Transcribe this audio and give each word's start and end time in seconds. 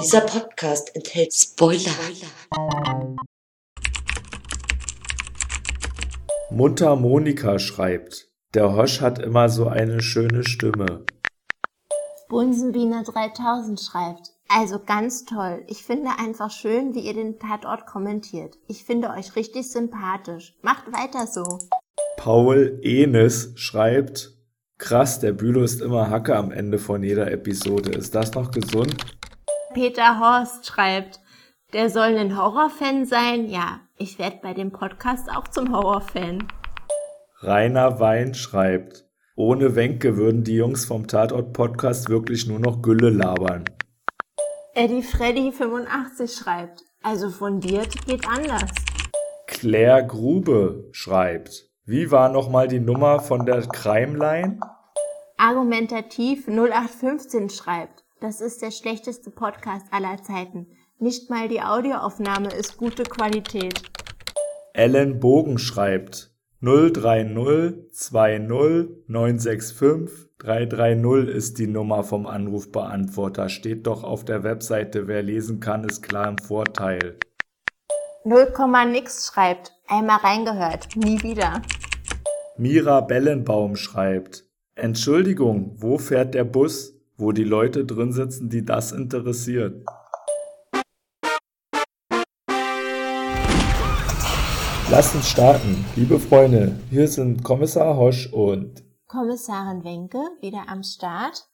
Dieser 0.00 0.20
Podcast 0.20 0.94
enthält 0.94 1.32
Spoiler. 1.32 1.90
Mutter 6.50 6.96
Monika 6.96 7.58
schreibt, 7.58 8.28
der 8.52 8.76
Hosch 8.76 9.00
hat 9.00 9.18
immer 9.18 9.48
so 9.48 9.68
eine 9.68 10.02
schöne 10.02 10.44
Stimme. 10.44 11.06
Bunsenbiene 12.28 13.04
3000 13.04 13.80
schreibt, 13.80 14.32
also 14.48 14.78
ganz 14.78 15.24
toll. 15.24 15.64
Ich 15.68 15.82
finde 15.82 16.10
einfach 16.18 16.50
schön, 16.50 16.94
wie 16.94 17.00
ihr 17.00 17.14
den 17.14 17.38
Tatort 17.38 17.86
kommentiert. 17.86 18.56
Ich 18.68 18.84
finde 18.84 19.10
euch 19.10 19.34
richtig 19.36 19.70
sympathisch. 19.70 20.54
Macht 20.62 20.92
weiter 20.92 21.26
so. 21.26 21.58
Paul 22.16 22.80
Enes 22.82 23.52
schreibt, 23.54 24.32
krass, 24.78 25.20
der 25.20 25.32
Bülow 25.32 25.62
ist 25.62 25.80
immer 25.80 26.10
Hacke 26.10 26.36
am 26.36 26.52
Ende 26.52 26.78
von 26.78 27.02
jeder 27.02 27.30
Episode. 27.30 27.92
Ist 27.92 28.14
das 28.14 28.34
noch 28.34 28.50
gesund? 28.50 28.94
Peter 29.74 30.20
Horst 30.20 30.66
schreibt, 30.66 31.20
der 31.72 31.90
soll 31.90 32.16
ein 32.16 32.38
Horrorfan 32.38 33.06
sein? 33.06 33.48
Ja, 33.48 33.80
ich 33.98 34.20
werde 34.20 34.38
bei 34.40 34.54
dem 34.54 34.70
Podcast 34.70 35.28
auch 35.28 35.48
zum 35.48 35.74
Horrorfan. 35.74 36.46
Rainer 37.40 37.98
Wein 37.98 38.34
schreibt, 38.34 39.04
ohne 39.34 39.74
Wenke 39.74 40.16
würden 40.16 40.44
die 40.44 40.54
Jungs 40.54 40.84
vom 40.84 41.08
Tatort-Podcast 41.08 42.08
wirklich 42.08 42.46
nur 42.46 42.60
noch 42.60 42.82
Gülle 42.82 43.10
labern. 43.10 43.64
Eddie 44.74 45.02
Freddy 45.02 45.50
85 45.50 46.32
schreibt, 46.32 46.82
also 47.02 47.28
fundiert 47.28 48.06
geht 48.06 48.28
anders. 48.28 48.70
Claire 49.48 50.06
Grube 50.06 50.88
schreibt, 50.92 51.68
wie 51.84 52.12
war 52.12 52.28
nochmal 52.28 52.68
die 52.68 52.80
Nummer 52.80 53.18
von 53.18 53.44
der 53.44 53.62
Crimeline? 53.62 54.60
Argumentativ 55.36 56.46
0815 56.46 57.50
schreibt, 57.50 58.03
das 58.24 58.40
ist 58.40 58.62
der 58.62 58.70
schlechteste 58.70 59.30
Podcast 59.30 59.84
aller 59.90 60.16
Zeiten. 60.22 60.66
Nicht 60.98 61.28
mal 61.28 61.46
die 61.46 61.60
Audioaufnahme 61.60 62.48
ist 62.48 62.78
gute 62.78 63.02
Qualität. 63.02 63.82
Ellen 64.72 65.20
Bogen 65.20 65.58
schreibt 65.58 66.32
030 66.62 67.90
20 67.92 68.48
965 68.48 70.30
330 70.38 71.34
ist 71.34 71.58
die 71.58 71.66
Nummer 71.66 72.02
vom 72.02 72.26
Anrufbeantworter. 72.26 73.50
Steht 73.50 73.86
doch 73.86 74.02
auf 74.02 74.24
der 74.24 74.42
Webseite. 74.42 75.06
Wer 75.06 75.22
lesen 75.22 75.60
kann, 75.60 75.84
ist 75.84 76.00
klar 76.00 76.26
im 76.26 76.38
Vorteil. 76.38 77.18
0, 78.24 78.54
nix 78.90 79.26
schreibt. 79.26 79.74
Einmal 79.86 80.20
reingehört. 80.20 80.96
Nie 80.96 81.22
wieder. 81.22 81.60
Mira 82.56 83.02
Bellenbaum 83.02 83.76
schreibt. 83.76 84.46
Entschuldigung, 84.76 85.74
wo 85.76 85.98
fährt 85.98 86.32
der 86.32 86.44
Bus, 86.44 86.93
wo 87.16 87.32
die 87.32 87.44
Leute 87.44 87.84
drin 87.84 88.12
sitzen, 88.12 88.48
die 88.48 88.64
das 88.64 88.92
interessiert? 88.92 89.84
Lasst 94.90 95.14
uns 95.14 95.28
starten. 95.28 95.84
Liebe 95.96 96.18
Freunde, 96.20 96.78
hier 96.90 97.08
sind 97.08 97.42
Kommissar 97.42 97.96
Hosch 97.96 98.30
und 98.32 98.84
Kommissarin 99.06 99.82
Wenke 99.84 100.18
wieder 100.40 100.68
am 100.68 100.82
Start. 100.82 101.46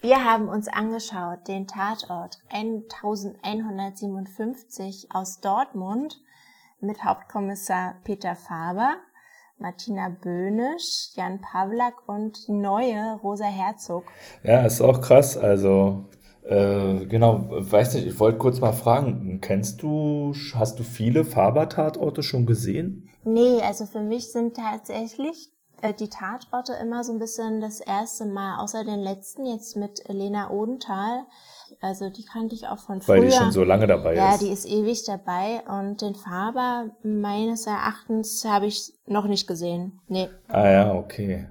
Wir 0.00 0.24
haben 0.24 0.48
uns 0.48 0.68
angeschaut 0.68 1.46
den 1.48 1.66
Tatort 1.66 2.38
1157 2.50 5.08
aus 5.10 5.40
Dortmund 5.40 6.20
mit 6.80 7.02
Hauptkommissar 7.02 7.96
Peter 8.04 8.36
Faber, 8.36 8.96
Martina 9.58 10.08
Böhnisch, 10.08 11.10
Jan 11.14 11.40
Pawlak 11.40 12.08
und 12.08 12.46
die 12.46 12.52
neue 12.52 13.18
Rosa 13.22 13.44
Herzog. 13.44 14.04
Ja, 14.42 14.64
ist 14.66 14.80
auch 14.80 15.00
krass. 15.00 15.36
Also 15.36 16.06
äh, 16.42 17.06
genau, 17.06 17.46
weiß 17.48 17.94
nicht, 17.94 18.06
ich 18.06 18.20
wollte 18.20 18.38
kurz 18.38 18.60
mal 18.60 18.72
fragen, 18.72 19.40
kennst 19.40 19.82
du, 19.82 20.34
hast 20.54 20.78
du 20.78 20.82
viele 20.82 21.24
Faber-Tatorte 21.24 22.22
schon 22.22 22.44
gesehen? 22.44 23.08
Nee, 23.24 23.62
also 23.62 23.86
für 23.86 24.02
mich 24.02 24.30
sind 24.30 24.56
tatsächlich 24.56 25.50
äh, 25.80 25.94
die 25.94 26.10
Tatorte 26.10 26.74
immer 26.74 27.02
so 27.02 27.12
ein 27.12 27.18
bisschen 27.18 27.60
das 27.62 27.80
erste 27.80 28.26
Mal, 28.26 28.58
außer 28.62 28.84
den 28.84 29.00
letzten 29.00 29.46
jetzt 29.46 29.76
mit 29.76 30.02
Lena 30.08 30.50
Odenthal. 30.50 31.24
Also 31.80 32.10
die 32.10 32.24
kannte 32.24 32.54
ich 32.54 32.66
auch 32.66 32.78
von 32.78 33.00
früher. 33.00 33.16
Weil 33.16 33.26
die 33.26 33.32
schon 33.32 33.52
so 33.52 33.64
lange 33.64 33.86
dabei 33.86 34.14
ja, 34.14 34.34
ist. 34.34 34.42
Ja, 34.42 34.46
die 34.46 34.52
ist 34.52 34.66
ewig 34.66 35.04
dabei 35.04 35.62
und 35.68 36.00
den 36.02 36.14
Faber 36.14 36.90
meines 37.02 37.66
Erachtens 37.66 38.44
habe 38.44 38.66
ich 38.66 38.92
noch 39.06 39.26
nicht 39.26 39.46
gesehen. 39.46 40.00
Nee. 40.08 40.28
Ah 40.48 40.70
ja, 40.70 40.94
okay. 40.94 41.46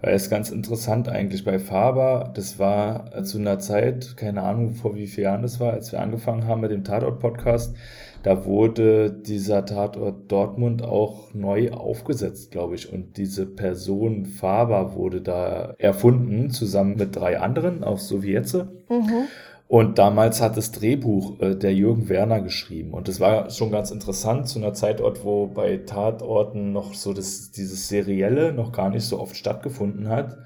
Weil 0.00 0.14
es 0.14 0.30
ganz 0.30 0.50
interessant 0.50 1.08
eigentlich 1.08 1.44
bei 1.44 1.58
Faber, 1.58 2.32
das 2.34 2.58
war 2.58 3.22
zu 3.22 3.38
einer 3.38 3.58
Zeit, 3.58 4.16
keine 4.16 4.42
Ahnung 4.42 4.74
vor 4.74 4.96
wie 4.96 5.06
vielen 5.06 5.24
Jahren 5.24 5.42
das 5.42 5.60
war, 5.60 5.72
als 5.72 5.92
wir 5.92 6.00
angefangen 6.00 6.46
haben 6.46 6.60
mit 6.60 6.70
dem 6.70 6.84
Tatort-Podcast, 6.84 7.76
da 8.22 8.44
wurde 8.44 9.12
dieser 9.12 9.64
Tatort 9.64 10.30
Dortmund 10.30 10.82
auch 10.82 11.32
neu 11.34 11.70
aufgesetzt, 11.70 12.50
glaube 12.50 12.74
ich. 12.74 12.92
Und 12.92 13.16
diese 13.16 13.46
Person 13.46 14.26
Faber 14.26 14.94
wurde 14.94 15.20
da 15.20 15.74
erfunden, 15.78 16.50
zusammen 16.50 16.96
mit 16.96 17.14
drei 17.14 17.38
anderen 17.38 17.84
aus 17.84 18.08
Sowjetze. 18.08 18.72
Mhm. 18.88 19.28
Und 19.68 19.98
damals 19.98 20.40
hat 20.40 20.56
das 20.56 20.72
Drehbuch 20.72 21.40
äh, 21.40 21.54
der 21.54 21.74
Jürgen 21.74 22.08
Werner 22.08 22.40
geschrieben. 22.40 22.94
Und 22.94 23.06
das 23.06 23.20
war 23.20 23.50
schon 23.50 23.70
ganz 23.70 23.90
interessant 23.90 24.48
zu 24.48 24.58
einer 24.58 24.72
Zeitort, 24.72 25.24
wo 25.24 25.46
bei 25.46 25.76
Tatorten 25.76 26.72
noch 26.72 26.94
so 26.94 27.12
das, 27.12 27.52
dieses 27.52 27.86
Serielle 27.86 28.54
noch 28.54 28.72
gar 28.72 28.88
nicht 28.88 29.04
so 29.04 29.20
oft 29.20 29.36
stattgefunden 29.36 30.08
hat, 30.08 30.38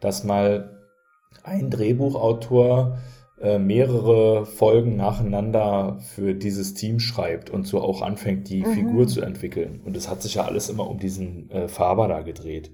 dass 0.00 0.24
mal 0.24 0.80
ein 1.44 1.70
Drehbuchautor 1.70 2.98
äh, 3.40 3.58
mehrere 3.58 4.44
Folgen 4.44 4.96
nacheinander 4.96 5.98
für 6.00 6.34
dieses 6.34 6.74
Team 6.74 6.98
schreibt 6.98 7.50
und 7.50 7.68
so 7.68 7.80
auch 7.80 8.02
anfängt, 8.02 8.48
die 8.48 8.64
mhm. 8.64 8.72
Figur 8.72 9.06
zu 9.06 9.20
entwickeln. 9.20 9.82
Und 9.84 9.94
das 9.94 10.10
hat 10.10 10.20
sich 10.20 10.34
ja 10.34 10.46
alles 10.46 10.68
immer 10.68 10.90
um 10.90 10.98
diesen 10.98 11.48
äh, 11.52 11.68
Faber 11.68 12.08
da 12.08 12.22
gedreht. 12.22 12.72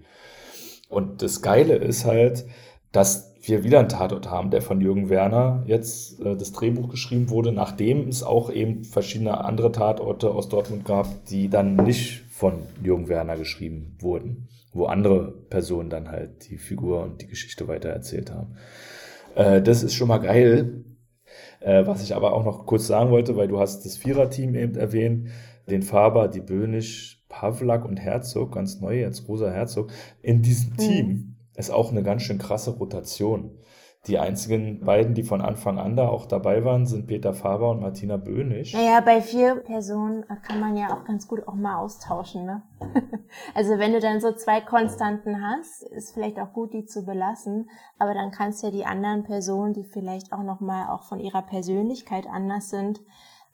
Und 0.88 1.20
das 1.20 1.42
Geile 1.42 1.74
ist 1.74 2.06
halt, 2.06 2.46
dass 2.90 3.29
wir 3.42 3.64
wieder 3.64 3.78
einen 3.78 3.88
Tatort 3.88 4.30
haben, 4.30 4.50
der 4.50 4.62
von 4.62 4.80
Jürgen 4.80 5.08
Werner 5.08 5.62
jetzt 5.66 6.20
äh, 6.20 6.36
das 6.36 6.52
Drehbuch 6.52 6.88
geschrieben 6.88 7.30
wurde, 7.30 7.52
nachdem 7.52 8.08
es 8.08 8.22
auch 8.22 8.50
eben 8.50 8.84
verschiedene 8.84 9.44
andere 9.44 9.72
Tatorte 9.72 10.30
aus 10.30 10.48
Dortmund 10.48 10.84
gab, 10.84 11.24
die 11.26 11.48
dann 11.48 11.76
nicht 11.76 12.22
von 12.30 12.54
Jürgen 12.82 13.08
Werner 13.08 13.36
geschrieben 13.36 13.96
wurden, 14.00 14.48
wo 14.72 14.86
andere 14.86 15.32
Personen 15.48 15.90
dann 15.90 16.10
halt 16.10 16.48
die 16.50 16.58
Figur 16.58 17.02
und 17.02 17.22
die 17.22 17.26
Geschichte 17.26 17.68
weiter 17.68 17.88
erzählt 17.88 18.30
haben. 18.30 18.56
Äh, 19.34 19.62
das 19.62 19.82
ist 19.82 19.94
schon 19.94 20.08
mal 20.08 20.18
geil. 20.18 20.84
Äh, 21.60 21.86
was 21.86 22.02
ich 22.02 22.14
aber 22.14 22.32
auch 22.32 22.44
noch 22.44 22.66
kurz 22.66 22.86
sagen 22.86 23.10
wollte, 23.10 23.36
weil 23.36 23.48
du 23.48 23.60
hast 23.60 23.84
das 23.84 23.96
Viererteam 23.96 24.54
eben 24.54 24.76
erwähnt, 24.76 25.28
den 25.68 25.82
Faber, 25.82 26.28
die 26.28 26.40
Böhnisch, 26.40 27.22
Pavlak 27.28 27.84
und 27.84 27.98
Herzog, 27.98 28.52
ganz 28.52 28.80
neu 28.80 29.00
jetzt, 29.00 29.28
Rosa 29.28 29.50
Herzog, 29.50 29.90
in 30.22 30.42
diesem 30.42 30.72
mhm. 30.72 30.76
Team 30.76 31.36
ist 31.56 31.70
auch 31.70 31.90
eine 31.90 32.02
ganz 32.02 32.22
schön 32.22 32.38
krasse 32.38 32.72
Rotation. 32.72 33.58
Die 34.06 34.18
einzigen 34.18 34.80
beiden, 34.80 35.12
die 35.12 35.22
von 35.22 35.42
Anfang 35.42 35.78
an 35.78 35.94
da 35.94 36.08
auch 36.08 36.24
dabei 36.24 36.64
waren, 36.64 36.86
sind 36.86 37.06
Peter 37.06 37.34
Faber 37.34 37.70
und 37.70 37.80
Martina 37.80 38.16
Böhnig. 38.16 38.72
Naja, 38.72 39.02
bei 39.02 39.20
vier 39.20 39.56
Personen 39.56 40.24
kann 40.42 40.58
man 40.58 40.74
ja 40.74 40.94
auch 40.94 41.04
ganz 41.04 41.28
gut 41.28 41.46
auch 41.46 41.54
mal 41.54 41.76
austauschen, 41.76 42.46
ne? 42.46 42.62
also 43.54 43.78
wenn 43.78 43.92
du 43.92 44.00
dann 44.00 44.22
so 44.22 44.32
zwei 44.32 44.62
Konstanten 44.62 45.42
hast, 45.42 45.82
ist 45.82 46.14
vielleicht 46.14 46.40
auch 46.40 46.54
gut, 46.54 46.72
die 46.72 46.86
zu 46.86 47.04
belassen, 47.04 47.68
aber 47.98 48.14
dann 48.14 48.30
kannst 48.30 48.62
du 48.62 48.68
ja 48.68 48.72
die 48.72 48.86
anderen 48.86 49.22
Personen, 49.22 49.74
die 49.74 49.84
vielleicht 49.84 50.32
auch 50.32 50.44
nochmal 50.44 50.88
auch 50.88 51.02
von 51.02 51.20
ihrer 51.20 51.42
Persönlichkeit 51.42 52.26
anders 52.26 52.70
sind, 52.70 53.00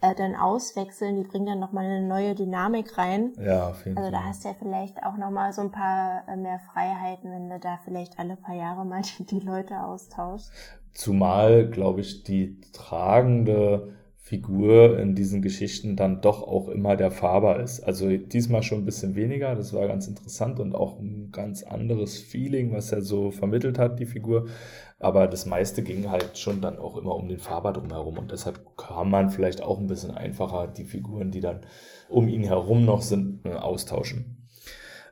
äh, 0.00 0.14
dann 0.14 0.34
auswechseln, 0.34 1.16
die 1.16 1.28
bringen 1.28 1.46
dann 1.46 1.58
nochmal 1.58 1.86
eine 1.86 2.06
neue 2.06 2.34
Dynamik 2.34 2.98
rein. 2.98 3.32
Ja, 3.38 3.68
auf 3.68 3.84
jeden 3.86 3.96
Also 3.96 4.10
da 4.10 4.24
hast 4.24 4.44
du 4.44 4.48
ja 4.48 4.54
vielleicht 4.58 5.02
auch 5.02 5.16
nochmal 5.16 5.52
so 5.52 5.62
ein 5.62 5.70
paar 5.70 6.24
äh, 6.28 6.36
mehr 6.36 6.60
Freiheiten, 6.72 7.30
wenn 7.30 7.48
du 7.48 7.58
da 7.58 7.78
vielleicht 7.84 8.18
alle 8.18 8.36
paar 8.36 8.54
Jahre 8.54 8.84
mal 8.84 9.02
die, 9.02 9.24
die 9.26 9.40
Leute 9.40 9.82
austauschst. 9.82 10.52
Zumal, 10.92 11.68
glaube 11.68 12.00
ich, 12.00 12.24
die 12.24 12.60
tragende 12.72 13.94
Figur 14.26 14.98
in 14.98 15.14
diesen 15.14 15.40
Geschichten 15.40 15.94
dann 15.94 16.20
doch 16.20 16.42
auch 16.42 16.66
immer 16.66 16.96
der 16.96 17.12
Faber 17.12 17.60
ist. 17.60 17.78
Also 17.78 18.08
diesmal 18.16 18.64
schon 18.64 18.78
ein 18.78 18.84
bisschen 18.84 19.14
weniger, 19.14 19.54
das 19.54 19.72
war 19.72 19.86
ganz 19.86 20.08
interessant 20.08 20.58
und 20.58 20.74
auch 20.74 20.98
ein 20.98 21.30
ganz 21.30 21.62
anderes 21.62 22.18
Feeling, 22.18 22.72
was 22.72 22.90
er 22.90 23.02
so 23.02 23.30
vermittelt 23.30 23.78
hat, 23.78 24.00
die 24.00 24.04
Figur. 24.04 24.48
Aber 24.98 25.28
das 25.28 25.46
meiste 25.46 25.84
ging 25.84 26.10
halt 26.10 26.36
schon 26.38 26.60
dann 26.60 26.76
auch 26.76 26.96
immer 26.96 27.14
um 27.14 27.28
den 27.28 27.38
Faber 27.38 27.72
drumherum 27.72 28.18
und 28.18 28.32
deshalb 28.32 28.76
kann 28.76 29.08
man 29.10 29.30
vielleicht 29.30 29.62
auch 29.62 29.78
ein 29.78 29.86
bisschen 29.86 30.10
einfacher 30.10 30.66
die 30.66 30.86
Figuren, 30.86 31.30
die 31.30 31.40
dann 31.40 31.60
um 32.08 32.26
ihn 32.26 32.42
herum 32.42 32.84
noch 32.84 33.02
sind, 33.02 33.46
äh, 33.46 33.52
austauschen. 33.52 34.48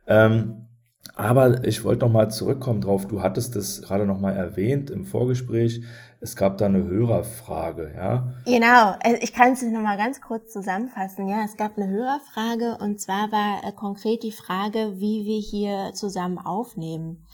Ähm, 0.08 0.66
aber 1.14 1.64
ich 1.64 1.84
wollte 1.84 2.04
noch 2.04 2.12
mal 2.12 2.30
zurückkommen 2.30 2.80
drauf. 2.80 3.06
Du 3.06 3.22
hattest 3.22 3.54
es 3.54 3.82
gerade 3.82 4.06
noch 4.06 4.18
mal 4.18 4.32
erwähnt 4.32 4.90
im 4.90 5.04
Vorgespräch. 5.04 5.82
Es 6.24 6.36
gab 6.36 6.56
da 6.56 6.64
eine 6.64 6.82
Hörerfrage, 6.82 7.92
ja? 7.94 8.32
Genau. 8.46 8.94
Also 9.04 9.18
ich 9.20 9.34
kann 9.34 9.52
es 9.52 9.60
noch 9.60 9.82
mal 9.82 9.98
ganz 9.98 10.22
kurz 10.22 10.50
zusammenfassen. 10.50 11.28
Ja, 11.28 11.44
es 11.44 11.58
gab 11.58 11.76
eine 11.76 11.86
Hörerfrage 11.86 12.78
und 12.80 12.98
zwar 12.98 13.30
war 13.30 13.62
äh, 13.62 13.72
konkret 13.72 14.22
die 14.22 14.32
Frage, 14.32 14.94
wie 14.96 15.26
wir 15.26 15.38
hier 15.38 15.92
zusammen 15.92 16.38
aufnehmen. 16.38 17.26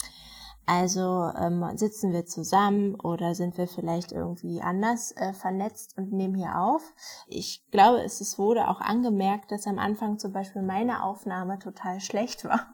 Also 0.66 1.30
ähm, 1.40 1.64
sitzen 1.76 2.12
wir 2.12 2.26
zusammen 2.26 2.96
oder 2.96 3.36
sind 3.36 3.58
wir 3.58 3.68
vielleicht 3.68 4.10
irgendwie 4.10 4.60
anders 4.60 5.12
äh, 5.16 5.34
vernetzt 5.34 5.96
und 5.96 6.12
nehmen 6.12 6.34
hier 6.34 6.58
auf. 6.58 6.82
Ich 7.28 7.64
glaube, 7.70 8.02
es 8.02 8.40
wurde 8.40 8.66
auch 8.66 8.80
angemerkt, 8.80 9.52
dass 9.52 9.68
am 9.68 9.78
Anfang 9.78 10.18
zum 10.18 10.32
Beispiel 10.32 10.62
meine 10.62 11.04
Aufnahme 11.04 11.60
total 11.60 12.00
schlecht 12.00 12.44
war. 12.44 12.66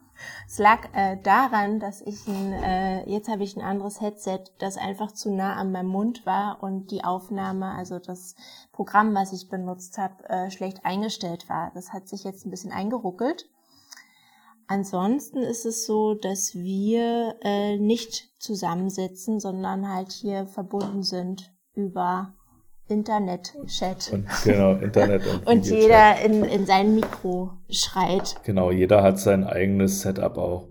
Es 0.47 0.57
lag 0.57 0.93
äh, 0.93 1.17
daran, 1.21 1.79
dass 1.79 2.01
ich 2.01 2.27
ein, 2.27 2.53
äh, 2.53 3.09
jetzt 3.09 3.29
habe 3.29 3.43
ich 3.43 3.55
ein 3.55 3.63
anderes 3.63 4.01
Headset, 4.01 4.45
das 4.59 4.77
einfach 4.77 5.11
zu 5.11 5.31
nah 5.31 5.55
an 5.55 5.71
meinem 5.71 5.89
Mund 5.89 6.25
war 6.25 6.61
und 6.61 6.91
die 6.91 7.03
Aufnahme, 7.03 7.71
also 7.71 7.99
das 7.99 8.35
Programm, 8.71 9.13
was 9.13 9.33
ich 9.33 9.49
benutzt 9.49 9.97
habe, 9.97 10.27
äh, 10.29 10.51
schlecht 10.51 10.85
eingestellt 10.85 11.49
war. 11.49 11.71
Das 11.73 11.93
hat 11.93 12.07
sich 12.07 12.23
jetzt 12.23 12.45
ein 12.45 12.51
bisschen 12.51 12.71
eingeruckelt. 12.71 13.49
Ansonsten 14.67 15.37
ist 15.37 15.65
es 15.65 15.85
so, 15.85 16.13
dass 16.13 16.53
wir 16.53 17.35
äh, 17.41 17.77
nicht 17.77 18.33
zusammensitzen, 18.39 19.39
sondern 19.39 19.93
halt 19.93 20.11
hier 20.11 20.45
verbunden 20.45 21.03
sind 21.03 21.53
über 21.73 22.36
Internet-Chat. 22.89 24.11
Und, 24.13 24.27
genau, 24.43 24.73
Internet 24.73 25.21
und, 25.27 25.47
und 25.47 25.65
jeder 25.65 26.21
in, 26.21 26.43
in 26.43 26.65
sein 26.65 26.95
Mikro 26.95 27.51
schreit. 27.69 28.35
Genau, 28.43 28.71
jeder 28.71 29.03
hat 29.03 29.19
sein 29.19 29.43
eigenes 29.43 30.01
Setup 30.01 30.37
auch. 30.37 30.67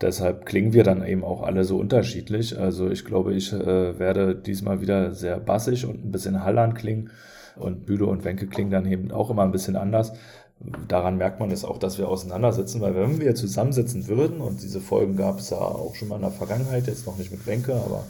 Deshalb 0.00 0.44
klingen 0.44 0.72
wir 0.72 0.82
dann 0.82 1.06
eben 1.06 1.22
auch 1.22 1.42
alle 1.42 1.64
so 1.64 1.78
unterschiedlich. 1.78 2.58
Also 2.58 2.90
ich 2.90 3.04
glaube, 3.04 3.34
ich 3.34 3.52
äh, 3.52 3.98
werde 3.98 4.34
diesmal 4.34 4.80
wieder 4.80 5.14
sehr 5.14 5.38
bassig 5.38 5.86
und 5.86 6.04
ein 6.04 6.10
bisschen 6.10 6.44
hallern 6.44 6.74
klingen. 6.74 7.10
Und 7.56 7.86
Büde 7.86 8.06
und 8.06 8.24
Wenke 8.24 8.48
klingen 8.48 8.72
dann 8.72 8.86
eben 8.86 9.12
auch 9.12 9.30
immer 9.30 9.42
ein 9.42 9.52
bisschen 9.52 9.76
anders. 9.76 10.12
Daran 10.88 11.16
merkt 11.16 11.40
man 11.40 11.50
es 11.50 11.64
auch, 11.64 11.78
dass 11.78 11.98
wir 11.98 12.08
auseinandersitzen, 12.08 12.80
weil 12.80 12.94
wenn 12.94 13.20
wir 13.20 13.34
zusammensitzen 13.34 14.08
würden, 14.08 14.40
und 14.40 14.62
diese 14.62 14.80
Folgen 14.80 15.16
gab 15.16 15.38
es 15.38 15.50
ja 15.50 15.58
auch 15.58 15.94
schon 15.94 16.08
mal 16.08 16.16
in 16.16 16.22
der 16.22 16.30
Vergangenheit, 16.30 16.86
jetzt 16.86 17.06
noch 17.06 17.16
nicht 17.16 17.30
mit 17.30 17.46
Wenke, 17.46 17.74
aber 17.74 18.04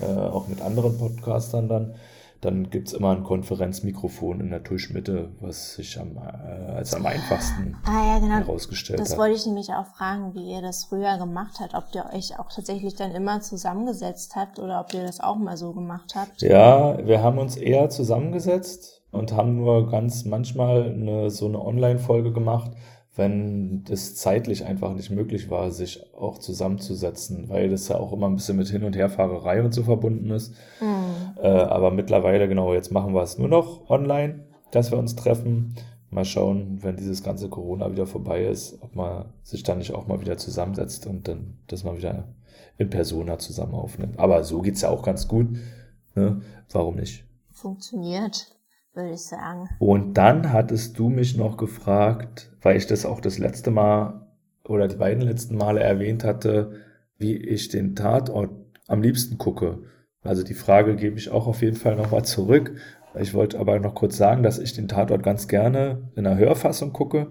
äh, 0.00 0.06
auch 0.06 0.48
mit 0.48 0.62
anderen 0.62 0.96
Podcastern 0.96 1.68
dann, 1.68 1.94
dann 2.40 2.70
gibt's 2.70 2.92
immer 2.92 3.10
ein 3.10 3.24
Konferenzmikrofon 3.24 4.40
in 4.40 4.50
der 4.50 4.62
Tischmitte, 4.62 5.30
was 5.40 5.74
sich 5.74 5.98
am, 5.98 6.16
äh, 6.16 6.72
als 6.72 6.94
am 6.94 7.04
einfachsten 7.04 7.76
ah, 7.84 8.14
ja, 8.14 8.18
genau. 8.20 8.36
herausgestellt 8.36 9.00
das 9.00 9.08
hat. 9.08 9.12
Das 9.12 9.18
wollte 9.18 9.34
ich 9.34 9.46
nämlich 9.46 9.70
auch 9.70 9.86
fragen, 9.86 10.34
wie 10.34 10.52
ihr 10.52 10.62
das 10.62 10.84
früher 10.84 11.18
gemacht 11.18 11.58
habt, 11.60 11.74
ob 11.74 11.86
ihr 11.94 12.04
euch 12.14 12.38
auch 12.38 12.52
tatsächlich 12.54 12.94
dann 12.94 13.10
immer 13.10 13.40
zusammengesetzt 13.40 14.36
habt 14.36 14.60
oder 14.60 14.80
ob 14.80 14.94
ihr 14.94 15.02
das 15.02 15.18
auch 15.18 15.36
mal 15.36 15.56
so 15.56 15.72
gemacht 15.72 16.14
habt. 16.14 16.40
Ja, 16.42 17.04
wir 17.04 17.22
haben 17.22 17.38
uns 17.38 17.56
eher 17.56 17.90
zusammengesetzt 17.90 19.02
und 19.10 19.32
haben 19.32 19.56
nur 19.56 19.90
ganz 19.90 20.24
manchmal 20.24 20.92
eine, 20.92 21.30
so 21.30 21.46
eine 21.46 21.60
Online-Folge 21.60 22.32
gemacht, 22.32 22.70
wenn 23.18 23.82
das 23.84 24.14
zeitlich 24.14 24.64
einfach 24.64 24.94
nicht 24.94 25.10
möglich 25.10 25.50
war, 25.50 25.72
sich 25.72 26.14
auch 26.14 26.38
zusammenzusetzen, 26.38 27.48
weil 27.48 27.68
das 27.68 27.88
ja 27.88 27.96
auch 27.96 28.12
immer 28.12 28.28
ein 28.28 28.36
bisschen 28.36 28.56
mit 28.56 28.68
Hin- 28.68 28.84
und 28.84 28.96
Herfahrerei 28.96 29.62
und 29.62 29.74
so 29.74 29.82
verbunden 29.82 30.30
ist. 30.30 30.54
Mhm. 30.80 31.36
Äh, 31.42 31.48
aber 31.48 31.90
mittlerweile, 31.90 32.48
genau, 32.48 32.72
jetzt 32.72 32.92
machen 32.92 33.14
wir 33.14 33.22
es 33.22 33.36
nur 33.36 33.48
noch 33.48 33.90
online, 33.90 34.44
dass 34.70 34.92
wir 34.92 34.98
uns 34.98 35.16
treffen. 35.16 35.74
Mal 36.10 36.24
schauen, 36.24 36.78
wenn 36.82 36.96
dieses 36.96 37.22
ganze 37.22 37.48
Corona 37.48 37.90
wieder 37.90 38.06
vorbei 38.06 38.44
ist, 38.44 38.80
ob 38.82 38.94
man 38.94 39.26
sich 39.42 39.64
dann 39.64 39.78
nicht 39.78 39.92
auch 39.92 40.06
mal 40.06 40.20
wieder 40.20 40.38
zusammensetzt 40.38 41.06
und 41.06 41.26
dann 41.26 41.58
das 41.66 41.84
mal 41.84 41.98
wieder 41.98 42.28
in 42.78 42.88
Persona 42.88 43.38
zusammen 43.38 43.74
aufnimmt. 43.74 44.18
Aber 44.18 44.44
so 44.44 44.62
geht's 44.62 44.82
ja 44.82 44.90
auch 44.90 45.02
ganz 45.02 45.26
gut. 45.26 45.48
Ne? 46.14 46.40
Warum 46.70 46.94
nicht? 46.94 47.24
Funktioniert 47.50 48.57
würde 48.98 49.14
ich 49.14 49.22
sagen. 49.22 49.68
Und 49.78 50.18
dann 50.18 50.52
hattest 50.52 50.98
du 50.98 51.08
mich 51.08 51.36
noch 51.36 51.56
gefragt, 51.56 52.52
weil 52.60 52.76
ich 52.76 52.86
das 52.86 53.06
auch 53.06 53.20
das 53.20 53.38
letzte 53.38 53.70
Mal 53.70 54.26
oder 54.64 54.88
die 54.88 54.96
beiden 54.96 55.22
letzten 55.22 55.56
Male 55.56 55.80
erwähnt 55.80 56.24
hatte, 56.24 56.72
wie 57.16 57.36
ich 57.36 57.68
den 57.68 57.96
Tatort 57.96 58.50
am 58.86 59.00
liebsten 59.00 59.38
gucke. 59.38 59.78
Also 60.22 60.42
die 60.42 60.54
Frage 60.54 60.96
gebe 60.96 61.16
ich 61.16 61.30
auch 61.30 61.46
auf 61.46 61.62
jeden 61.62 61.76
Fall 61.76 61.96
nochmal 61.96 62.24
zurück. 62.24 62.74
Ich 63.18 63.32
wollte 63.32 63.58
aber 63.58 63.78
noch 63.80 63.94
kurz 63.94 64.16
sagen, 64.16 64.42
dass 64.42 64.58
ich 64.58 64.74
den 64.74 64.88
Tatort 64.88 65.22
ganz 65.22 65.48
gerne 65.48 66.10
in 66.14 66.24
der 66.24 66.36
Hörfassung 66.36 66.92
gucke. 66.92 67.28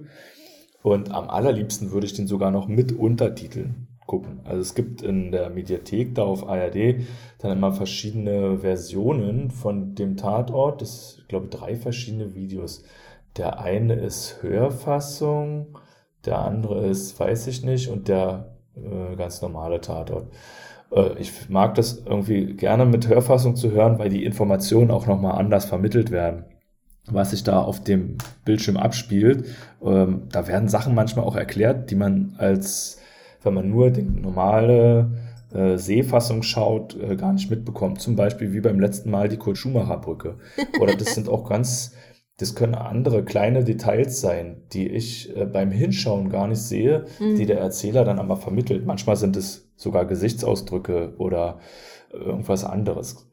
Und 0.81 1.11
am 1.11 1.29
allerliebsten 1.29 1.91
würde 1.91 2.07
ich 2.07 2.13
den 2.13 2.27
sogar 2.27 2.49
noch 2.49 2.67
mit 2.67 2.91
Untertiteln 2.91 3.87
gucken. 4.07 4.39
Also 4.45 4.62
es 4.62 4.74
gibt 4.74 5.04
in 5.04 5.31
der 5.31 5.50
Mediathek 5.50 6.15
da 6.15 6.24
auf 6.24 6.48
ARD 6.48 7.01
dann 7.39 7.51
immer 7.51 7.71
verschiedene 7.74 8.59
Versionen 8.59 9.51
von 9.51 9.94
dem 9.94 10.18
Tatort. 10.18 10.81
Das, 10.81 11.18
ich 11.19 11.27
glaube, 11.27 11.48
drei 11.48 11.75
verschiedene 11.75 12.33
Videos. 12.33 12.83
Der 13.36 13.59
eine 13.59 13.94
ist 13.94 14.42
Hörfassung, 14.42 15.77
der 16.25 16.39
andere 16.39 16.88
ist, 16.88 17.19
weiß 17.19 17.45
ich 17.48 17.63
nicht, 17.63 17.89
und 17.89 18.07
der 18.07 18.56
äh, 18.75 19.15
ganz 19.15 19.42
normale 19.44 19.81
Tatort. 19.81 20.31
Äh, 20.92 21.19
ich 21.19 21.50
mag 21.50 21.75
das 21.75 22.03
irgendwie 22.06 22.56
gerne 22.56 22.86
mit 22.86 23.07
Hörfassung 23.07 23.56
zu 23.56 23.71
hören, 23.71 24.00
weil 24.00 24.10
die 24.10 24.24
Informationen 24.24 24.89
auch 24.89 25.06
nochmal 25.06 25.38
anders 25.38 25.65
vermittelt 25.65 26.10
werden 26.10 26.45
was 27.10 27.31
sich 27.31 27.44
da 27.44 27.62
auf 27.62 27.81
dem 27.81 28.18
Bildschirm 28.45 28.77
abspielt. 28.77 29.45
Ähm, 29.81 30.24
da 30.30 30.48
werden 30.48 30.68
Sachen 30.68 30.94
manchmal 30.94 31.25
auch 31.25 31.36
erklärt, 31.36 31.89
die 31.89 31.95
man 31.95 32.36
als 32.38 33.00
wenn 33.44 33.54
man 33.54 33.69
nur 33.69 33.92
die 33.92 34.04
normale 34.04 35.12
äh, 35.54 35.78
Sehfassung 35.78 36.44
schaut, 36.44 36.98
äh, 37.00 37.16
gar 37.16 37.34
nicht 37.34 37.50
mitbekommt. 37.50 38.01
Zum 38.01 38.16
Beispiel 38.16 38.54
wie 38.54 38.62
beim 38.62 38.80
letzten 38.80 39.10
Mal 39.10 39.30
die 39.30 39.38
Kurt-Schumacher-Brücke. 39.38 40.36
Oder 40.80 40.95
das 40.95 41.16
sind 41.16 41.30
auch 41.30 41.48
ganz, 41.48 41.94
das 42.38 42.56
können 42.56 42.75
andere 42.75 43.24
kleine 43.24 43.63
Details 43.63 44.19
sein, 44.19 44.63
die 44.74 44.88
ich 44.88 45.36
äh, 45.36 45.45
beim 45.45 45.72
Hinschauen 45.72 46.30
gar 46.30 46.48
nicht 46.48 46.62
sehe, 46.62 47.06
mhm. 47.19 47.36
die 47.38 47.45
der 47.45 47.60
Erzähler 47.60 48.04
dann 48.04 48.19
aber 48.19 48.38
vermittelt. 48.38 48.86
Manchmal 48.86 49.16
sind 49.16 49.38
es 49.38 49.72
sogar 49.75 50.06
Gesichtsausdrücke 50.06 51.13
oder 51.18 51.60
irgendwas 52.12 52.63
anderes. 52.63 53.28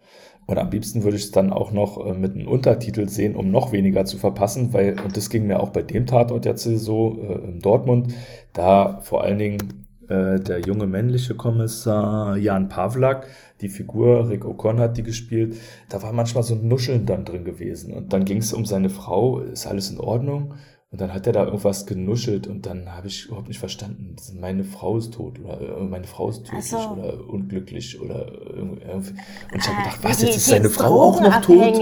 Und 0.47 0.59
am 0.59 0.71
liebsten 0.71 1.05
würde 1.05 1.17
ich 1.17 1.25
es 1.25 1.31
dann 1.31 1.53
auch 1.53 1.73
noch 1.73 2.05
äh, 2.05 2.13
mit 2.13 2.35
einem 2.35 2.49
Untertitel 2.49 3.09
sehen, 3.09 3.35
um 3.35 3.51
noch 3.51 3.73
weniger 3.73 4.05
zu 4.05 4.19
verpassen, 4.19 4.73
weil, 4.73 5.01
und 5.01 5.17
das 5.17 5.31
ging 5.31 5.47
mir 5.47 5.61
auch 5.61 5.71
bei 5.71 5.83
dem 5.83 6.07
Tatort 6.07 6.45
jetzt 6.45 6.65
so, 6.65 7.19
äh, 7.21 7.49
in 7.49 7.61
Dortmund, 7.61 8.15
da 8.53 9.01
vor 9.01 9.25
allen 9.25 9.39
Dingen 9.39 9.87
äh, 10.09 10.41
der 10.41 10.61
junge 10.61 10.87
männliche 10.87 11.35
Kommissar 11.35 12.37
Jan 12.37 12.69
Pavlak, 12.69 13.27
die 13.61 13.69
Figur 13.69 14.29
Rick 14.29 14.45
O'Connor 14.45 14.81
hat 14.81 14.97
die 14.97 15.03
gespielt, 15.03 15.57
da 15.89 16.03
war 16.03 16.13
manchmal 16.13 16.43
so 16.43 16.55
ein 16.55 16.69
Nuscheln 16.69 17.07
dann 17.07 17.25
drin 17.25 17.45
gewesen. 17.45 17.93
Und 17.93 18.13
dann 18.13 18.25
ging 18.25 18.39
es 18.39 18.53
um 18.53 18.65
seine 18.65 18.91
Frau, 18.91 19.41
ist 19.41 19.67
alles 19.67 19.91
in 19.91 20.01
Ordnung? 20.01 20.55
Und 20.95 21.01
dann 21.01 21.13
hat 21.13 21.27
er 21.27 21.33
da 21.33 21.45
irgendwas 21.45 21.87
genuschelt 21.87 22.47
und 22.47 22.67
dann 22.67 22.95
habe 22.95 23.09
ich 23.09 23.27
überhaupt 23.27 23.49
nicht 23.49 23.59
verstanden, 23.59 24.15
meine 24.41 24.63
Frau 24.63 24.97
ist 24.97 25.15
tot 25.15 25.41
oder 25.43 25.61
äh, 25.61 25.83
meine 25.83 26.05
Frau 26.05 26.29
ist 26.29 26.45
tödlich 26.45 26.67
so. 26.67 26.77
oder 26.77 27.15
unglücklich 27.29 28.01
oder 28.01 28.31
irgendwie. 28.31 29.11
Und 29.53 29.59
ich 29.59 29.67
habe 29.67 29.77
gedacht, 29.79 29.99
was, 30.03 30.23
jetzt 30.23 30.37
ist 30.37 30.47
seine 30.47 30.71
Frau 30.71 31.03
auch 31.03 31.21
noch 31.21 31.41
tot? 31.41 31.81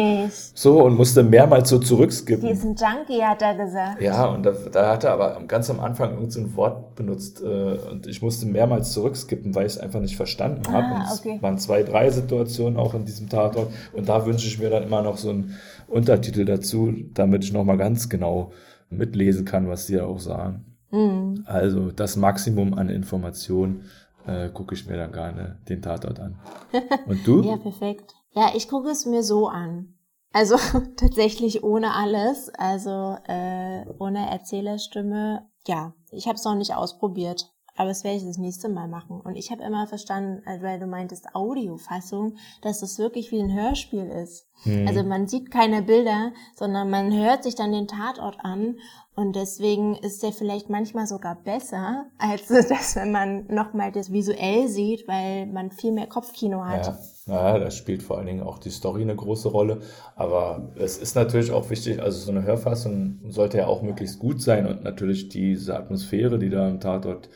So, 0.55 0.82
und 0.82 0.97
musste 0.97 1.23
mehrmals 1.23 1.69
so 1.69 1.79
zurückskippen. 1.79 2.47
Die 2.47 2.55
ist 2.55 2.64
ein 2.64 2.75
Junkie, 2.75 3.23
hat 3.23 3.42
er 3.42 3.54
gesagt. 3.54 4.00
Ja, 4.00 4.25
und 4.25 4.45
da, 4.45 4.52
da 4.73 4.92
hat 4.95 5.04
er 5.04 5.12
aber 5.12 5.42
ganz 5.47 5.69
am 5.69 5.81
Anfang 5.81 6.14
irgend 6.14 6.33
so 6.33 6.40
ein 6.40 6.57
Wort 6.57 6.95
benutzt 6.95 7.42
äh, 7.42 7.47
und 7.90 8.07
ich 8.07 8.23
musste 8.23 8.47
mehrmals 8.47 8.92
zurückskippen, 8.92 9.54
weil 9.54 9.66
ich 9.66 9.75
es 9.75 9.78
einfach 9.78 10.00
nicht 10.00 10.16
verstanden 10.16 10.66
habe. 10.73 10.87
Ah, 10.87 11.11
und 11.12 11.19
okay. 11.19 11.35
es 11.37 11.42
waren 11.42 11.59
zwei, 11.59 11.83
drei 11.83 12.09
Situationen 12.09 12.78
auch 12.78 12.95
in 12.95 13.04
diesem 13.04 13.28
Tatort 13.28 13.69
und 13.92 14.09
da 14.09 14.25
wünsche 14.25 14.47
ich 14.47 14.59
mir 14.59 14.71
dann 14.71 14.85
immer 14.85 15.02
noch 15.02 15.19
so 15.19 15.28
einen 15.28 15.59
Untertitel 15.87 16.47
dazu, 16.47 16.95
damit 17.12 17.45
ich 17.45 17.52
nochmal 17.52 17.76
ganz 17.76 18.09
genau 18.09 18.52
mitlesen 18.96 19.44
kann, 19.44 19.68
was 19.68 19.87
die 19.87 20.00
auch 20.00 20.20
sagen. 20.20 20.76
Mhm. 20.90 21.44
Also 21.46 21.90
das 21.90 22.16
Maximum 22.16 22.75
an 22.75 22.88
Informationen 22.88 23.84
äh, 24.26 24.49
gucke 24.50 24.75
ich 24.75 24.87
mir 24.87 24.96
dann 24.96 25.12
gerne 25.12 25.58
den 25.68 25.82
Tatort 25.82 26.20
an. 26.20 26.38
Und 27.06 27.26
du? 27.26 27.42
ja, 27.42 27.56
perfekt. 27.56 28.14
Ja, 28.32 28.52
ich 28.54 28.68
gucke 28.68 28.90
es 28.90 29.06
mir 29.06 29.22
so 29.22 29.49
an. 29.49 29.94
Also 30.32 30.56
tatsächlich 30.96 31.62
ohne 31.62 31.94
alles, 31.94 32.50
also 32.50 33.16
äh, 33.26 33.84
ohne 33.99 34.30
Erzählerstimme. 34.30 35.46
Ja, 35.66 35.94
ich 36.11 36.26
habe 36.26 36.37
es 36.37 36.44
noch 36.44 36.54
nicht 36.54 36.75
ausprobiert. 36.75 37.51
Aber 37.76 37.88
das 37.88 38.05
werde 38.05 38.19
ich 38.19 38.25
das 38.25 38.38
nächste 38.38 38.69
Mal 38.69 38.87
machen. 38.87 39.21
Und 39.21 39.37
ich 39.37 39.50
habe 39.50 39.62
immer 39.62 39.87
verstanden, 39.87 40.43
äh, 40.47 40.62
weil 40.62 40.79
du 40.79 40.87
meintest 40.87 41.35
Audiofassung, 41.35 42.37
dass 42.61 42.81
das 42.81 42.99
wirklich 42.99 43.31
wie 43.33 43.41
ein 43.41 43.52
Hörspiel 43.52 44.07
ist. 44.07 44.47
Mhm. 44.64 44.87
Also 44.87 45.02
man 45.02 45.26
sieht 45.26 45.50
keine 45.50 45.83
Bilder, 45.83 46.33
sondern 46.55 46.91
man 46.91 47.12
hört 47.12 47.45
sich 47.45 47.55
dann 47.55 47.73
den 47.73 47.88
Tatort 47.88 48.38
an. 48.43 48.76
Und 49.14 49.37
deswegen 49.37 49.97
ist 49.97 50.23
der 50.23 50.33
vielleicht 50.33 50.71
manchmal 50.71 51.07
sogar 51.07 51.35
besser, 51.35 52.07
als 52.19 52.47
das, 52.69 52.97
wenn 52.97 53.11
man 53.11 53.47
nochmal 53.49 53.91
das 53.91 54.12
visuell 54.12 54.69
sieht, 54.69 55.09
weil 55.09 55.47
man 55.47 55.71
viel 55.71 55.93
mehr 55.93 56.07
Kopfkino 56.07 56.64
hat. 56.64 56.87
Ja. 56.87 56.99
Ja, 57.26 57.57
da 57.57 57.71
spielt 57.71 58.02
vor 58.02 58.19
allen 58.19 58.26
Dingen 58.26 58.43
auch 58.43 58.59
die 58.59 58.71
Story 58.71 59.02
eine 59.02 59.14
große 59.14 59.49
Rolle. 59.49 59.81
Aber 60.17 60.73
es 60.76 60.99
ist 60.99 61.14
natürlich 61.14 61.52
auch 61.52 61.71
wichtig, 61.71 62.02
also 62.02 62.19
so 62.19 62.33
eine 62.33 62.43
Hörfassung 62.43 63.21
sollte 63.29 63.59
ja 63.59 63.67
auch 63.69 63.83
möglichst 63.83 64.19
gut 64.19 64.43
sein 64.43 64.67
und 64.67 64.83
natürlich 64.83 65.29
diese 65.29 65.76
Atmosphäre, 65.76 66.38
die 66.38 66.50
da 66.50 66.69
im 66.69 66.81
Tatort 66.81 67.29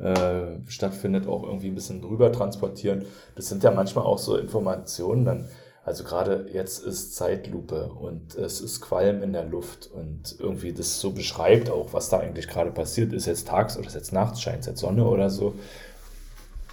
äh, 0.00 0.58
stattfindet, 0.68 1.26
auch 1.26 1.42
irgendwie 1.44 1.68
ein 1.68 1.74
bisschen 1.74 2.00
drüber 2.00 2.32
transportieren. 2.32 3.04
Das 3.34 3.48
sind 3.48 3.62
ja 3.62 3.70
manchmal 3.70 4.04
auch 4.04 4.18
so 4.18 4.36
Informationen, 4.36 5.24
dann, 5.24 5.48
also 5.84 6.04
gerade 6.04 6.46
jetzt 6.52 6.84
ist 6.84 7.14
Zeitlupe 7.16 7.90
und 7.92 8.34
es 8.34 8.60
ist 8.60 8.80
Qualm 8.80 9.22
in 9.22 9.32
der 9.32 9.44
Luft 9.44 9.90
und 9.92 10.36
irgendwie 10.38 10.72
das 10.72 11.00
so 11.00 11.12
beschreibt 11.12 11.70
auch, 11.70 11.92
was 11.92 12.08
da 12.08 12.18
eigentlich 12.18 12.48
gerade 12.48 12.70
passiert. 12.70 13.12
Ist 13.12 13.26
jetzt 13.26 13.48
tags 13.48 13.76
oder 13.76 13.86
ist 13.86 13.94
jetzt 13.94 14.12
nachts, 14.12 14.40
scheint 14.40 14.60
es 14.60 14.66
jetzt 14.66 14.80
Sonne 14.80 15.06
oder 15.06 15.30
so. 15.30 15.54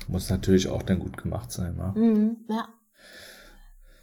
Muss 0.08 0.30
natürlich 0.30 0.70
auch 0.70 0.84
dann 0.84 1.00
gut 1.00 1.18
gemacht 1.18 1.52
sein, 1.52 1.78
wa? 1.78 1.94
Mhm, 1.96 2.38
ja. 2.50 2.68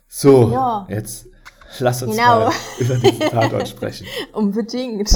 So, 0.07 0.51
Ja. 0.53 0.87
jetzt 0.91 1.27
lass 1.81 2.03
uns 2.03 2.17
Genau. 2.17 2.47
mal 2.47 2.53
über 2.79 2.97
diesen 2.97 3.21
Tatort 3.31 3.69
sprechen. 3.69 4.07
Unbedingt. 4.33 5.11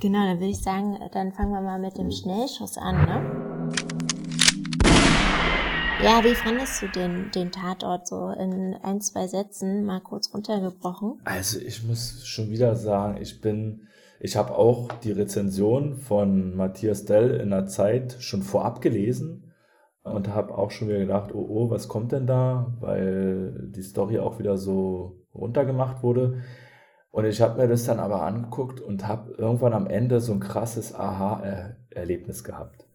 Genau, 0.00 0.24
dann 0.26 0.38
würde 0.38 0.50
ich 0.50 0.62
sagen, 0.62 0.98
dann 1.12 1.32
fangen 1.32 1.52
wir 1.52 1.60
mal 1.60 1.78
mit 1.78 1.96
dem 1.98 2.10
Schnellschuss 2.10 2.76
an, 2.78 2.96
ne? 3.06 3.46
Ja, 6.04 6.22
wie 6.22 6.34
fandest 6.34 6.82
du 6.82 6.88
den, 6.88 7.30
den 7.34 7.50
Tatort 7.50 8.06
so 8.06 8.28
in 8.28 8.74
ein, 8.82 9.00
zwei 9.00 9.26
Sätzen 9.26 9.84
mal 9.84 10.00
kurz 10.00 10.32
runtergebrochen? 10.32 11.20
Also 11.24 11.58
ich 11.58 11.84
muss 11.84 12.26
schon 12.26 12.50
wieder 12.50 12.76
sagen, 12.76 13.16
ich 13.20 13.40
bin, 13.40 13.88
ich 14.20 14.36
habe 14.36 14.56
auch 14.56 14.92
die 15.02 15.12
Rezension 15.12 15.96
von 15.96 16.54
Matthias 16.54 17.06
Dell 17.06 17.40
in 17.40 17.50
der 17.50 17.66
Zeit 17.66 18.16
schon 18.20 18.42
vorab 18.42 18.82
gelesen 18.82 19.54
und 20.02 20.28
habe 20.28 20.56
auch 20.56 20.70
schon 20.70 20.88
wieder 20.88 20.98
gedacht, 20.98 21.34
oh 21.34 21.46
oh, 21.48 21.70
was 21.70 21.88
kommt 21.88 22.12
denn 22.12 22.26
da, 22.26 22.76
weil 22.80 23.70
die 23.74 23.82
Story 23.82 24.18
auch 24.18 24.38
wieder 24.38 24.58
so 24.58 25.24
runtergemacht 25.34 26.02
wurde. 26.02 26.42
Und 27.16 27.24
ich 27.24 27.40
habe 27.40 27.58
mir 27.58 27.66
das 27.66 27.84
dann 27.84 27.98
aber 27.98 28.24
angeguckt 28.24 28.78
und 28.78 29.08
habe 29.08 29.32
irgendwann 29.38 29.72
am 29.72 29.86
Ende 29.86 30.20
so 30.20 30.34
ein 30.34 30.40
krasses 30.40 30.94
Aha-Erlebnis 30.94 32.44
gehabt. 32.44 32.86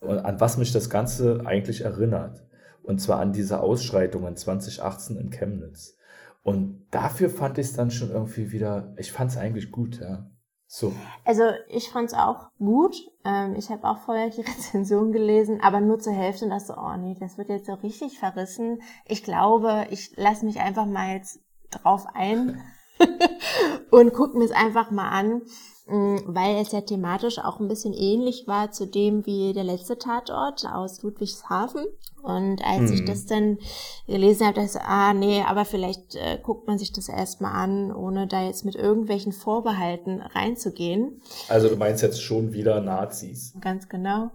Und 0.00 0.18
an 0.18 0.40
was 0.40 0.56
mich 0.56 0.72
das 0.72 0.88
Ganze 0.88 1.42
eigentlich 1.44 1.82
erinnert. 1.82 2.42
Und 2.82 3.02
zwar 3.02 3.20
an 3.20 3.34
diese 3.34 3.60
Ausschreitungen 3.60 4.34
2018 4.34 5.18
in 5.18 5.28
Chemnitz. 5.28 5.98
Und 6.42 6.86
dafür 6.90 7.28
fand 7.28 7.58
ich 7.58 7.66
es 7.66 7.72
dann 7.74 7.90
schon 7.90 8.10
irgendwie 8.10 8.50
wieder, 8.50 8.94
ich 8.96 9.12
fand 9.12 9.30
es 9.30 9.36
eigentlich 9.36 9.70
gut, 9.70 10.00
ja. 10.00 10.24
So. 10.66 10.94
Also 11.26 11.42
ich 11.68 11.90
fand's 11.90 12.14
auch 12.14 12.48
gut. 12.58 12.96
Ähm, 13.26 13.56
ich 13.56 13.68
habe 13.68 13.84
auch 13.84 13.98
vorher 13.98 14.30
die 14.30 14.40
Rezension 14.56 15.12
gelesen, 15.12 15.60
aber 15.60 15.80
nur 15.80 15.98
zur 15.98 16.14
Hälfte 16.14 16.46
und 16.46 16.52
dachte 16.52 16.64
so, 16.64 16.76
oh 16.78 16.96
nee, 16.96 17.14
das 17.20 17.36
wird 17.36 17.50
jetzt 17.50 17.66
so 17.66 17.74
richtig 17.74 18.18
verrissen. 18.18 18.80
Ich 19.06 19.22
glaube, 19.22 19.86
ich 19.90 20.16
lasse 20.16 20.46
mich 20.46 20.60
einfach 20.60 20.86
mal 20.86 21.14
jetzt 21.14 21.40
drauf 21.70 22.06
ein 22.14 22.58
und 23.90 24.12
guck 24.12 24.34
mir 24.34 24.44
es 24.44 24.52
einfach 24.52 24.90
mal 24.90 25.08
an, 25.08 25.42
mh, 25.86 26.22
weil 26.26 26.56
es 26.56 26.72
ja 26.72 26.80
thematisch 26.80 27.38
auch 27.38 27.60
ein 27.60 27.68
bisschen 27.68 27.92
ähnlich 27.92 28.46
war 28.46 28.70
zu 28.72 28.86
dem 28.86 29.26
wie 29.26 29.52
der 29.52 29.64
letzte 29.64 29.98
Tatort 29.98 30.66
aus 30.66 31.02
Ludwigshafen. 31.02 31.86
Und 32.22 32.64
als 32.64 32.90
ich 32.90 33.02
Mhm. 33.02 33.06
das 33.06 33.26
dann 33.26 33.58
gelesen 34.06 34.44
habe, 34.46 34.54
dachte 34.54 34.66
ich 34.66 34.72
so, 34.72 34.78
ah 34.82 35.12
nee, 35.14 35.42
aber 35.46 35.64
vielleicht 35.64 36.14
äh, 36.16 36.38
guckt 36.42 36.66
man 36.66 36.78
sich 36.78 36.92
das 36.92 37.08
erstmal 37.08 37.52
an, 37.52 37.92
ohne 37.94 38.26
da 38.26 38.42
jetzt 38.44 38.64
mit 38.64 38.74
irgendwelchen 38.76 39.32
Vorbehalten 39.32 40.20
reinzugehen. 40.20 41.20
Also 41.48 41.68
du 41.68 41.76
meinst 41.76 42.02
jetzt 42.02 42.22
schon 42.22 42.52
wieder 42.52 42.80
Nazis. 42.80 43.54
Ganz 43.60 43.88
genau. 43.88 44.30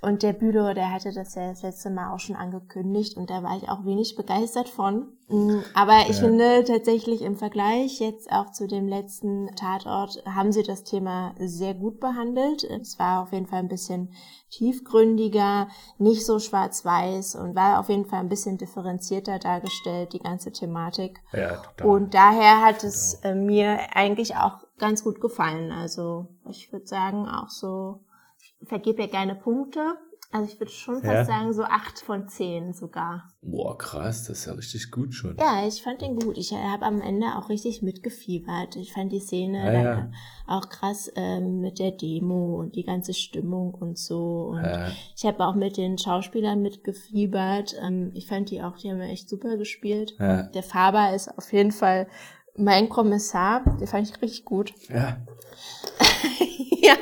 Und 0.00 0.22
der 0.22 0.32
Bülow, 0.32 0.72
der 0.74 0.92
hatte 0.92 1.12
das 1.12 1.34
ja 1.34 1.50
das 1.50 1.62
letzte 1.62 1.90
Mal 1.90 2.14
auch 2.14 2.20
schon 2.20 2.36
angekündigt 2.36 3.16
und 3.16 3.30
da 3.30 3.42
war 3.42 3.56
ich 3.56 3.68
auch 3.68 3.84
wenig 3.84 4.16
begeistert 4.16 4.68
von. 4.68 5.08
Mm, 5.28 5.58
Aber 5.74 6.02
ich 6.08 6.16
Ja. 6.18 6.24
finde 6.28 6.64
tatsächlich 6.64 7.22
im 7.22 7.36
Vergleich 7.36 7.98
jetzt 7.98 8.30
auch 8.30 8.52
zu 8.52 8.66
dem 8.68 8.86
letzten 8.86 9.48
Tatort 9.56 10.22
haben 10.24 10.52
sie 10.52 10.62
das 10.62 10.84
Thema 10.84 11.34
sehr 11.38 11.74
gut 11.74 11.98
behandelt. 12.00 12.62
Es 12.64 12.98
war 12.98 13.22
auf 13.24 13.32
jeden 13.32 13.46
Fall 13.46 13.58
ein 13.58 13.68
bisschen 13.68 14.12
tiefgründiger, 14.50 15.68
nicht 15.98 16.24
so 16.24 16.38
schwarz-weiß 16.38 17.36
und 17.36 17.54
war 17.54 17.80
auf 17.80 17.88
jeden 17.88 18.06
Fall 18.06 18.20
ein 18.20 18.28
bisschen 18.28 18.58
differenzierter 18.58 19.38
dargestellt, 19.38 20.12
die 20.12 20.18
ganze 20.18 20.52
Thematik. 20.52 21.20
Ja, 21.32 21.56
total. 21.56 21.86
Und 21.86 22.14
daher 22.14 22.62
hat 22.62 22.84
es 22.84 23.14
äh, 23.22 23.34
mir 23.34 23.94
eigentlich 23.94 24.36
auch 24.36 24.66
ganz 24.78 25.02
gut 25.02 25.20
gefallen. 25.20 25.72
Also 25.72 26.28
ich 26.48 26.72
würde 26.72 26.86
sagen, 26.86 27.28
auch 27.28 27.48
so, 27.48 28.04
ich 28.38 28.68
vergebe 28.68 29.02
ja 29.02 29.08
gerne 29.08 29.34
Punkte. 29.34 29.96
Also 30.36 30.52
ich 30.52 30.60
würde 30.60 30.72
schon 30.72 30.96
fast 31.02 31.06
Ja. 31.14 31.24
sagen, 31.24 31.52
so 31.52 31.62
acht 31.64 31.98
von 32.00 32.28
zehn 32.28 32.72
sogar. 32.72 33.28
Boah, 33.42 33.76
krass, 33.78 34.24
das 34.24 34.38
ist 34.40 34.46
ja 34.46 34.52
richtig 34.54 34.90
gut 34.90 35.14
schon. 35.14 35.36
Ja, 35.38 35.66
ich 35.66 35.82
fand 35.82 36.00
den 36.02 36.16
gut. 36.18 36.36
Ich 36.36 36.52
habe 36.52 36.84
am 36.84 37.00
Ende 37.00 37.26
auch 37.36 37.48
richtig 37.48 37.82
mitgefiebert. 37.82 38.76
Ich 38.76 38.92
fand 38.92 39.12
die 39.12 39.20
Szene 39.20 39.58
Ja, 39.66 39.72
dann 39.72 39.84
ja. 39.84 40.10
auch 40.46 40.68
krass 40.68 41.10
ähm, 41.16 41.60
mit 41.60 41.78
der 41.78 41.92
Demo 41.92 42.56
und 42.60 42.74
die 42.76 42.84
ganze 42.84 43.14
Stimmung 43.14 43.72
und 43.74 43.98
so. 43.98 44.52
Und 44.52 44.64
Äh, 44.64 44.90
ich 45.16 45.24
habe 45.24 45.46
auch 45.46 45.54
mit 45.54 45.76
den 45.76 45.96
Schauspielern 45.98 46.60
mitgefiebert. 46.62 47.74
Ähm, 47.82 48.10
ich 48.14 48.26
fand 48.26 48.50
die 48.50 48.62
auch, 48.62 48.76
die 48.76 48.90
haben 48.90 49.00
echt 49.00 49.28
super 49.28 49.56
gespielt. 49.56 50.14
ja, 50.18 50.44
Der 50.44 50.62
Faber 50.62 51.14
ist 51.14 51.28
auf 51.38 51.52
jeden 51.52 51.72
Fall 51.72 52.08
mein 52.56 52.88
Kommissar. 52.88 53.62
Den 53.78 53.86
fand 53.86 54.08
ich 54.10 54.20
richtig 54.22 54.44
gut. 54.44 54.72
ja. 54.88 55.18
ja, 56.82 56.94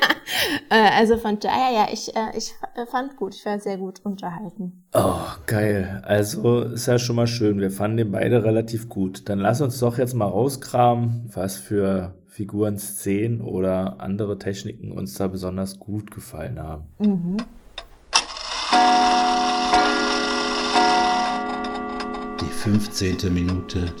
äh, 0.69 0.89
also 0.97 1.17
von 1.17 1.39
daher, 1.39 1.71
ja, 1.73 1.87
ich, 1.91 2.15
äh, 2.15 2.37
ich 2.37 2.51
f- 2.75 2.89
fand 2.89 3.15
gut. 3.17 3.35
Ich 3.35 3.45
war 3.45 3.59
sehr 3.59 3.77
gut 3.77 4.01
unterhalten. 4.03 4.83
Oh, 4.93 5.19
geil. 5.45 6.01
Also 6.05 6.61
ist 6.61 6.85
ja 6.87 6.99
schon 6.99 7.15
mal 7.15 7.27
schön. 7.27 7.59
Wir 7.59 7.71
fanden 7.71 7.97
den 7.97 8.11
beide 8.11 8.43
relativ 8.43 8.89
gut. 8.89 9.27
Dann 9.29 9.39
lass 9.39 9.61
uns 9.61 9.79
doch 9.79 9.97
jetzt 9.97 10.13
mal 10.13 10.25
rauskramen, 10.27 11.29
was 11.33 11.57
für 11.57 12.15
Figuren, 12.27 12.77
Szenen 12.77 13.41
oder 13.41 13.99
andere 13.99 14.37
Techniken 14.37 14.91
uns 14.91 15.13
da 15.15 15.27
besonders 15.27 15.79
gut 15.79 16.11
gefallen 16.11 16.59
haben. 16.59 16.83
Die 22.41 22.45
15. 22.45 23.33
Minute. 23.33 23.93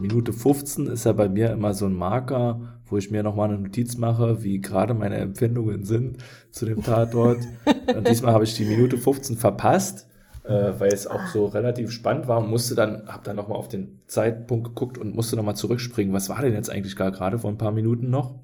Minute 0.00 0.32
15 0.32 0.86
ist 0.86 1.04
ja 1.04 1.12
bei 1.12 1.28
mir 1.28 1.50
immer 1.50 1.74
so 1.74 1.86
ein 1.86 1.94
Marker, 1.94 2.78
wo 2.86 2.96
ich 2.96 3.10
mir 3.10 3.22
nochmal 3.22 3.48
eine 3.48 3.58
Notiz 3.58 3.96
mache, 3.96 4.42
wie 4.42 4.60
gerade 4.60 4.94
meine 4.94 5.16
Empfindungen 5.16 5.84
sind 5.84 6.18
zu 6.50 6.66
dem 6.66 6.82
Tatort. 6.82 7.38
Und 7.96 8.08
diesmal 8.08 8.32
habe 8.32 8.44
ich 8.44 8.54
die 8.54 8.64
Minute 8.64 8.98
15 8.98 9.36
verpasst, 9.36 10.08
äh, 10.44 10.72
weil 10.78 10.92
es 10.92 11.06
auch 11.06 11.26
so 11.26 11.46
relativ 11.46 11.90
spannend 11.90 12.28
war 12.28 12.38
und 12.38 12.48
musste 12.48 12.74
dann, 12.74 13.06
habe 13.06 13.24
dann 13.24 13.36
nochmal 13.36 13.58
auf 13.58 13.68
den 13.68 14.00
Zeitpunkt 14.06 14.68
geguckt 14.68 14.98
und 14.98 15.14
musste 15.14 15.36
nochmal 15.36 15.56
zurückspringen. 15.56 16.14
Was 16.14 16.28
war 16.28 16.40
denn 16.40 16.54
jetzt 16.54 16.70
eigentlich 16.70 16.96
gar 16.96 17.10
gerade 17.10 17.38
vor 17.38 17.50
ein 17.50 17.58
paar 17.58 17.72
Minuten 17.72 18.08
noch? 18.10 18.38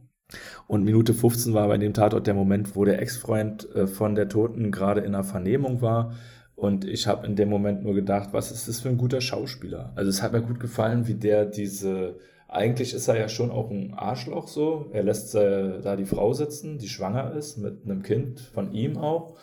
Und 0.67 0.85
Minute 0.85 1.15
15 1.15 1.55
war 1.55 1.69
bei 1.69 1.79
dem 1.79 1.93
Tatort 1.93 2.27
der 2.27 2.35
Moment, 2.35 2.77
wo 2.77 2.85
der 2.85 3.01
Ex-Freund 3.01 3.69
äh, 3.75 3.87
von 3.87 4.15
der 4.15 4.29
Toten 4.29 4.71
gerade 4.71 5.01
in 5.01 5.15
einer 5.15 5.25
Vernehmung 5.25 5.83
war. 5.83 6.15
Und 6.57 6.85
ich 6.85 7.07
habe 7.07 7.27
in 7.27 7.37
dem 7.37 7.49
Moment 7.49 7.83
nur 7.83 7.95
gedacht, 7.95 8.29
was 8.33 8.53
ist 8.53 8.69
das 8.69 8.81
für 8.81 8.89
ein 8.89 8.99
guter 8.99 9.21
Schauspieler? 9.21 9.93
Also 9.97 10.09
es 10.09 10.23
hat 10.23 10.33
mir 10.33 10.43
gut 10.43 10.61
gefallen, 10.61 11.09
wie 11.09 11.15
der 11.15 11.47
diese, 11.47 12.17
eigentlich 12.49 12.95
ist 12.95 13.09
er 13.09 13.19
ja 13.19 13.29
schon 13.29 13.51
auch 13.51 13.71
ein 13.71 13.93
Arschloch 13.95 14.47
so. 14.47 14.87
Er 14.93 15.03
lässt 15.03 15.35
äh, 15.35 15.81
da 15.81 15.97
die 15.97 16.05
Frau 16.05 16.33
sitzen, 16.33 16.79
die 16.79 16.89
schwanger 16.89 17.33
ist, 17.33 17.59
mit 17.59 17.85
einem 17.85 18.03
Kind 18.03 18.41
von 18.41 18.73
ihm 18.73 18.97
auch. 18.99 19.37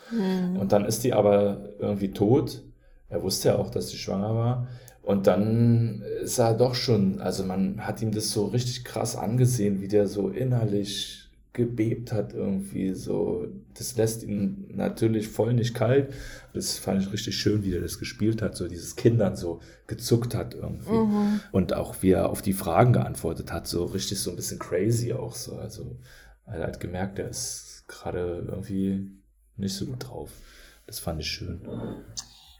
Und 0.58 0.72
dann 0.72 0.86
ist 0.86 1.04
die 1.04 1.12
aber 1.12 1.68
irgendwie 1.78 2.12
tot. 2.12 2.62
Er 3.10 3.22
wusste 3.22 3.50
ja 3.50 3.56
auch, 3.56 3.68
dass 3.68 3.90
sie 3.90 3.98
schwanger 3.98 4.34
war. 4.34 4.68
Und 5.02 5.26
dann 5.26 6.02
ist 6.22 6.38
er 6.38 6.54
doch 6.54 6.74
schon, 6.74 7.20
also 7.20 7.44
man 7.44 7.86
hat 7.86 8.00
ihm 8.00 8.12
das 8.12 8.30
so 8.30 8.46
richtig 8.46 8.84
krass 8.84 9.16
angesehen, 9.16 9.80
wie 9.80 9.88
der 9.88 10.06
so 10.06 10.28
innerlich 10.28 11.28
gebebt 11.52 12.12
hat 12.12 12.32
irgendwie 12.32 12.94
so. 12.94 13.46
Das 13.74 13.96
lässt 13.96 14.22
ihn 14.22 14.70
natürlich 14.74 15.28
voll 15.28 15.52
nicht 15.52 15.74
kalt. 15.74 16.12
Das 16.54 16.78
fand 16.78 17.02
ich 17.02 17.12
richtig 17.12 17.36
schön, 17.36 17.62
wie 17.64 17.74
er 17.74 17.80
das 17.80 17.98
gespielt 17.98 18.40
hat, 18.42 18.56
so 18.56 18.68
dieses 18.68 18.96
Kindern 18.96 19.36
so 19.36 19.60
gezuckt 19.86 20.34
hat 20.34 20.54
irgendwie. 20.54 20.90
Und 21.52 21.74
auch 21.74 21.96
wie 22.02 22.12
er 22.12 22.30
auf 22.30 22.40
die 22.42 22.52
Fragen 22.54 22.92
geantwortet 22.92 23.52
hat, 23.52 23.66
so 23.66 23.84
richtig 23.84 24.20
so 24.20 24.30
ein 24.30 24.36
bisschen 24.36 24.58
crazy 24.58 25.12
auch 25.12 25.34
so. 25.34 25.56
Also 25.56 25.96
er 26.46 26.66
hat 26.66 26.80
gemerkt, 26.80 27.18
er 27.18 27.28
ist 27.28 27.84
gerade 27.86 28.46
irgendwie 28.48 29.10
nicht 29.56 29.74
so 29.74 29.86
gut 29.86 30.08
drauf. 30.08 30.30
Das 30.86 30.98
fand 30.98 31.20
ich 31.20 31.28
schön. 31.28 31.60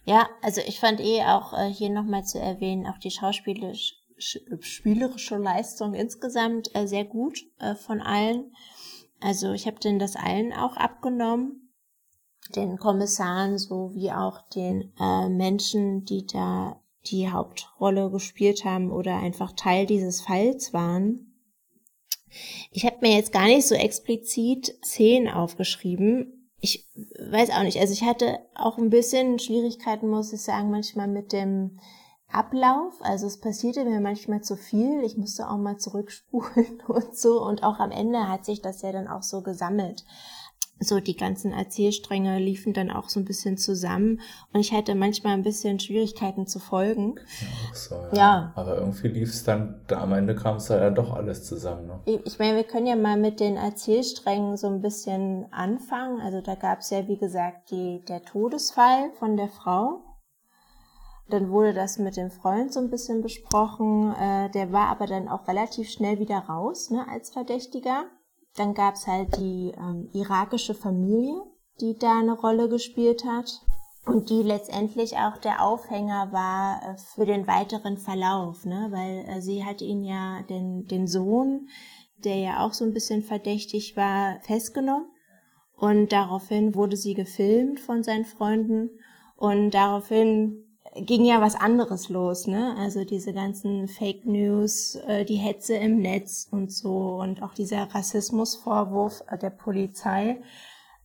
Ja, 0.04 0.28
also 0.42 0.60
ich 0.66 0.80
fand 0.80 1.00
eh 1.00 1.22
auch 1.22 1.52
äh, 1.58 1.72
hier 1.72 1.90
nochmal 1.90 2.24
zu 2.24 2.38
erwähnen, 2.38 2.86
auch 2.86 2.98
die 2.98 3.10
schauspielisch, 3.10 3.94
sch- 4.18 4.62
spielerische 4.62 5.36
Leistung 5.36 5.94
insgesamt 5.94 6.74
äh, 6.74 6.86
sehr 6.86 7.04
gut 7.04 7.38
äh, 7.58 7.74
von 7.74 8.00
allen. 8.00 8.52
Also 9.22 9.52
ich 9.52 9.66
habe 9.66 9.78
denen 9.78 9.98
das 9.98 10.16
allen 10.16 10.52
auch 10.52 10.76
abgenommen, 10.76 11.72
den 12.56 12.76
Kommissaren 12.76 13.56
sowie 13.56 14.10
auch 14.10 14.40
den 14.50 14.92
äh, 14.98 15.28
Menschen, 15.28 16.04
die 16.04 16.26
da 16.26 16.80
die 17.06 17.30
Hauptrolle 17.30 18.10
gespielt 18.10 18.64
haben 18.64 18.90
oder 18.90 19.16
einfach 19.16 19.52
Teil 19.52 19.86
dieses 19.86 20.20
Falls 20.20 20.72
waren. 20.72 21.34
Ich 22.70 22.84
habe 22.84 22.98
mir 23.00 23.14
jetzt 23.14 23.32
gar 23.32 23.46
nicht 23.46 23.66
so 23.66 23.74
explizit 23.74 24.74
Szenen 24.84 25.28
aufgeschrieben. 25.28 26.50
Ich 26.60 26.88
weiß 26.94 27.50
auch 27.50 27.62
nicht. 27.62 27.78
Also 27.78 27.92
ich 27.92 28.02
hatte 28.02 28.38
auch 28.54 28.78
ein 28.78 28.90
bisschen 28.90 29.38
Schwierigkeiten, 29.38 30.08
muss 30.08 30.32
ich 30.32 30.40
sagen, 30.40 30.70
manchmal 30.70 31.08
mit 31.08 31.32
dem 31.32 31.78
Ablauf. 32.32 32.94
Also 33.00 33.26
es 33.26 33.40
passierte 33.40 33.84
mir 33.84 34.00
manchmal 34.00 34.42
zu 34.42 34.56
viel. 34.56 35.02
Ich 35.04 35.16
musste 35.16 35.48
auch 35.48 35.58
mal 35.58 35.78
zurückspulen 35.78 36.82
und 36.88 37.16
so. 37.16 37.44
Und 37.44 37.62
auch 37.62 37.78
am 37.78 37.90
Ende 37.90 38.28
hat 38.28 38.44
sich 38.44 38.62
das 38.62 38.82
ja 38.82 38.92
dann 38.92 39.08
auch 39.08 39.22
so 39.22 39.42
gesammelt. 39.42 40.04
so 40.80 41.00
die 41.00 41.16
ganzen 41.16 41.52
Erzählstränge 41.52 42.38
liefen 42.38 42.72
dann 42.72 42.90
auch 42.90 43.08
so 43.08 43.20
ein 43.20 43.24
bisschen 43.24 43.56
zusammen 43.56 44.20
und 44.52 44.60
ich 44.60 44.72
hatte 44.72 44.94
manchmal 44.94 45.34
ein 45.34 45.42
bisschen 45.42 45.78
Schwierigkeiten 45.78 46.46
zu 46.46 46.58
folgen. 46.58 47.14
Ja, 47.18 47.74
so, 47.74 47.94
ja. 47.94 48.16
Ja. 48.16 48.52
Aber 48.56 48.78
irgendwie 48.78 49.08
lief 49.08 49.30
es 49.30 49.44
dann, 49.44 49.80
da 49.86 50.00
am 50.02 50.12
Ende 50.12 50.34
kam 50.34 50.56
es 50.56 50.66
dann 50.66 50.94
doch 50.94 51.12
alles 51.12 51.44
zusammen. 51.44 51.86
Ne? 51.86 52.20
Ich 52.24 52.38
meine, 52.38 52.56
wir 52.56 52.64
können 52.64 52.86
ja 52.86 52.96
mal 52.96 53.16
mit 53.16 53.40
den 53.40 53.56
Erzählsträngen 53.56 54.56
so 54.56 54.66
ein 54.68 54.80
bisschen 54.80 55.46
anfangen. 55.52 56.20
Also 56.20 56.40
da 56.40 56.54
gab 56.54 56.80
es 56.80 56.90
ja, 56.90 57.06
wie 57.06 57.18
gesagt, 57.18 57.70
die, 57.70 58.04
der 58.08 58.22
Todesfall 58.24 59.12
von 59.18 59.36
der 59.36 59.48
Frau. 59.48 60.02
Dann 61.32 61.50
wurde 61.50 61.72
das 61.72 61.98
mit 61.98 62.18
dem 62.18 62.30
Freund 62.30 62.74
so 62.74 62.80
ein 62.80 62.90
bisschen 62.90 63.22
besprochen. 63.22 64.14
Äh, 64.14 64.50
der 64.50 64.70
war 64.70 64.88
aber 64.88 65.06
dann 65.06 65.28
auch 65.28 65.48
relativ 65.48 65.88
schnell 65.88 66.18
wieder 66.18 66.40
raus 66.40 66.90
ne, 66.90 67.06
als 67.08 67.30
Verdächtiger. 67.30 68.04
Dann 68.56 68.74
gab's 68.74 69.06
halt 69.06 69.38
die 69.38 69.72
ähm, 69.78 70.10
irakische 70.12 70.74
Familie, 70.74 71.42
die 71.80 71.96
da 71.96 72.18
eine 72.18 72.34
Rolle 72.34 72.68
gespielt 72.68 73.24
hat 73.24 73.62
und 74.04 74.28
die 74.28 74.42
letztendlich 74.42 75.16
auch 75.16 75.38
der 75.38 75.64
Aufhänger 75.64 76.32
war 76.32 76.82
äh, 76.82 76.98
für 76.98 77.24
den 77.24 77.46
weiteren 77.46 77.96
Verlauf, 77.96 78.66
ne? 78.66 78.88
weil 78.90 79.24
äh, 79.26 79.40
sie 79.40 79.64
hat 79.64 79.80
ihn 79.80 80.04
ja 80.04 80.42
den, 80.50 80.84
den 80.84 81.06
Sohn, 81.06 81.68
der 82.18 82.36
ja 82.36 82.66
auch 82.66 82.74
so 82.74 82.84
ein 82.84 82.92
bisschen 82.92 83.22
verdächtig 83.22 83.96
war, 83.96 84.38
festgenommen 84.42 85.06
und 85.76 86.12
daraufhin 86.12 86.74
wurde 86.74 86.98
sie 86.98 87.14
gefilmt 87.14 87.80
von 87.80 88.02
seinen 88.02 88.26
Freunden 88.26 88.90
und 89.36 89.70
daraufhin 89.70 90.71
ging 90.94 91.24
ja 91.24 91.40
was 91.40 91.54
anderes 91.54 92.08
los, 92.08 92.46
ne? 92.46 92.74
Also 92.78 93.04
diese 93.04 93.32
ganzen 93.32 93.88
Fake 93.88 94.26
News, 94.26 94.96
äh, 95.06 95.24
die 95.24 95.36
Hetze 95.36 95.74
im 95.74 96.00
Netz 96.00 96.48
und 96.50 96.72
so 96.72 97.18
und 97.20 97.42
auch 97.42 97.54
dieser 97.54 97.84
Rassismusvorwurf 97.94 99.22
äh, 99.28 99.38
der 99.38 99.50
Polizei. 99.50 100.42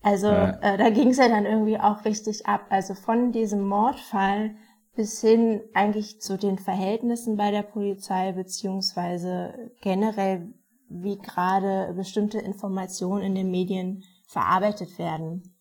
Also 0.02 0.28
Ja. 0.28 0.60
äh, 0.62 0.78
da 0.78 0.90
ging 0.90 1.10
es 1.10 1.18
ja 1.18 1.28
dann 1.30 1.46
irgendwie 1.46 1.80
auch 1.80 2.06
richtig 2.06 2.46
ab. 2.46 2.66
Also 2.70 2.94
von 2.94 3.32
diesem 3.32 3.68
Mordfall 3.68 4.56
bis 4.96 5.22
hin 5.22 5.62
eigentlich 5.74 6.22
zu 6.22 6.38
den 6.38 6.58
Verhältnissen 6.58 7.38
bei 7.38 7.52
der 7.52 7.62
Polizei 7.64 8.32
beziehungsweise 8.32 9.72
generell 9.82 10.54
wie 10.90 11.18
gerade 11.18 11.94
bestimmte 11.96 12.40
Informationen 12.40 13.24
in 13.24 13.36
den 13.36 13.52
Medien 13.52 14.04
verarbeitet 14.28 14.98
werden. 14.98 15.56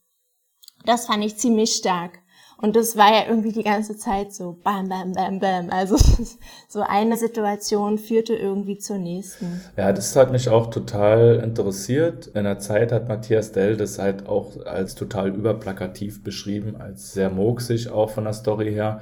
Das 0.85 1.07
fand 1.07 1.25
ich 1.25 1.37
ziemlich 1.37 1.75
stark. 1.75 2.21
Und 2.59 2.75
das 2.75 2.97
war 2.97 3.13
ja 3.13 3.29
irgendwie 3.29 3.53
die 3.53 3.63
ganze 3.63 3.99
Zeit 3.99 4.33
so 4.33 4.57
bam, 4.65 4.89
bam, 4.89 5.13
bam, 5.13 5.41
bam. 5.41 5.71
Also 5.71 5.99
so 6.69 6.81
eine 6.81 7.17
Situation 7.17 7.99
führte 7.99 8.35
irgendwie 8.35 8.79
zur 8.79 8.97
nächsten. 8.97 9.61
Ja, 9.77 9.93
das 9.93 10.17
hat 10.17 10.33
mich 10.33 10.49
auch 10.49 10.71
total 10.71 11.41
interessiert. 11.45 12.29
In 12.29 12.45
der 12.45 12.59
Zeit 12.59 12.93
hat 12.93 13.09
Matthias 13.09 13.53
Dell 13.53 13.77
das 13.77 13.99
halt 13.99 14.27
auch 14.27 14.65
als 14.65 14.95
total 14.95 15.29
überplakativ 15.35 16.25
beschrieben, 16.25 16.77
als 16.77 17.13
sehr 17.13 17.29
murksig 17.29 17.91
auch 17.91 18.11
von 18.11 18.25
der 18.25 18.33
Story 18.33 18.73
her. 18.73 19.01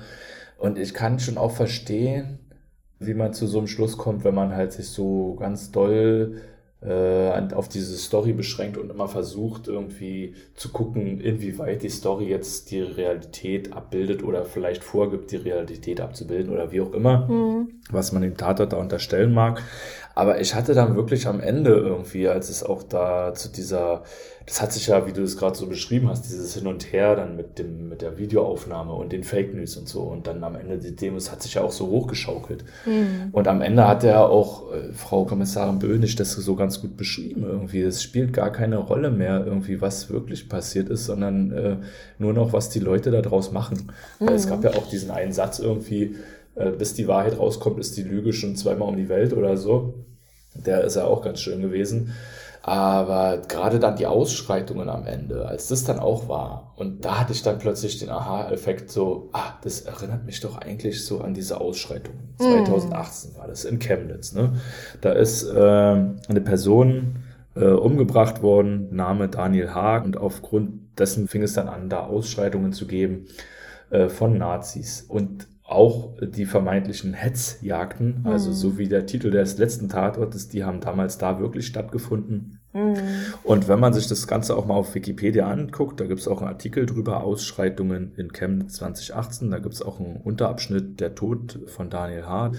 Und 0.58 0.76
ich 0.76 0.92
kann 0.92 1.20
schon 1.20 1.38
auch 1.38 1.52
verstehen, 1.52 2.40
wie 2.99 3.14
man 3.14 3.34
zu 3.34 3.46
so 3.46 3.58
einem 3.58 3.68
Schluss 3.68 3.96
kommt, 3.99 4.25
wenn 4.25 4.34
man 4.34 4.56
halt 4.56 4.73
sich 4.73 4.88
so 4.88 5.37
ganz 5.38 5.70
doll 5.70 6.40
äh, 6.85 7.55
auf 7.55 7.69
diese 7.69 7.97
Story 7.97 8.33
beschränkt 8.33 8.76
und 8.76 8.91
immer 8.91 9.09
versucht 9.09 9.69
irgendwie 9.69 10.35
zu 10.55 10.71
gucken, 10.71 11.21
inwieweit 11.21 11.83
die 11.83 11.88
Story 11.88 12.26
jetzt 12.26 12.71
die 12.71 12.81
Realität 12.81 13.73
abbildet 13.73 14.23
oder 14.23 14.45
vielleicht 14.45 14.85
vorgibt, 14.85 15.31
die 15.31 15.37
Realität 15.37 16.00
abzubilden 16.00 16.53
oder 16.53 16.73
wie 16.73 16.81
auch 16.81 16.93
immer 16.93 17.26
was 17.91 18.12
man 18.12 18.23
dem 18.23 18.37
Tatort 18.37 18.73
da 18.73 18.76
unterstellen 18.76 19.33
mag. 19.33 19.62
Aber 20.14 20.40
ich 20.40 20.54
hatte 20.54 20.75
dann 20.75 20.94
wirklich 20.97 21.26
am 21.26 21.40
Ende 21.40 21.71
irgendwie, 21.71 22.28
als 22.28 22.49
es 22.49 22.62
auch 22.62 22.83
da 22.83 23.35
zu 23.35 23.49
dieser, 23.49 24.04
das 24.47 24.62
hat 24.62 24.73
sich 24.73 24.87
ja, 24.87 25.06
wie 25.06 25.12
du 25.12 25.23
es 25.23 25.37
gerade 25.37 25.56
so 25.56 25.66
beschrieben 25.66 26.09
hast, 26.09 26.26
dieses 26.26 26.54
Hin 26.54 26.66
und 26.66 26.92
Her 26.92 27.16
dann 27.16 27.37
mit 27.37 27.59
dem, 27.59 27.88
mit 27.88 28.00
der 28.00 28.16
Videoaufnahme 28.16 28.92
und 28.92 29.12
den 29.12 29.25
Fake 29.25 29.54
News 29.54 29.76
und 29.76 29.88
so 29.88 30.02
und 30.02 30.26
dann 30.26 30.44
am 30.44 30.54
Ende 30.54 30.78
die 30.78 30.94
Demos 30.94 31.33
hat 31.33 31.42
sich 31.42 31.54
ja 31.54 31.62
auch 31.62 31.73
so 31.73 31.88
hochgeschaukelt. 31.88 32.64
Und 33.33 33.49
am 33.49 33.61
Ende 33.61 33.88
hat 33.88 34.04
ja 34.04 34.25
auch 34.25 34.73
äh, 34.73 34.92
Frau 34.92 35.25
Kommissarin 35.25 35.78
Böhnig 35.80 36.14
das 36.14 36.33
so 36.33 36.54
ganz 36.54 36.80
gut 36.80 36.97
beschrieben 36.97 37.44
irgendwie. 37.44 37.83
Es 37.83 38.02
spielt 38.02 38.33
gar 38.33 38.52
keine 38.52 38.76
Rolle 38.76 39.11
mehr 39.11 39.44
irgendwie, 39.44 39.80
was 39.80 40.11
wirklich 40.11 40.49
passiert 40.49 40.90
ist, 40.90 41.06
sondern 41.06 41.50
äh, 41.50 41.76
nur 42.18 42.33
noch, 42.33 42.52
was 42.52 42.68
die 42.68 42.80
Leute 42.80 43.11
da 43.11 43.21
draus 43.21 43.50
machen. 43.50 43.90
Weil 44.21 44.35
es 44.35 44.49
gab 44.49 44.62
ja 44.62 44.71
auch 44.71 44.88
diesen 44.88 45.11
einen 45.11 45.33
Satz 45.33 45.59
irgendwie, 45.59 46.14
äh, 46.56 46.70
bis 46.70 46.94
die 46.94 47.08
Wahrheit 47.08 47.38
rauskommt, 47.38 47.78
ist 47.78 47.96
die 47.96 48.02
Lüge 48.02 48.32
schon 48.32 48.56
zweimal 48.56 48.88
um 48.88 48.96
die 48.96 49.08
Welt 49.08 49.32
oder 49.32 49.56
so. 49.56 50.04
Der 50.54 50.84
ist 50.84 50.96
ja 50.96 51.04
auch 51.04 51.23
ganz 51.23 51.40
schön 51.40 51.61
gewesen. 51.61 52.12
Aber 52.66 53.42
gerade 53.46 53.79
dann 53.79 53.96
die 53.96 54.07
Ausschreitungen 54.07 54.88
am 54.88 55.07
Ende, 55.07 55.46
als 55.46 55.68
das 55.68 55.85
dann 55.85 55.98
auch 55.98 56.31
war, 56.31 56.72
und 56.76 57.05
da 57.05 57.20
hatte 57.20 57.35
ich 57.35 57.42
dann 57.42 57.59
plötzlich 57.59 57.98
den 57.98 58.09
Aha-Effekt 58.09 58.90
so, 58.90 59.29
ah, 59.33 59.52
das 59.62 59.83
erinnert 59.83 60.24
mich 60.24 60.40
doch 60.40 60.57
eigentlich 60.57 61.05
so 61.05 61.20
an 61.20 61.35
diese 61.35 61.61
Ausschreitungen. 61.61 62.35
2018 62.38 63.37
war 63.37 63.48
das 63.48 63.66
in 63.66 63.81
Chemnitz. 63.81 64.33
Ne? 64.33 64.55
Da 65.02 65.12
ist 65.12 65.46
ähm, 65.55 66.20
eine 66.26 66.40
Person 66.40 67.16
äh, 67.55 67.66
umgebracht 67.66 68.40
worden, 68.40 68.88
Name 68.96 69.29
Daniel 69.29 69.74
Haag, 69.74 70.07
und 70.07 70.16
aufgrund 70.16 70.98
dessen 70.98 71.29
fing 71.29 71.42
es 71.42 71.52
dann 71.52 71.68
an, 71.68 71.90
da 71.90 72.07
Ausschreitungen 72.07 72.72
zu 72.72 72.87
geben 72.87 73.26
äh, 73.90 74.09
von 74.09 74.38
Nazis. 74.38 75.02
Und 75.07 75.48
auch 75.64 76.12
die 76.20 76.44
vermeintlichen 76.44 77.14
Hetzjagden, 77.14 78.20
also 78.24 78.53
so 78.53 78.77
wie 78.77 78.87
der 78.87 79.07
Titel 79.07 79.31
des 79.31 79.57
letzten 79.57 79.88
Tatortes, 79.88 80.48
die 80.48 80.62
haben 80.62 80.81
damals 80.81 81.16
da 81.16 81.40
wirklich 81.40 81.66
stattgefunden. 81.66 82.61
Und 83.44 83.68
wenn 83.68 83.81
man 83.81 83.94
sich 83.94 84.07
das 84.07 84.27
Ganze 84.27 84.57
auch 84.57 84.66
mal 84.66 84.74
auf 84.74 84.94
Wikipedia 84.94 85.48
anguckt, 85.48 86.00
da 86.00 86.07
gibt 86.07 86.20
es 86.20 86.29
auch 86.29 86.40
einen 86.42 86.48
Artikel 86.48 86.87
drüber, 86.87 87.22
Ausschreitungen 87.22 88.12
in 88.16 88.33
Chemnitz 88.33 88.74
2018, 88.74 89.50
da 89.50 89.59
gibt 89.59 89.74
es 89.74 89.83
auch 89.83 90.00
einen 90.00 90.16
Unterabschnitt, 90.16 91.00
der 91.00 91.14
Tod 91.14 91.61
von 91.66 91.88
Daniel 91.88 92.27
H., 92.27 92.53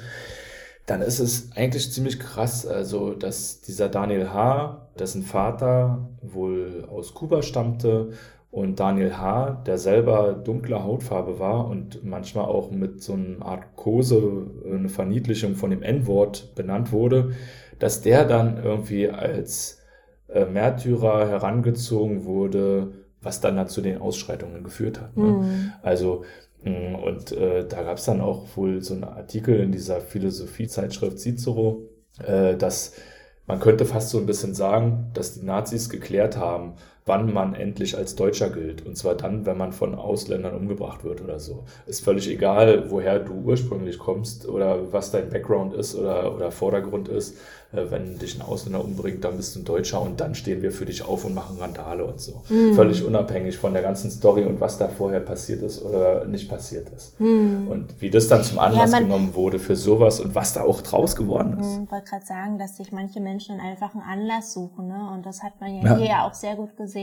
dann 0.86 1.02
ist 1.02 1.20
es 1.20 1.52
eigentlich 1.56 1.92
ziemlich 1.92 2.20
krass, 2.20 2.66
also 2.66 3.14
dass 3.14 3.62
dieser 3.62 3.90
Daniel 3.90 4.30
H., 4.30 4.88
dessen 5.00 5.24
Vater 5.24 6.10
wohl 6.22 6.88
aus 6.90 7.14
Kuba 7.14 7.42
stammte 7.42 8.12
und 8.56 8.80
Daniel 8.80 9.18
H., 9.18 9.64
der 9.66 9.78
selber 9.78 10.32
dunkler 10.32 10.86
Hautfarbe 10.86 11.40
war 11.40 11.68
und 11.68 12.06
manchmal 12.06 12.46
auch 12.46 12.72
mit 12.72 13.04
so 13.04 13.12
einer 13.12 13.46
Art 13.46 13.76
Kose, 13.76 14.48
eine 14.66 14.88
Verniedlichung 14.88 15.56
von 15.56 15.72
dem 15.72 15.84
N-Wort 15.84 16.56
benannt 16.56 16.94
wurde, 16.94 17.34
dass 17.80 18.02
der 18.02 18.24
dann 18.24 18.64
irgendwie 18.64 19.10
als 19.10 19.82
äh, 20.30 20.46
Märtyrer 20.46 21.28
herangezogen 21.28 22.24
wurde, 22.24 22.94
was 23.22 23.42
dann, 23.42 23.58
dann 23.58 23.68
zu 23.68 23.82
den 23.82 24.00
Ausschreitungen 24.00 24.64
geführt 24.64 25.02
hat. 25.02 25.18
Ne? 25.18 25.74
Also 25.82 26.24
mh, 26.64 26.98
und 27.00 27.34
äh, 27.34 27.68
da 27.68 27.84
gab 27.84 27.98
es 27.98 28.06
dann 28.06 28.22
auch 28.22 28.46
wohl 28.56 28.82
so 28.82 28.94
einen 28.94 29.04
Artikel 29.04 29.60
in 29.60 29.74
dieser 29.74 30.00
Philosophiezeitschrift 30.00 31.20
Cicero, 31.20 31.90
äh, 32.26 32.56
dass 32.56 32.94
man 33.48 33.60
könnte 33.60 33.84
fast 33.84 34.12
so 34.12 34.18
ein 34.18 34.26
bisschen 34.26 34.56
sagen, 34.56 35.12
dass 35.14 35.34
die 35.34 35.46
Nazis 35.46 35.90
geklärt 35.90 36.38
haben, 36.38 36.76
wann 37.08 37.32
man 37.32 37.54
endlich 37.54 37.96
als 37.98 38.16
Deutscher 38.16 38.50
gilt. 38.50 38.84
Und 38.86 38.98
zwar 38.98 39.14
dann, 39.14 39.46
wenn 39.46 39.58
man 39.58 39.74
von 39.74 39.94
Ausländern 39.94 40.56
umgebracht 40.56 41.04
wird 41.04 41.22
oder 41.22 41.40
so. 41.40 41.64
Ist 41.86 42.04
völlig 42.04 42.28
egal, 42.28 42.90
woher 42.90 43.20
du 43.20 43.34
ursprünglich 43.34 44.00
kommst 44.00 44.48
oder 44.48 44.92
was 44.92 45.12
dein 45.12 45.30
Background 45.30 45.76
ist 45.76 45.96
oder, 45.96 46.34
oder 46.36 46.50
Vordergrund 46.52 47.08
ist. 47.08 47.38
Äh, 47.74 47.92
Wenn 47.92 48.18
dich 48.18 48.36
ein 48.36 48.42
Ausländer 48.42 48.84
umbringt, 48.84 49.24
dann 49.24 49.38
bist 49.38 49.56
du 49.56 49.60
ein 49.60 49.66
Deutscher 49.66 50.02
und 50.02 50.20
dann 50.20 50.34
stehen 50.34 50.64
wir 50.64 50.72
für 50.72 50.86
dich 50.86 51.06
auf 51.06 51.26
und 51.26 51.36
machen 51.36 51.58
Randale 51.60 52.06
und 52.06 52.20
so. 52.20 52.42
Völlig 52.74 53.04
unabhängig 53.06 53.56
von 53.58 53.74
der 53.74 53.84
ganzen 53.84 54.10
Story 54.10 54.44
und 54.46 54.60
was 54.60 54.80
da 54.80 54.88
vorher 54.88 55.20
passiert 55.20 55.62
ist 55.62 55.84
oder 55.86 56.26
nicht 56.26 56.50
passiert 56.50 56.90
ist. 56.90 57.20
Und 57.20 57.88
wie 58.00 58.10
das 58.10 58.28
dann 58.28 58.42
zum 58.44 58.58
Anlass 58.58 58.90
man- 58.92 59.04
genommen 59.04 59.36
wurde 59.36 59.60
für 59.60 59.76
sowas 59.76 60.20
und 60.22 60.34
was 60.34 60.54
da 60.54 60.64
auch 60.64 60.82
draus 60.82 61.16
geworden 61.16 61.60
ist. 61.60 61.82
Ich 61.84 61.92
wollte 61.92 62.10
gerade 62.10 62.26
sagen, 62.26 62.58
dass 62.58 62.78
sich 62.78 62.92
manche 62.92 63.20
Menschen 63.20 63.60
einfach 63.60 63.94
einen 63.94 64.04
Anlass 64.04 64.54
suchen, 64.54 64.88
ne? 64.88 65.12
Und 65.14 65.24
das 65.26 65.44
hat 65.44 65.54
man 65.62 65.76
ja, 65.76 65.84
Ja. 65.84 65.98
hier 65.98 66.08
ja 66.08 66.28
auch 66.28 66.34
sehr 66.34 66.56
gut 66.56 66.76
gesehen. 66.76 66.95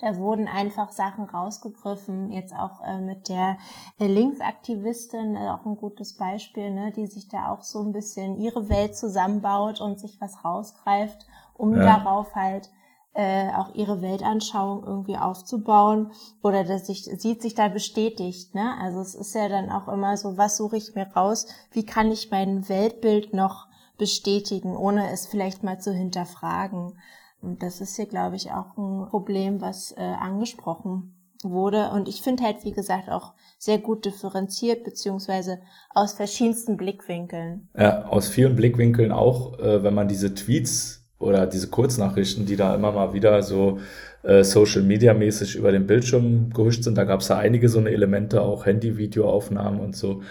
Da 0.00 0.16
wurden 0.16 0.48
einfach 0.48 0.90
Sachen 0.90 1.24
rausgegriffen, 1.24 2.30
jetzt 2.32 2.54
auch 2.54 2.82
äh, 2.84 3.00
mit 3.00 3.28
der 3.28 3.56
äh, 3.98 4.06
Linksaktivistin, 4.06 5.36
äh, 5.36 5.48
auch 5.50 5.64
ein 5.64 5.76
gutes 5.76 6.16
Beispiel, 6.16 6.70
ne, 6.70 6.92
die 6.92 7.06
sich 7.06 7.28
da 7.28 7.50
auch 7.52 7.62
so 7.62 7.82
ein 7.82 7.92
bisschen 7.92 8.36
ihre 8.38 8.68
Welt 8.68 8.96
zusammenbaut 8.96 9.80
und 9.80 9.98
sich 10.00 10.20
was 10.20 10.44
rausgreift, 10.44 11.26
um 11.54 11.74
Ja. 11.76 11.98
darauf 11.98 12.34
halt 12.34 12.70
äh, 13.14 13.48
auch 13.54 13.74
ihre 13.74 14.02
Weltanschauung 14.02 14.84
irgendwie 14.84 15.16
aufzubauen 15.16 16.12
oder 16.42 16.64
dass 16.64 16.86
sich 16.86 17.04
sieht 17.04 17.40
sich 17.40 17.54
da 17.54 17.68
bestätigt, 17.68 18.54
ne? 18.54 18.74
Also 18.78 19.00
es 19.00 19.14
ist 19.14 19.34
ja 19.34 19.48
dann 19.48 19.70
auch 19.70 19.88
immer 19.88 20.18
so, 20.18 20.36
was 20.36 20.58
suche 20.58 20.76
ich 20.76 20.94
mir 20.94 21.06
raus? 21.16 21.46
Wie 21.70 21.86
kann 21.86 22.12
ich 22.12 22.30
mein 22.30 22.68
Weltbild 22.68 23.32
noch 23.32 23.68
bestätigen, 23.96 24.76
ohne 24.76 25.10
es 25.10 25.26
vielleicht 25.26 25.62
mal 25.62 25.80
zu 25.80 25.92
hinterfragen? 25.94 26.98
Und 27.42 27.62
das 27.62 27.80
ist 27.80 27.96
hier, 27.96 28.06
glaube 28.06 28.36
ich, 28.36 28.50
auch 28.50 28.76
ein 28.76 29.08
Problem, 29.08 29.60
was 29.60 29.92
äh, 29.92 30.00
angesprochen 30.00 31.14
wurde. 31.42 31.90
Und 31.90 32.08
ich 32.08 32.22
finde 32.22 32.44
halt, 32.44 32.64
wie 32.64 32.72
gesagt, 32.72 33.08
auch 33.08 33.34
sehr 33.58 33.78
gut 33.78 34.04
differenziert, 34.04 34.84
beziehungsweise 34.84 35.60
aus 35.90 36.14
verschiedensten 36.14 36.76
Blickwinkeln. 36.76 37.68
Ja, 37.76 38.06
aus 38.06 38.28
vielen 38.28 38.56
Blickwinkeln 38.56 39.12
auch, 39.12 39.58
äh, 39.58 39.82
wenn 39.82 39.94
man 39.94 40.08
diese 40.08 40.34
Tweets 40.34 41.06
oder 41.18 41.46
diese 41.46 41.68
Kurznachrichten, 41.68 42.46
die 42.46 42.56
da 42.56 42.74
immer 42.74 42.92
mal 42.92 43.12
wieder 43.12 43.42
so 43.42 43.78
äh, 44.26 44.42
Social 44.44 44.82
Media 44.82 45.14
mäßig 45.14 45.56
über 45.56 45.72
den 45.72 45.86
Bildschirm 45.86 46.50
gehuscht 46.52 46.82
sind. 46.82 46.98
Da 46.98 47.04
gab 47.04 47.20
es 47.20 47.28
ja 47.28 47.38
einige 47.38 47.68
so 47.68 47.78
eine 47.78 47.90
Elemente, 47.90 48.42
auch 48.42 48.66
Handy-Videoaufnahmen 48.66 49.80
und 49.80 49.96
so. 49.96 50.22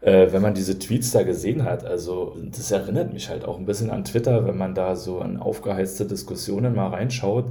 Äh, 0.00 0.32
wenn 0.32 0.42
man 0.42 0.54
diese 0.54 0.78
Tweets 0.78 1.12
da 1.12 1.22
gesehen 1.22 1.64
hat, 1.64 1.84
also 1.84 2.36
das 2.50 2.70
erinnert 2.70 3.12
mich 3.12 3.28
halt 3.28 3.44
auch 3.44 3.58
ein 3.58 3.64
bisschen 3.64 3.90
an 3.90 4.04
Twitter, 4.04 4.46
wenn 4.46 4.56
man 4.56 4.74
da 4.74 4.96
so 4.96 5.20
an 5.20 5.36
aufgeheizte 5.36 6.04
Diskussionen 6.04 6.74
mal 6.74 6.88
reinschaut 6.88 7.46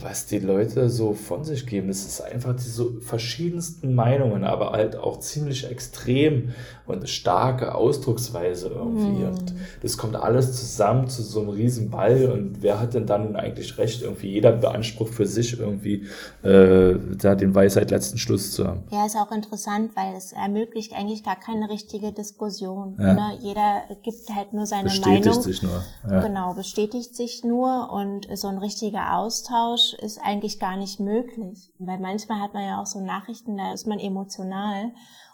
was 0.00 0.26
die 0.26 0.38
Leute 0.38 0.88
so 0.88 1.12
von 1.12 1.44
sich 1.44 1.66
geben. 1.66 1.88
Das 1.88 2.04
ist 2.04 2.20
einfach 2.20 2.54
diese 2.56 3.00
verschiedensten 3.00 3.94
Meinungen, 3.94 4.44
aber 4.44 4.72
halt 4.72 4.96
auch 4.96 5.18
ziemlich 5.20 5.70
extrem 5.70 6.50
und 6.86 7.08
starke 7.08 7.74
Ausdrucksweise 7.74 8.68
irgendwie. 8.68 9.24
Mm. 9.24 9.28
Und 9.28 9.54
das 9.82 9.96
kommt 9.96 10.16
alles 10.16 10.58
zusammen 10.58 11.08
zu 11.08 11.22
so 11.22 11.40
einem 11.40 11.50
riesen 11.50 11.90
Ball. 11.90 12.30
Und 12.30 12.62
wer 12.62 12.80
hat 12.80 12.94
denn 12.94 13.06
dann 13.06 13.36
eigentlich 13.36 13.78
recht? 13.78 14.02
Irgendwie 14.02 14.30
jeder 14.30 14.52
beansprucht 14.52 15.14
für 15.14 15.26
sich 15.26 15.58
irgendwie 15.58 16.06
äh, 16.42 16.94
da 17.18 17.34
den 17.34 17.54
Weisheit 17.54 17.90
letzten 17.90 18.18
Schluss 18.18 18.52
zu 18.52 18.66
haben. 18.66 18.84
Ja, 18.90 19.06
ist 19.06 19.16
auch 19.16 19.32
interessant, 19.32 19.92
weil 19.94 20.14
es 20.16 20.32
ermöglicht 20.32 20.92
eigentlich 20.94 21.24
gar 21.24 21.36
keine 21.36 21.68
richtige 21.70 22.12
Diskussion. 22.12 22.96
Ja. 22.98 23.14
Ne? 23.14 23.38
Jeder 23.40 23.82
gibt 24.02 24.28
halt 24.34 24.52
nur 24.52 24.66
seine 24.66 24.84
bestätigt 24.84 25.06
Meinung. 25.06 25.22
Bestätigt 25.22 25.42
sich 25.42 25.62
nur. 25.62 25.82
Ja. 26.10 26.20
Genau, 26.20 26.54
bestätigt 26.54 27.16
sich 27.16 27.44
nur 27.44 27.90
und 27.92 28.28
so 28.36 28.48
ein 28.48 28.58
richtiger 28.58 29.16
Austausch 29.16 29.81
ist 29.94 30.18
eigentlich 30.22 30.58
gar 30.58 30.76
nicht 30.76 31.00
möglich. 31.00 31.72
Weil 31.78 31.98
manchmal 31.98 32.40
hat 32.40 32.54
man 32.54 32.64
ja 32.64 32.80
auch 32.80 32.86
so 32.86 33.00
Nachrichten, 33.00 33.56
da 33.56 33.72
ist 33.72 33.86
man 33.86 33.98
emotional 33.98 34.92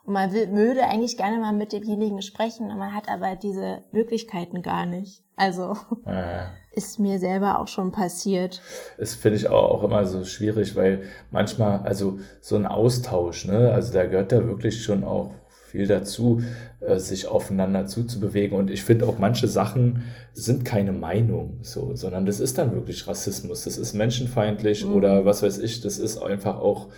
und 0.09 0.15
man 0.15 0.33
will, 0.33 0.51
würde 0.53 0.85
eigentlich 0.85 1.19
gerne 1.19 1.39
mal 1.39 1.53
mit 1.53 1.73
demjenigen 1.73 2.23
sprechen, 2.23 2.69
man 2.69 2.95
hat 2.95 3.11
aber 3.11 3.37
diese 3.37 3.85
Möglichkeiten 3.93 4.63
gar 4.63 4.87
nicht. 4.87 5.23
Also 5.37 5.77
äh. 6.07 6.47
ist 6.73 6.99
mir 6.99 7.19
selber 7.19 7.61
auch 7.61 7.69
schon 7.69 7.93
passiert. 7.93 8.63
Das 8.97 9.15
finde 9.15 9.37
ich 9.37 9.49
auch, 9.49 9.71
auch 9.71 9.83
immer 9.83 10.07
so 10.07 10.25
schwierig, 10.25 10.77
weil 10.77 11.03
manchmal, 11.31 11.81
also 11.81 12.21
so 12.41 12.57
ein 12.57 12.67
Austausch, 12.67 13.45
ne, 13.45 13.71
also 13.73 13.93
da 13.93 14.07
gehört 14.07 14.33
da 14.33 14.47
wirklich 14.47 14.83
schon 14.83 15.05
auch 15.05 15.35
viel 15.69 15.87
dazu, 15.87 16.43
äh, 16.81 16.99
sich 16.99 17.27
aufeinander 17.27 17.87
zuzubewegen. 17.87 18.57
Und 18.57 18.71
ich 18.71 18.83
finde 18.83 19.07
auch 19.07 19.19
manche 19.19 19.49
Sachen 19.49 20.03
sind 20.33 20.65
keine 20.65 20.93
Meinung, 20.93 21.59
so, 21.63 21.95
sondern 21.95 22.27
das 22.27 22.41
ist 22.41 22.59
dann 22.59 22.73
wirklich 22.73 23.07
Rassismus. 23.07 23.65
Das 23.65 23.77
ist 23.77 23.93
menschenfeindlich 23.93 24.85
mhm. 24.85 24.95
oder 24.95 25.25
was 25.25 25.43
weiß 25.43 25.59
ich. 25.59 25.81
Das 25.81 25.99
ist 25.99 26.19
einfach 26.19 26.59
auch 26.59 26.89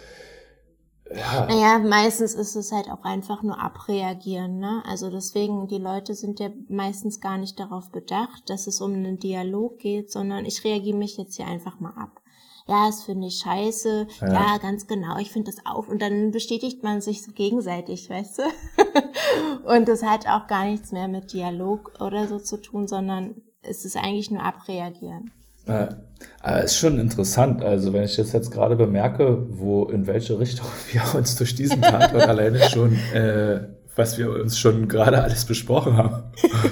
ja. 1.12 1.46
Naja, 1.46 1.78
meistens 1.80 2.34
ist 2.34 2.54
es 2.54 2.70
halt 2.70 2.88
auch 2.88 3.02
einfach 3.02 3.42
nur 3.42 3.60
abreagieren, 3.60 4.58
ne? 4.58 4.82
Also 4.86 5.10
deswegen, 5.10 5.66
die 5.66 5.78
Leute 5.78 6.14
sind 6.14 6.38
ja 6.38 6.50
meistens 6.68 7.20
gar 7.20 7.36
nicht 7.36 7.58
darauf 7.58 7.90
bedacht, 7.90 8.48
dass 8.48 8.68
es 8.68 8.80
um 8.80 8.92
einen 8.92 9.18
Dialog 9.18 9.80
geht, 9.80 10.12
sondern 10.12 10.44
ich 10.44 10.62
reagiere 10.62 10.96
mich 10.96 11.16
jetzt 11.16 11.34
hier 11.34 11.46
einfach 11.46 11.80
mal 11.80 11.94
ab. 11.96 12.19
Ja, 12.70 12.86
das 12.86 13.02
finde 13.02 13.26
ich 13.26 13.38
scheiße. 13.38 14.06
Ja. 14.20 14.32
ja, 14.32 14.58
ganz 14.58 14.86
genau, 14.86 15.18
ich 15.18 15.32
finde 15.32 15.50
das 15.50 15.66
auch. 15.66 15.88
Und 15.88 16.00
dann 16.00 16.30
bestätigt 16.30 16.84
man 16.84 17.00
sich 17.00 17.24
so 17.24 17.32
gegenseitig, 17.32 18.08
weißt 18.08 18.38
du? 18.38 18.42
Und 19.74 19.88
das 19.88 20.04
hat 20.04 20.28
auch 20.28 20.46
gar 20.46 20.66
nichts 20.66 20.92
mehr 20.92 21.08
mit 21.08 21.32
Dialog 21.32 22.00
oder 22.00 22.28
so 22.28 22.38
zu 22.38 22.58
tun, 22.58 22.86
sondern 22.86 23.42
es 23.62 23.84
ist 23.84 23.96
eigentlich 23.96 24.30
nur 24.30 24.44
abreagieren. 24.44 25.32
Äh, 25.66 26.64
ist 26.64 26.76
schon 26.76 27.00
interessant. 27.00 27.64
Also 27.64 27.92
wenn 27.92 28.04
ich 28.04 28.14
das 28.14 28.30
jetzt 28.30 28.52
gerade 28.52 28.76
bemerke, 28.76 29.46
wo 29.50 29.86
in 29.86 30.06
welche 30.06 30.38
Richtung 30.38 30.66
wir 30.92 31.02
uns 31.18 31.34
durch 31.34 31.56
diesen 31.56 31.82
Tatort 31.82 32.28
alleine 32.28 32.60
schon, 32.70 32.96
äh, 33.12 33.66
was 33.96 34.18
wir 34.18 34.30
uns 34.30 34.58
schon 34.58 34.88
gerade 34.88 35.22
alles 35.22 35.44
besprochen 35.44 35.96
haben. 35.96 36.22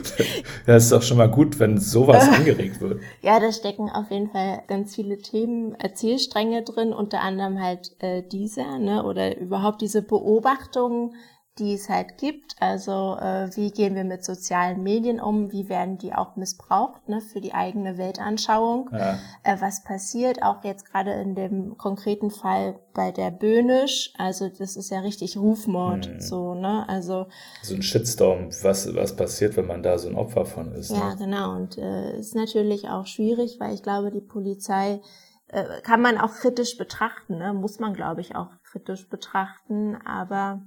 das 0.66 0.84
ist 0.84 0.92
doch 0.92 1.02
schon 1.02 1.18
mal 1.18 1.30
gut, 1.30 1.58
wenn 1.58 1.78
sowas 1.78 2.28
angeregt 2.32 2.80
wird. 2.80 3.00
Ja, 3.22 3.40
da 3.40 3.52
stecken 3.52 3.90
auf 3.90 4.10
jeden 4.10 4.30
Fall 4.30 4.62
ganz 4.68 4.94
viele 4.94 5.18
Themen, 5.18 5.74
Erzählstränge 5.74 6.62
drin, 6.62 6.92
unter 6.92 7.20
anderem 7.20 7.60
halt 7.60 7.92
äh, 8.00 8.22
dieser, 8.22 8.78
ne, 8.78 9.04
oder 9.04 9.36
überhaupt 9.36 9.80
diese 9.80 10.02
Beobachtungen 10.02 11.14
die 11.58 11.74
es 11.74 11.88
halt 11.88 12.18
gibt. 12.18 12.56
Also 12.60 13.16
äh, 13.20 13.48
wie 13.54 13.70
gehen 13.70 13.94
wir 13.94 14.04
mit 14.04 14.24
sozialen 14.24 14.82
Medien 14.82 15.20
um? 15.20 15.52
Wie 15.52 15.68
werden 15.68 15.98
die 15.98 16.14
auch 16.14 16.36
missbraucht 16.36 17.08
ne, 17.08 17.20
für 17.20 17.40
die 17.40 17.54
eigene 17.54 17.98
Weltanschauung? 17.98 18.90
Ja. 18.92 19.18
Äh, 19.42 19.56
was 19.60 19.82
passiert 19.84 20.42
auch 20.42 20.64
jetzt 20.64 20.90
gerade 20.90 21.12
in 21.12 21.34
dem 21.34 21.76
konkreten 21.76 22.30
Fall 22.30 22.78
bei 22.94 23.10
der 23.12 23.30
Böhnisch? 23.30 24.12
Also 24.18 24.48
das 24.48 24.76
ist 24.76 24.90
ja 24.90 25.00
richtig 25.00 25.36
Rufmord, 25.36 26.06
hm. 26.06 26.20
so 26.20 26.54
ne? 26.54 26.88
Also 26.88 27.26
so 27.62 27.74
ein 27.74 27.82
Shitstorm. 27.82 28.50
Was 28.62 28.94
was 28.94 29.16
passiert, 29.16 29.56
wenn 29.56 29.66
man 29.66 29.82
da 29.82 29.98
so 29.98 30.08
ein 30.08 30.16
Opfer 30.16 30.44
von 30.44 30.72
ist? 30.72 30.90
Ja, 30.90 31.10
ne? 31.10 31.16
genau. 31.18 31.54
Und 31.56 31.78
äh, 31.78 32.18
ist 32.18 32.34
natürlich 32.34 32.88
auch 32.88 33.06
schwierig, 33.06 33.58
weil 33.58 33.74
ich 33.74 33.82
glaube, 33.82 34.10
die 34.10 34.20
Polizei 34.20 35.00
äh, 35.48 35.80
kann 35.82 36.02
man 36.02 36.18
auch 36.18 36.34
kritisch 36.34 36.76
betrachten, 36.76 37.38
ne? 37.38 37.52
muss 37.54 37.78
man 37.78 37.94
glaube 37.94 38.20
ich 38.20 38.36
auch 38.36 38.50
kritisch 38.64 39.08
betrachten, 39.08 39.96
aber 40.04 40.62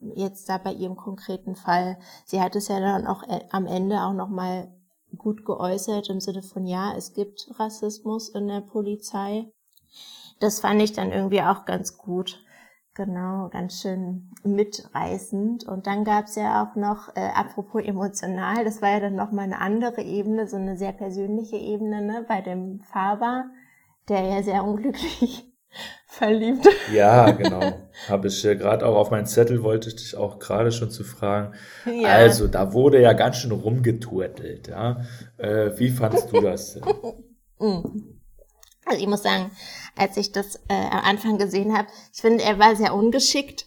jetzt 0.00 0.48
da 0.48 0.58
bei 0.58 0.72
ihrem 0.72 0.96
konkreten 0.96 1.56
Fall, 1.56 1.98
sie 2.24 2.40
hat 2.40 2.56
es 2.56 2.68
ja 2.68 2.80
dann 2.80 3.06
auch 3.06 3.22
äh, 3.24 3.40
am 3.50 3.66
Ende 3.66 4.02
auch 4.02 4.12
nochmal 4.12 4.72
gut 5.16 5.44
geäußert 5.44 6.08
im 6.08 6.20
Sinne 6.20 6.42
von, 6.42 6.66
ja, 6.66 6.94
es 6.96 7.12
gibt 7.12 7.50
Rassismus 7.58 8.28
in 8.30 8.48
der 8.48 8.60
Polizei. 8.60 9.52
Das 10.38 10.60
fand 10.60 10.80
ich 10.80 10.92
dann 10.92 11.12
irgendwie 11.12 11.42
auch 11.42 11.64
ganz 11.64 11.98
gut. 11.98 12.42
Genau, 12.94 13.48
ganz 13.50 13.80
schön 13.80 14.30
mitreißend. 14.42 15.64
Und 15.64 15.86
dann 15.86 16.04
gab's 16.04 16.34
ja 16.34 16.64
auch 16.64 16.76
noch, 16.76 17.14
äh, 17.14 17.30
apropos 17.34 17.82
emotional, 17.82 18.64
das 18.64 18.82
war 18.82 18.90
ja 18.90 19.00
dann 19.00 19.14
nochmal 19.14 19.44
eine 19.44 19.60
andere 19.60 20.02
Ebene, 20.02 20.48
so 20.48 20.56
eine 20.56 20.76
sehr 20.76 20.92
persönliche 20.92 21.56
Ebene, 21.56 22.02
ne, 22.02 22.24
bei 22.26 22.40
dem 22.40 22.80
Faber, 22.80 23.44
der 24.08 24.22
ja 24.22 24.42
sehr 24.42 24.64
unglücklich 24.64 25.49
verliebt. 26.06 26.68
Ja, 26.92 27.30
genau. 27.30 27.88
Habe 28.08 28.28
ich 28.28 28.44
äh, 28.44 28.56
gerade 28.56 28.86
auch 28.86 28.96
auf 28.96 29.10
meinen 29.10 29.26
Zettel, 29.26 29.62
wollte 29.62 29.88
ich 29.88 29.96
dich 29.96 30.16
auch 30.16 30.38
gerade 30.38 30.72
schon 30.72 30.90
zu 30.90 31.04
fragen. 31.04 31.54
Ja. 31.86 32.08
Also, 32.08 32.48
da 32.48 32.72
wurde 32.72 33.00
ja 33.00 33.12
ganz 33.12 33.38
schön 33.38 33.52
rumgeturtelt. 33.52 34.68
Ja? 34.68 35.00
Äh, 35.38 35.78
wie 35.78 35.90
fandst 35.90 36.32
du 36.32 36.40
das 36.40 36.74
denn? 36.74 36.84
Mm. 37.62 38.16
Also 38.86 39.02
ich 39.02 39.06
muss 39.06 39.22
sagen, 39.22 39.50
als 39.94 40.16
ich 40.16 40.32
das 40.32 40.56
äh, 40.68 40.88
am 40.90 41.04
Anfang 41.04 41.36
gesehen 41.36 41.76
habe, 41.76 41.88
ich 42.10 42.22
finde, 42.22 42.42
er 42.42 42.58
war 42.58 42.74
sehr 42.74 42.94
ungeschickt, 42.94 43.66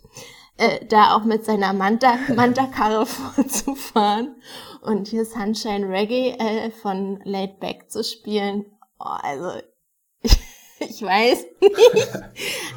äh, 0.58 0.84
da 0.88 1.16
auch 1.16 1.26
mit 1.26 1.46
seiner 1.46 1.74
Manta, 1.74 2.18
Manta-Karre 2.36 3.06
vorzufahren 3.36 4.36
und 4.82 5.08
hier 5.10 5.26
Sunshine 5.26 5.88
Reggae 5.88 6.36
äh, 6.40 6.72
von 6.72 7.22
Laid 7.24 7.60
Back 7.60 7.92
zu 7.92 8.04
spielen. 8.04 8.66
Oh, 9.00 9.16
also 9.22 9.52
ich 10.90 11.02
weiß 11.02 11.46
nicht. 11.62 12.12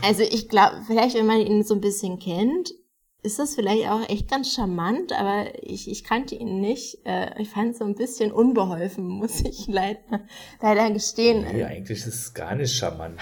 Also 0.03 0.23
ich 0.23 0.49
glaube, 0.49 0.83
vielleicht 0.87 1.17
wenn 1.17 1.27
man 1.27 1.41
ihn 1.41 1.63
so 1.65 1.75
ein 1.75 1.81
bisschen 1.81 2.19
kennt, 2.19 2.73
ist 3.23 3.39
das 3.41 3.57
vielleicht 3.57 3.89
auch 3.89 4.09
echt 4.09 4.31
ganz 4.31 4.55
charmant, 4.55 5.13
aber 5.13 5.47
ich, 5.61 5.91
ich 5.91 6.05
kannte 6.05 6.37
ihn 6.37 6.61
nicht. 6.61 7.05
Äh, 7.05 7.43
ich 7.43 7.51
fand 7.51 7.73
es 7.73 7.79
so 7.79 7.85
ein 7.85 7.97
bisschen 7.97 8.31
unbeholfen, 8.31 9.07
muss 9.09 9.41
ich 9.41 9.67
leider, 9.67 10.21
leider 10.63 10.91
gestehen. 10.91 11.45
Nee, 11.53 11.65
eigentlich 11.65 11.99
ist 11.99 12.07
es 12.07 12.35
gar 12.35 12.55
nicht 12.55 12.75
charmant. 12.75 13.19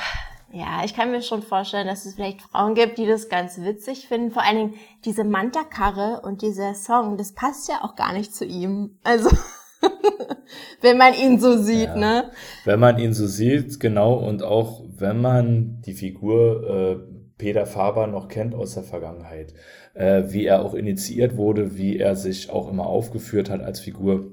Ja, 0.52 0.84
ich 0.84 0.94
kann 0.94 1.10
mir 1.10 1.20
schon 1.20 1.42
vorstellen, 1.42 1.88
dass 1.88 2.06
es 2.06 2.14
vielleicht 2.14 2.42
Frauen 2.42 2.76
gibt, 2.76 2.98
die 2.98 3.06
das 3.06 3.28
ganz 3.28 3.60
witzig 3.60 4.06
finden. 4.06 4.30
Vor 4.30 4.44
allen 4.44 4.56
Dingen 4.56 4.74
diese 5.04 5.24
Manta-Karre 5.24 6.20
und 6.22 6.42
dieser 6.42 6.74
Song, 6.74 7.16
das 7.16 7.32
passt 7.32 7.68
ja 7.68 7.82
auch 7.82 7.96
gar 7.96 8.12
nicht 8.12 8.32
zu 8.32 8.44
ihm. 8.44 9.00
Also 9.02 9.30
wenn 10.80 10.98
man 10.98 11.14
ihn 11.14 11.38
so 11.38 11.56
sieht, 11.56 11.88
ja. 11.88 11.96
ne? 11.96 12.24
Wenn 12.64 12.80
man 12.80 12.98
ihn 12.98 13.14
so 13.14 13.26
sieht, 13.26 13.80
genau, 13.80 14.14
und 14.14 14.42
auch 14.42 14.82
wenn 14.96 15.20
man 15.20 15.80
die 15.82 15.94
Figur 15.94 16.68
äh, 16.68 17.14
Peter 17.38 17.66
Faber 17.66 18.06
noch 18.06 18.28
kennt 18.28 18.54
aus 18.54 18.74
der 18.74 18.84
Vergangenheit, 18.84 19.54
äh, 19.94 20.24
wie 20.28 20.46
er 20.46 20.62
auch 20.62 20.74
initiiert 20.74 21.36
wurde, 21.36 21.76
wie 21.76 21.98
er 21.98 22.16
sich 22.16 22.50
auch 22.50 22.70
immer 22.70 22.86
aufgeführt 22.86 23.50
hat 23.50 23.62
als 23.62 23.80
Figur. 23.80 24.32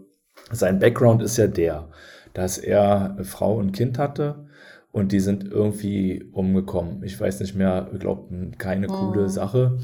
Sein 0.52 0.80
Background 0.80 1.22
ist 1.22 1.38
ja 1.38 1.48
der, 1.48 1.90
dass 2.34 2.58
er 2.58 3.18
Frau 3.24 3.56
und 3.56 3.72
Kind 3.72 3.98
hatte 3.98 4.48
und 4.92 5.12
die 5.12 5.20
sind 5.20 5.50
irgendwie 5.50 6.26
umgekommen. 6.32 7.04
Ich 7.04 7.20
weiß 7.20 7.40
nicht 7.40 7.56
mehr, 7.56 7.90
ich 7.94 8.00
glaube, 8.00 8.52
keine 8.58 8.88
coole 8.88 9.26
oh. 9.26 9.28
Sache. 9.28 9.78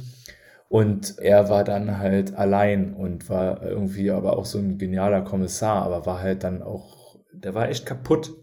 Und 0.69 1.17
er 1.19 1.49
war 1.49 1.63
dann 1.63 1.97
halt 1.97 2.35
allein 2.35 2.93
und 2.93 3.29
war 3.29 3.63
irgendwie 3.63 4.11
aber 4.11 4.37
auch 4.37 4.45
so 4.45 4.57
ein 4.57 4.77
genialer 4.77 5.21
Kommissar, 5.21 5.83
aber 5.83 6.05
war 6.05 6.21
halt 6.21 6.43
dann 6.43 6.61
auch, 6.61 7.17
der 7.31 7.55
war 7.55 7.69
echt 7.69 7.85
kaputt 7.85 8.33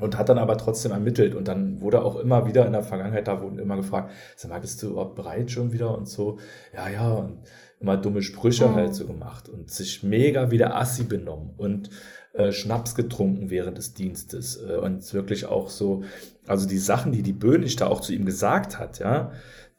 und 0.00 0.16
hat 0.16 0.30
dann 0.30 0.38
aber 0.38 0.56
trotzdem 0.56 0.92
ermittelt 0.92 1.34
und 1.34 1.48
dann 1.48 1.80
wurde 1.82 2.02
auch 2.02 2.16
immer 2.16 2.46
wieder 2.46 2.64
in 2.66 2.72
der 2.72 2.82
Vergangenheit, 2.82 3.28
da 3.28 3.42
wurden 3.42 3.58
immer 3.58 3.76
gefragt, 3.76 4.12
sag 4.36 4.50
mal, 4.50 4.60
bist 4.60 4.82
du 4.82 4.90
überhaupt 4.90 5.16
bereit 5.16 5.50
schon 5.50 5.72
wieder 5.72 5.96
und 5.96 6.08
so, 6.08 6.38
ja, 6.74 6.88
ja, 6.88 7.12
und 7.12 7.42
immer 7.80 7.98
dumme 7.98 8.22
Sprüche 8.22 8.68
mhm. 8.68 8.74
halt 8.76 8.94
so 8.94 9.06
gemacht 9.06 9.48
und 9.48 9.70
sich 9.70 10.02
mega 10.02 10.50
wieder 10.50 10.76
assi 10.76 11.04
benommen 11.04 11.52
und 11.56 11.90
äh, 12.32 12.52
Schnaps 12.52 12.94
getrunken 12.94 13.50
während 13.50 13.76
des 13.76 13.94
Dienstes 13.94 14.62
äh, 14.62 14.76
und 14.76 15.12
wirklich 15.12 15.46
auch 15.46 15.68
so, 15.68 16.04
also 16.46 16.66
die 16.66 16.78
Sachen, 16.78 17.12
die 17.12 17.22
die 17.22 17.32
Böhnig 17.32 17.76
da 17.76 17.88
auch 17.88 18.00
zu 18.00 18.14
ihm 18.14 18.24
gesagt 18.24 18.78
hat, 18.78 18.98
ja, 18.98 19.32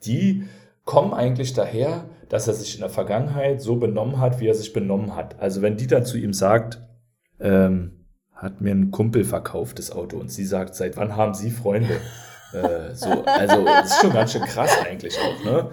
die 0.05 0.43
kommen 0.91 1.13
eigentlich 1.13 1.53
daher, 1.53 2.03
dass 2.27 2.49
er 2.49 2.53
sich 2.53 2.75
in 2.75 2.81
der 2.81 2.89
Vergangenheit 2.89 3.61
so 3.61 3.77
benommen 3.77 4.19
hat, 4.19 4.41
wie 4.41 4.47
er 4.47 4.55
sich 4.55 4.73
benommen 4.73 5.15
hat. 5.15 5.39
Also 5.39 5.61
wenn 5.61 5.77
die 5.77 5.87
dann 5.87 6.03
zu 6.03 6.17
ihm 6.17 6.33
sagt, 6.33 6.81
ähm, 7.39 8.07
hat 8.33 8.59
mir 8.59 8.71
ein 8.71 8.91
Kumpel 8.91 9.23
verkauft 9.23 9.79
das 9.79 9.93
Auto 9.93 10.17
und 10.17 10.29
sie 10.29 10.43
sagt, 10.43 10.75
seit 10.75 10.97
wann 10.97 11.15
haben 11.15 11.33
Sie 11.33 11.49
Freunde? 11.49 11.95
Äh, 12.53 12.93
so, 12.95 13.23
also 13.23 13.63
das 13.63 13.91
ist 13.91 14.01
schon 14.01 14.11
ganz 14.11 14.33
schön 14.33 14.41
krass 14.41 14.77
eigentlich 14.85 15.17
auch, 15.17 15.45
ne? 15.45 15.69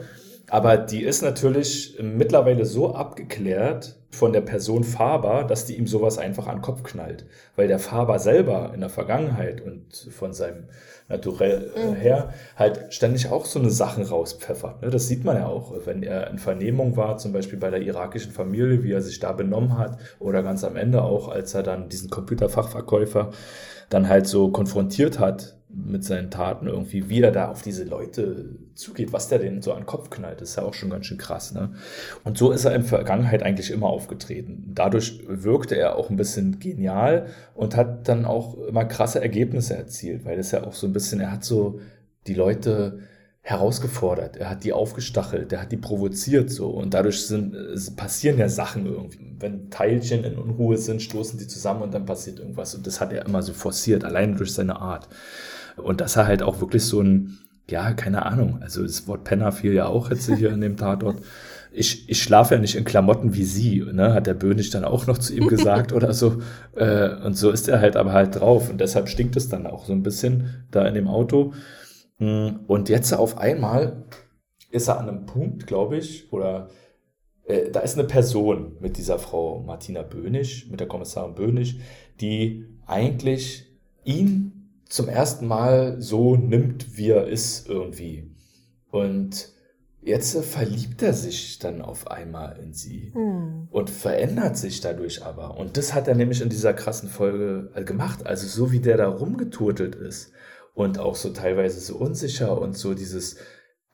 Aber 0.51 0.77
die 0.77 1.03
ist 1.03 1.23
natürlich 1.23 1.99
mittlerweile 2.01 2.65
so 2.65 2.95
abgeklärt 2.95 3.97
von 4.11 4.33
der 4.33 4.41
Person 4.41 4.85
Faber, 4.85 5.45
dass 5.45 5.67
die 5.67 5.77
ihm 5.77 5.87
sowas 5.87 6.17
einfach 6.17 6.47
an 6.47 6.57
den 6.57 6.63
Kopf 6.63 6.83
knallt. 6.83 7.27
Weil 7.57 7.69
der 7.69 7.79
Faber 7.79 8.19
selber 8.19 8.73
in 8.75 8.81
der 8.81 8.89
Vergangenheit 8.89 9.61
und 9.61 10.09
von 10.11 10.33
seinem 10.33 10.65
Naturell 11.09 11.71
äh, 11.75 11.95
her 11.95 12.35
halt 12.57 12.93
ständig 12.93 13.31
auch 13.31 13.47
so 13.47 13.59
eine 13.59 13.71
Sachen 13.71 14.05
rauspfeffert. 14.05 14.83
Ne? 14.83 14.91
Das 14.91 15.09
sieht 15.09 15.25
man 15.25 15.37
ja 15.37 15.47
auch, 15.47 15.75
wenn 15.87 16.03
er 16.03 16.29
in 16.31 16.39
Vernehmung 16.39 16.97
war, 16.97 17.19
zum 17.19 17.33
Beispiel 17.33 17.59
bei 17.59 17.71
der 17.71 17.81
irakischen 17.81 18.33
Familie, 18.33 18.83
wie 18.83 18.93
er 18.93 19.01
sich 19.01 19.19
da 19.19 19.33
benommen 19.33 19.79
hat, 19.79 19.99
oder 20.19 20.43
ganz 20.43 20.65
am 20.65 20.77
Ende 20.77 21.03
auch, 21.03 21.29
als 21.29 21.55
er 21.55 21.63
dann 21.63 21.89
diesen 21.89 22.11
Computerfachverkäufer 22.11 23.31
dann 23.89 24.09
halt 24.09 24.27
so 24.27 24.51
konfrontiert 24.51 25.19
hat 25.19 25.58
mit 25.71 26.03
seinen 26.03 26.31
Taten 26.31 26.67
irgendwie, 26.67 27.11
wie 27.11 27.21
er 27.21 27.31
da 27.31 27.51
auf 27.51 27.61
diese 27.61 27.85
Leute 27.85 28.57
zugeht, 28.75 29.13
was 29.13 29.29
der 29.29 29.39
denen 29.39 29.61
so 29.61 29.73
an 29.73 29.81
den 29.81 29.87
Kopf 29.87 30.09
knallt, 30.09 30.41
ist 30.41 30.57
ja 30.57 30.63
auch 30.63 30.73
schon 30.73 30.89
ganz 30.89 31.07
schön 31.07 31.19
krass. 31.19 31.53
Ne? 31.53 31.75
Und 32.25 32.39
so 32.39 32.53
ist 32.53 32.65
er 32.65 32.75
in 32.75 32.83
der 32.83 32.89
Vergangenheit 32.89 33.43
eigentlich 33.43 33.71
immer 33.71 33.89
aufgetreten. 33.89 34.73
Dadurch 34.75 35.21
wirkte 35.29 35.77
er 35.77 35.97
auch 35.97 36.09
ein 36.09 36.17
bisschen 36.17 36.59
genial 36.59 37.27
und 37.55 37.77
hat 37.77 38.09
dann 38.09 38.25
auch 38.25 38.57
immer 38.67 38.87
krasse 38.87 39.21
Ergebnisse 39.21 39.77
erzielt, 39.77 40.25
weil 40.25 40.39
es 40.39 40.53
ja 40.53 40.65
auch 40.65 40.75
so 40.75 40.87
ein 40.87 40.93
bisschen, 40.95 41.21
er 41.21 41.33
hat 41.33 41.45
so 41.45 41.81
die 42.27 42.35
Leute 42.35 43.01
herausgefordert, 43.43 44.37
er 44.37 44.51
hat 44.51 44.65
die 44.65 44.73
aufgestachelt, 44.75 45.53
er 45.53 45.63
hat 45.63 45.73
die 45.73 45.79
provoziert 45.79 46.51
so 46.51 46.69
und 46.69 46.93
dadurch 46.93 47.27
sind, 47.27 47.57
passieren 47.97 48.39
ja 48.39 48.49
Sachen 48.49 48.87
irgendwie. 48.87 49.35
Wenn 49.39 49.71
Teilchen 49.71 50.25
in 50.25 50.37
Unruhe 50.37 50.77
sind, 50.77 51.01
stoßen 51.01 51.39
die 51.39 51.47
zusammen 51.47 51.83
und 51.83 51.95
dann 51.95 52.05
passiert 52.05 52.41
irgendwas 52.41 52.75
und 52.75 52.87
das 52.87 53.01
hat 53.01 53.13
er 53.13 53.25
immer 53.25 53.43
so 53.43 53.55
forciert, 53.55 54.05
allein 54.05 54.37
durch 54.37 54.53
seine 54.53 54.81
Art. 54.81 55.09
Und 55.83 56.01
dass 56.01 56.17
er 56.17 56.27
halt 56.27 56.43
auch 56.43 56.61
wirklich 56.61 56.85
so 56.85 57.01
ein, 57.01 57.39
ja, 57.69 57.93
keine 57.93 58.27
Ahnung, 58.27 58.59
also 58.61 58.83
das 58.83 59.07
Wort 59.07 59.25
Penner 59.25 59.53
fiel 59.53 59.73
ja 59.73 59.87
auch 59.87 60.11
jetzt 60.11 60.33
hier 60.35 60.51
in 60.51 60.61
dem 60.61 60.77
Tatort. 60.77 61.21
Ich, 61.71 62.09
ich 62.09 62.23
schlafe 62.23 62.55
ja 62.55 62.61
nicht 62.61 62.77
in 62.77 62.85
Klamotten 62.85 63.35
wie 63.35 63.45
sie, 63.45 63.85
ne, 63.93 64.15
hat 64.15 64.27
der 64.27 64.35
Bönig 64.35 64.71
dann 64.71 64.85
auch 64.85 65.07
noch 65.07 65.19
zu 65.19 65.35
ihm 65.35 65.49
gesagt 65.49 65.93
oder 65.93 66.13
so. 66.13 66.43
Äh, 66.77 67.17
und 67.25 67.37
so 67.37 67.51
ist 67.51 67.69
er 67.69 67.81
halt 67.81 67.97
aber 67.97 68.13
halt 68.13 68.37
drauf. 68.37 68.71
Und 68.71 68.81
deshalb 68.81 69.09
stinkt 69.09 69.37
es 69.37 69.49
dann 69.49 69.67
auch 69.67 69.85
so 69.85 69.93
ein 69.93 70.05
bisschen 70.05 70.65
da 70.71 70.87
in 70.87 70.95
dem 70.95 71.09
Auto. 71.09 71.53
Hm, 72.19 72.61
und 72.69 72.89
jetzt 72.89 73.13
auf 73.13 73.39
einmal 73.39 74.05
ist 74.71 74.89
er 74.89 75.01
an 75.01 75.09
einem 75.09 75.27
Punkt, 75.27 75.67
glaube 75.67 75.97
ich, 75.97 76.33
oder 76.33 76.69
äh, 77.49 77.71
da 77.71 77.81
ist 77.81 77.99
eine 77.99 78.07
Person 78.07 78.77
mit 78.81 78.97
dieser 78.97 79.19
Frau 79.19 79.63
Martina 79.67 80.03
Bönig, 80.03 80.69
mit 80.71 80.81
der 80.81 80.89
Kommissarin 80.89 81.35
Bönig, 81.35 81.81
die 82.21 82.67
eigentlich 82.87 83.67
ihn 84.05 84.58
zum 84.89 85.09
ersten 85.09 85.47
Mal 85.47 86.01
so 86.01 86.37
nimmt, 86.37 86.97
wie 86.97 87.11
er 87.11 87.27
ist 87.27 87.69
irgendwie. 87.69 88.35
Und 88.91 89.53
jetzt 90.01 90.37
verliebt 90.45 91.03
er 91.03 91.13
sich 91.13 91.59
dann 91.59 91.83
auf 91.83 92.11
einmal 92.11 92.59
in 92.59 92.73
sie 92.73 93.13
hm. 93.13 93.69
und 93.71 93.91
verändert 93.91 94.57
sich 94.57 94.81
dadurch 94.81 95.25
aber. 95.25 95.57
Und 95.59 95.77
das 95.77 95.95
hat 95.95 96.09
er 96.09 96.15
nämlich 96.15 96.41
in 96.41 96.49
dieser 96.49 96.73
krassen 96.73 97.09
Folge 97.09 97.71
äh, 97.75 97.85
gemacht. 97.85 98.27
Also 98.27 98.47
so 98.47 98.73
wie 98.73 98.81
der 98.81 98.97
da 98.97 99.09
rumgeturtelt 99.09 99.95
ist 99.95 100.33
und 100.75 100.99
auch 100.99 101.17
so 101.17 101.31
teilweise 101.31 101.81
so 101.81 101.97
unsicher 101.97 102.59
und 102.59 102.77
so 102.77 102.95
dieses 102.95 103.37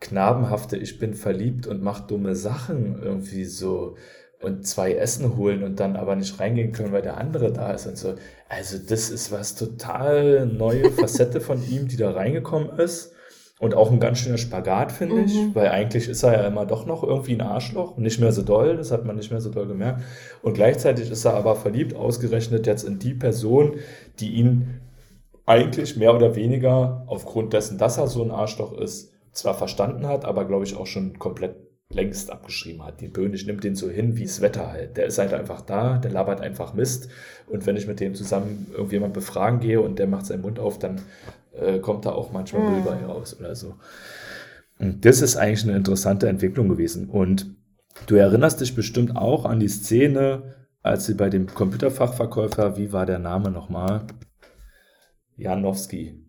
knabenhafte, 0.00 0.76
ich 0.76 0.98
bin 0.98 1.14
verliebt 1.14 1.66
und 1.66 1.82
mach 1.82 2.00
dumme 2.06 2.36
Sachen 2.36 3.02
irgendwie 3.02 3.44
so 3.44 3.96
und 4.44 4.66
zwei 4.66 4.92
Essen 4.94 5.36
holen 5.36 5.62
und 5.62 5.80
dann 5.80 5.96
aber 5.96 6.16
nicht 6.16 6.38
reingehen 6.38 6.72
können, 6.72 6.92
weil 6.92 7.02
der 7.02 7.18
andere 7.18 7.52
da 7.52 7.72
ist 7.72 7.86
und 7.86 7.98
so. 7.98 8.14
Also 8.48 8.78
das 8.78 9.10
ist 9.10 9.32
was 9.32 9.54
total 9.54 10.46
neue 10.46 10.90
Facette 10.92 11.40
von 11.40 11.62
ihm, 11.68 11.88
die 11.88 11.96
da 11.96 12.12
reingekommen 12.12 12.78
ist. 12.78 13.12
Und 13.60 13.74
auch 13.74 13.90
ein 13.90 14.00
ganz 14.00 14.18
schöner 14.18 14.36
Spagat, 14.36 14.90
finde 14.90 15.14
mhm. 15.14 15.24
ich, 15.24 15.54
weil 15.54 15.68
eigentlich 15.68 16.08
ist 16.08 16.24
er 16.24 16.32
ja 16.32 16.46
immer 16.46 16.66
doch 16.66 16.86
noch 16.86 17.04
irgendwie 17.04 17.34
ein 17.34 17.40
Arschloch, 17.40 17.96
nicht 17.96 18.20
mehr 18.20 18.32
so 18.32 18.42
doll, 18.42 18.76
das 18.76 18.90
hat 18.90 19.04
man 19.04 19.16
nicht 19.16 19.30
mehr 19.30 19.40
so 19.40 19.48
doll 19.48 19.68
gemerkt. 19.68 20.02
Und 20.42 20.54
gleichzeitig 20.54 21.08
ist 21.10 21.24
er 21.24 21.34
aber 21.34 21.54
verliebt, 21.54 21.94
ausgerechnet 21.94 22.66
jetzt 22.66 22.82
in 22.82 22.98
die 22.98 23.14
Person, 23.14 23.76
die 24.18 24.34
ihn 24.34 24.80
eigentlich 25.46 25.96
mehr 25.96 26.14
oder 26.14 26.34
weniger 26.34 27.04
aufgrund 27.06 27.52
dessen, 27.52 27.78
dass 27.78 27.96
er 27.96 28.08
so 28.08 28.22
ein 28.22 28.32
Arschloch 28.32 28.72
ist, 28.72 29.12
zwar 29.32 29.54
verstanden 29.54 30.06
hat, 30.06 30.24
aber 30.24 30.44
glaube 30.44 30.64
ich 30.64 30.76
auch 30.76 30.86
schon 30.86 31.18
komplett 31.18 31.63
längst 31.90 32.30
abgeschrieben 32.30 32.84
hat. 32.84 33.00
Die 33.00 33.08
Böhnisch 33.08 33.46
nimmt 33.46 33.64
den 33.64 33.74
so 33.74 33.88
hin 33.88 34.16
wie 34.16 34.24
das 34.24 34.40
Wetter 34.40 34.72
halt. 34.72 34.96
Der 34.96 35.06
ist 35.06 35.18
halt 35.18 35.32
einfach 35.32 35.60
da, 35.60 35.98
der 35.98 36.10
labert 36.10 36.40
einfach 36.40 36.74
Mist. 36.74 37.08
Und 37.46 37.66
wenn 37.66 37.76
ich 37.76 37.86
mit 37.86 38.00
dem 38.00 38.14
zusammen 38.14 38.66
irgendjemand 38.72 39.14
befragen 39.14 39.60
gehe 39.60 39.80
und 39.80 39.98
der 39.98 40.06
macht 40.06 40.26
seinen 40.26 40.42
Mund 40.42 40.58
auf, 40.58 40.78
dann 40.78 41.00
äh, 41.52 41.78
kommt 41.78 42.06
da 42.06 42.12
auch 42.12 42.32
manchmal 42.32 42.62
Müll 42.62 42.80
mhm. 42.80 42.84
bei 42.84 43.04
raus 43.04 43.36
oder 43.38 43.54
so. 43.54 43.76
Und 44.78 45.04
das 45.04 45.20
ist 45.20 45.36
eigentlich 45.36 45.64
eine 45.64 45.76
interessante 45.76 46.28
Entwicklung 46.28 46.68
gewesen. 46.68 47.08
Und 47.08 47.54
du 48.06 48.16
erinnerst 48.16 48.60
dich 48.60 48.74
bestimmt 48.74 49.16
auch 49.16 49.44
an 49.44 49.60
die 49.60 49.68
Szene, 49.68 50.54
als 50.82 51.06
sie 51.06 51.14
bei 51.14 51.30
dem 51.30 51.46
Computerfachverkäufer, 51.46 52.76
wie 52.76 52.92
war 52.92 53.06
der 53.06 53.18
Name 53.18 53.50
nochmal? 53.50 54.06
Janowski. 55.36 56.20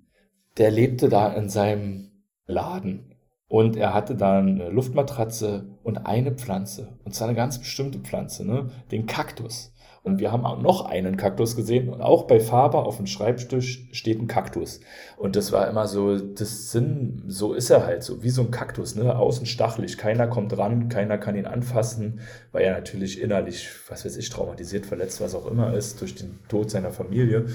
Der 0.58 0.72
lebte 0.72 1.10
da 1.10 1.34
in 1.34 1.50
seinem 1.50 2.12
Laden 2.46 3.15
und 3.48 3.76
er 3.76 3.94
hatte 3.94 4.16
dann 4.16 4.60
eine 4.60 4.70
Luftmatratze 4.70 5.66
und 5.84 6.06
eine 6.06 6.32
Pflanze. 6.32 6.98
Und 7.04 7.14
zwar 7.14 7.28
eine 7.28 7.38
ganz 7.38 7.60
bestimmte 7.60 8.00
Pflanze, 8.00 8.46
ne? 8.46 8.70
Den 8.92 9.06
Kaktus. 9.06 9.72
Und 10.06 10.20
wir 10.20 10.32
haben 10.32 10.46
auch 10.46 10.62
noch 10.62 10.86
einen 10.86 11.18
Kaktus 11.18 11.56
gesehen. 11.56 11.90
Und 11.90 12.00
auch 12.00 12.28
bei 12.28 12.40
Faber 12.40 12.86
auf 12.86 12.98
dem 12.98 13.08
Schreibtisch 13.08 13.88
steht 13.92 14.22
ein 14.22 14.28
Kaktus. 14.28 14.80
Und 15.18 15.36
das 15.36 15.52
war 15.52 15.68
immer 15.68 15.88
so, 15.88 16.20
das 16.20 16.72
Sinn, 16.72 17.24
so 17.28 17.54
ist 17.54 17.72
er 17.72 17.88
halt, 17.88 18.04
so 18.04 18.22
wie 18.22 18.30
so 18.30 18.44
ein 18.44 18.52
Kaktus, 18.52 18.96
ne? 18.96 19.18
Außen 19.18 19.48
stachelig. 19.48 19.98
Keiner 19.98 20.28
kommt 20.28 20.56
ran, 20.58 20.90
keiner 20.90 21.18
kann 21.18 21.36
ihn 21.36 21.48
anfassen, 21.48 22.20
weil 22.52 22.66
er 22.66 22.74
natürlich 22.74 23.20
innerlich, 23.20 23.68
was 23.90 24.06
weiß 24.06 24.18
ich, 24.18 24.30
traumatisiert, 24.30 24.86
verletzt, 24.86 25.22
was 25.22 25.34
auch 25.34 25.48
immer 25.48 25.74
ist, 25.74 26.02
durch 26.02 26.14
den 26.14 26.40
Tod 26.50 26.70
seiner 26.70 26.92
Familie. 26.92 27.48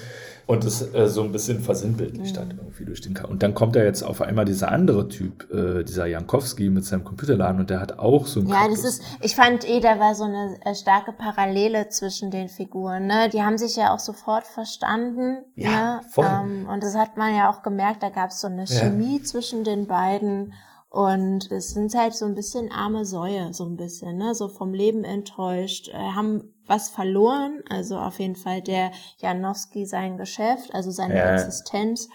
Und 0.51 0.65
das 0.65 0.93
äh, 0.93 1.07
so 1.07 1.23
ein 1.23 1.31
bisschen 1.31 1.61
versinnbildlicht 1.61 2.35
mhm. 2.35 2.41
hat 2.41 2.49
irgendwie 2.51 2.85
durch 2.85 3.01
den 3.01 3.15
Kaktus. 3.15 3.31
Und 3.31 3.43
dann 3.45 3.55
kommt 3.55 3.77
da 3.77 3.85
jetzt 3.85 4.03
auf 4.03 4.21
einmal 4.21 4.45
dieser 4.45 4.73
andere 4.73 5.09
Typ, 5.09 5.49
äh, 5.53 5.85
dieser 5.85 6.07
Jankowski 6.07 6.69
mit 6.69 6.85
seinem 6.85 7.05
Computerladen 7.05 7.61
und 7.61 7.71
der 7.71 7.81
hat 7.81 8.01
auch 8.01 8.27
so 8.27 8.41
ein 8.41 8.49
Ja, 8.49 8.63
Kaktus. 8.63 8.83
das 8.83 8.95
ist, 8.95 9.03
ich 9.21 9.37
fand 9.37 9.69
eh, 9.69 9.79
da 9.79 10.01
war 10.01 10.17
so 10.17 10.25
eine 10.25 10.57
äh, 10.65 10.75
starke 10.75 11.13
Parallele 11.13 11.89
zwischen 11.89 12.31
den 12.31 12.41
den 12.41 12.49
Figuren. 12.49 13.07
Ne? 13.07 13.29
Die 13.29 13.43
haben 13.43 13.59
sich 13.59 13.77
ja 13.77 13.95
auch 13.95 13.99
sofort 13.99 14.47
verstanden. 14.47 15.45
Ja, 15.55 15.97
ne? 15.97 16.01
voll. 16.11 16.27
Ähm, 16.27 16.69
und 16.69 16.83
das 16.83 16.97
hat 16.97 17.17
man 17.17 17.35
ja 17.35 17.51
auch 17.51 17.63
gemerkt, 17.63 18.03
da 18.03 18.09
gab 18.09 18.31
es 18.31 18.41
so 18.41 18.49
eine 18.49 18.67
Chemie 18.67 19.19
ja. 19.19 19.25
zwischen 19.25 19.65
den 19.65 19.87
beiden. 19.87 20.55
Und 20.89 21.53
es 21.53 21.71
sind 21.71 21.95
halt 21.95 22.15
so 22.15 22.25
ein 22.25 22.35
bisschen 22.35 22.73
arme 22.73 23.05
Säue, 23.05 23.55
so 23.55 23.65
ein 23.65 23.77
bisschen, 23.77 24.19
ne? 24.19 24.35
So 24.35 24.49
vom 24.49 24.75
Leben 24.75 25.05
enttäuscht, 25.05 25.89
äh, 25.89 25.93
haben 25.93 26.53
was 26.71 26.89
verloren, 26.89 27.63
also 27.69 27.99
auf 27.99 28.19
jeden 28.19 28.37
Fall 28.37 28.63
der 28.63 28.93
Janowski 29.19 29.85
sein 29.85 30.17
Geschäft, 30.17 30.73
also 30.73 30.91
seine 30.91 31.17
ja. 31.17 31.35
Existenz 31.35 32.09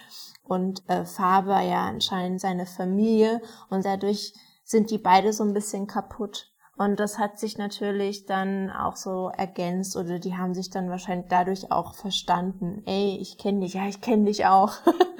und 0.44 0.82
äh, 0.88 1.06
Faber 1.06 1.62
ja 1.62 1.86
anscheinend 1.86 2.41
seine 2.41 2.65
Familie 2.65 3.41
und 3.70 3.86
dadurch 3.86 4.34
sind 4.63 4.89
die 4.89 4.98
beide 4.98 5.34
so 5.34 5.44
ein 5.44 5.54
bisschen 5.54 5.86
kaputt. 5.86 6.52
Und 6.78 7.00
das 7.00 7.20
hat 7.20 7.39
sich 7.39 7.58
natürlich 7.58 8.26
dann 8.26 8.70
auch 8.70 8.98
so 8.98 9.32
ergänzt 9.38 9.96
oder 9.96 10.20
die 10.20 10.36
haben 10.36 10.54
sich 10.54 10.70
dann 10.70 10.89
wahrscheinlich 10.89 11.28
dadurch 11.30 11.72
auch 11.72 11.94
verstanden. 11.94 12.82
Ey, 12.86 13.18
ich 13.22 13.38
kenne 13.38 13.62
dich, 13.62 13.76
ja, 13.76 13.88
ich 13.88 14.02
kenne 14.02 14.26
dich 14.26 14.46
auch. 14.46 14.74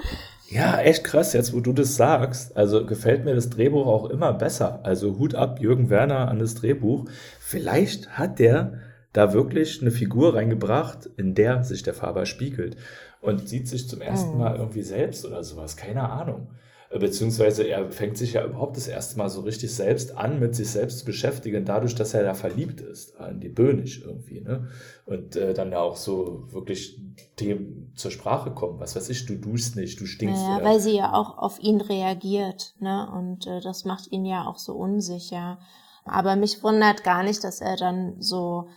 ja, 0.50 0.78
echt 0.78 1.04
krass, 1.04 1.32
jetzt 1.32 1.54
wo 1.54 1.60
du 1.60 1.72
das 1.72 1.96
sagst. 1.96 2.56
Also 2.58 2.84
gefällt 2.84 3.24
mir 3.24 3.34
das 3.34 3.48
Drehbuch 3.48 3.86
auch 3.86 4.10
immer 4.10 4.34
besser. 4.34 4.80
Also 4.82 5.18
Hut 5.18 5.34
ab, 5.34 5.58
Jürgen 5.60 5.88
Werner 5.88 6.28
an 6.28 6.40
das 6.40 6.56
Drehbuch. 6.56 7.06
Vielleicht 7.40 8.18
hat 8.18 8.38
der 8.38 8.80
da 9.16 9.32
wirklich 9.32 9.80
eine 9.80 9.90
Figur 9.90 10.34
reingebracht, 10.34 11.08
in 11.16 11.34
der 11.34 11.64
sich 11.64 11.82
der 11.82 11.94
Faber 11.94 12.26
spiegelt 12.26 12.76
und 13.20 13.48
sieht 13.48 13.68
sich 13.68 13.88
zum 13.88 14.00
ersten 14.00 14.32
hm. 14.32 14.38
Mal 14.38 14.56
irgendwie 14.56 14.82
selbst 14.82 15.24
oder 15.24 15.42
sowas. 15.42 15.76
Keine 15.76 16.10
Ahnung 16.10 16.48
beziehungsweise 16.90 17.64
er 17.64 17.90
fängt 17.90 18.16
sich 18.16 18.34
ja 18.34 18.44
überhaupt 18.44 18.76
das 18.76 18.88
erste 18.88 19.18
Mal 19.18 19.28
so 19.28 19.40
richtig 19.40 19.74
selbst 19.74 20.16
an, 20.16 20.38
mit 20.38 20.54
sich 20.54 20.70
selbst 20.70 21.00
zu 21.00 21.04
beschäftigen, 21.04 21.64
dadurch, 21.64 21.94
dass 21.94 22.14
er 22.14 22.22
da 22.22 22.34
verliebt 22.34 22.80
ist, 22.80 23.16
an 23.18 23.40
die 23.40 23.48
Böhnisch 23.48 24.02
irgendwie, 24.02 24.40
ne? 24.40 24.68
Und 25.04 25.36
äh, 25.36 25.54
dann 25.54 25.72
ja 25.72 25.80
auch 25.80 25.96
so 25.96 26.44
wirklich 26.52 27.00
dem 27.40 27.92
zur 27.96 28.10
Sprache 28.10 28.52
kommen, 28.52 28.78
was 28.78 28.96
weiß 28.96 29.08
ich, 29.10 29.26
du 29.26 29.36
duschst 29.36 29.76
nicht, 29.76 30.00
du 30.00 30.06
stinkst. 30.06 30.42
Ja, 30.42 30.60
weil 30.62 30.80
sie 30.80 30.96
ja 30.96 31.12
auch 31.12 31.38
auf 31.38 31.58
ihn 31.60 31.80
reagiert, 31.80 32.74
ne? 32.78 33.08
Und 33.12 33.46
äh, 33.46 33.60
das 33.60 33.84
macht 33.84 34.12
ihn 34.12 34.24
ja 34.24 34.46
auch 34.46 34.58
so 34.58 34.74
unsicher. 34.74 35.58
Aber 36.04 36.36
mich 36.36 36.62
wundert 36.62 37.02
gar 37.02 37.24
nicht, 37.24 37.42
dass 37.42 37.60
er 37.60 37.76
dann 37.76 38.20
so 38.20 38.68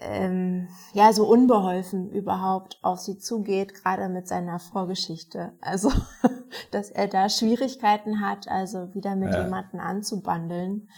ähm, 0.00 0.68
ja 0.92 1.12
so 1.12 1.26
unbeholfen 1.26 2.10
überhaupt 2.10 2.78
auf 2.82 3.00
sie 3.00 3.18
zugeht, 3.18 3.74
gerade 3.74 4.08
mit 4.08 4.26
seiner 4.26 4.58
Vorgeschichte. 4.58 5.52
Also, 5.60 5.92
dass 6.70 6.90
er 6.90 7.06
da 7.06 7.28
Schwierigkeiten 7.28 8.20
hat, 8.20 8.48
also 8.48 8.94
wieder 8.94 9.16
mit 9.16 9.32
ja. 9.32 9.44
jemanden 9.44 9.80
anzubandeln 9.80 10.88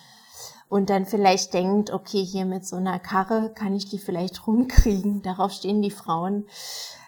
und 0.72 0.88
dann 0.88 1.04
vielleicht 1.04 1.52
denkt, 1.52 1.92
okay, 1.92 2.24
hier 2.24 2.46
mit 2.46 2.66
so 2.66 2.76
einer 2.76 2.98
Karre 2.98 3.52
kann 3.54 3.74
ich 3.74 3.90
die 3.90 3.98
vielleicht 3.98 4.46
rumkriegen. 4.46 5.20
Darauf 5.20 5.52
stehen 5.52 5.82
die 5.82 5.90
Frauen. 5.90 6.46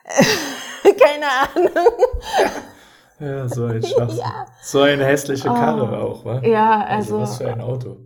Keine 0.83 1.71
Ahnung. 1.71 1.93
Ja, 3.19 3.49
so 3.49 3.65
ein 3.65 3.83
Schwachsinn. 3.83 4.19
Ja. 4.23 4.47
So 4.63 4.83
eine 4.83 5.07
hässliche 5.07 5.49
Karre 5.49 5.91
Oh. 5.91 5.95
auch, 5.95 6.25
wa? 6.27 6.43
Ja, 6.43 6.85
also, 6.85 7.21
was 7.21 7.39
für 7.39 7.51
ein 7.51 7.63
Auto. 7.63 7.97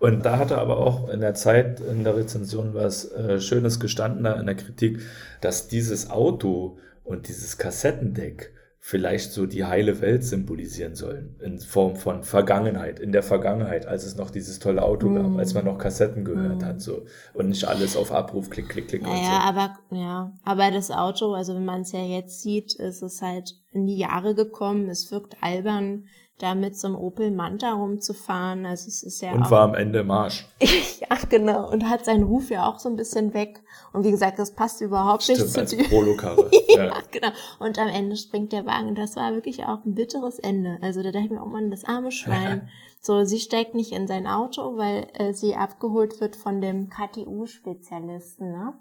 Und 0.00 0.24
da 0.24 0.38
hat 0.38 0.50
er 0.50 0.58
aber 0.58 0.78
auch 0.78 1.08
in 1.08 1.20
der 1.20 1.34
Zeit 1.34 1.80
in 1.80 2.04
der 2.04 2.16
Rezension 2.16 2.74
was 2.74 3.10
äh, 3.12 3.40
Schönes 3.40 3.80
gestanden, 3.80 4.24
da 4.24 4.34
in 4.34 4.46
der 4.46 4.54
Kritik, 4.56 5.00
dass 5.40 5.68
dieses 5.68 6.10
Auto 6.10 6.78
und 7.04 7.28
dieses 7.28 7.56
Kassettendeck 7.58 8.52
vielleicht 8.78 9.32
so 9.32 9.46
die 9.46 9.64
heile 9.64 10.00
Welt 10.00 10.22
symbolisieren 10.22 10.94
sollen, 10.94 11.34
in 11.42 11.58
Form 11.58 11.96
von 11.96 12.22
Vergangenheit, 12.22 13.00
in 13.00 13.10
der 13.10 13.24
Vergangenheit, 13.24 13.84
als 13.86 14.04
es 14.04 14.14
noch 14.16 14.30
dieses 14.30 14.60
tolle 14.60 14.82
Auto 14.82 15.12
gab, 15.12 15.26
Mm. 15.30 15.38
als 15.40 15.54
man 15.54 15.64
noch 15.64 15.76
Kassetten 15.78 16.24
gehört 16.24 16.60
Mm. 16.60 16.64
hat, 16.64 16.80
so. 16.80 17.02
Und 17.34 17.48
nicht 17.48 17.64
alles 17.64 17.96
auf 17.96 18.12
Abruf, 18.12 18.48
klick, 18.48 18.68
klick, 18.68 18.86
klick 18.86 19.02
und 19.02 19.08
Naja, 19.08 19.24
so. 19.42 19.48
aber 19.48 19.78
ja, 19.90 20.32
aber 20.44 20.70
das 20.70 20.92
Auto, 20.92 21.32
also 21.34 21.56
wenn 21.56 21.64
man 21.64 21.80
es 21.80 21.90
ja 21.90 21.98
jetzt 22.04 22.42
sieht, 22.42 22.74
ist 22.74 23.02
es 23.02 23.20
halt 23.22 23.54
in 23.72 23.86
die 23.88 23.96
Jahre 23.98 24.36
gekommen. 24.36 24.88
Es 24.88 25.10
wirkt 25.10 25.36
albern, 25.40 26.04
da 26.38 26.54
mit 26.54 26.76
so 26.76 26.88
einem 26.88 26.96
Opel 26.96 27.30
Manta 27.30 27.72
rumzufahren. 27.72 28.66
Also 28.66 28.88
es 28.88 29.02
ist 29.02 29.22
ja 29.22 29.32
Und 29.32 29.44
auch 29.44 29.50
war 29.50 29.62
am 29.62 29.74
Ende 29.74 30.00
im 30.00 30.10
Arsch. 30.10 30.46
ja 30.60 31.16
genau 31.28 31.70
und 31.70 31.88
hat 31.88 32.04
seinen 32.04 32.24
Ruf 32.24 32.50
ja 32.50 32.68
auch 32.68 32.78
so 32.78 32.88
ein 32.88 32.96
bisschen 32.96 33.32
weg. 33.32 33.62
Und 33.92 34.04
wie 34.04 34.10
gesagt, 34.10 34.38
das 34.38 34.54
passt 34.54 34.80
überhaupt 34.80 35.28
nicht 35.28 35.38
Stimmt, 35.38 35.52
zu 35.52 35.60
als 35.60 35.70
dir. 35.70 35.84
Polokarre. 35.84 36.50
ja, 36.68 36.86
ja. 36.86 36.94
genau. 37.10 37.28
Und 37.58 37.78
am 37.78 37.88
Ende 37.88 38.16
springt 38.16 38.52
der 38.52 38.66
Wagen. 38.66 38.88
Und 38.88 38.98
das 38.98 39.16
war 39.16 39.32
wirklich 39.32 39.64
auch 39.64 39.84
ein 39.84 39.94
bitteres 39.94 40.38
Ende. 40.38 40.78
Also 40.82 41.02
da 41.02 41.10
dachte 41.10 41.26
ich 41.26 41.30
mir, 41.30 41.42
oh 41.42 41.48
Mann, 41.48 41.70
das 41.70 41.84
arme 41.84 42.12
Schwein. 42.12 42.68
so, 43.00 43.24
sie 43.24 43.38
steigt 43.38 43.74
nicht 43.74 43.92
in 43.92 44.06
sein 44.06 44.26
Auto, 44.26 44.76
weil 44.76 45.06
äh, 45.14 45.32
sie 45.32 45.56
abgeholt 45.56 46.20
wird 46.20 46.36
von 46.36 46.60
dem 46.60 46.90
KTU-Spezialisten, 46.90 48.52
ne? 48.52 48.74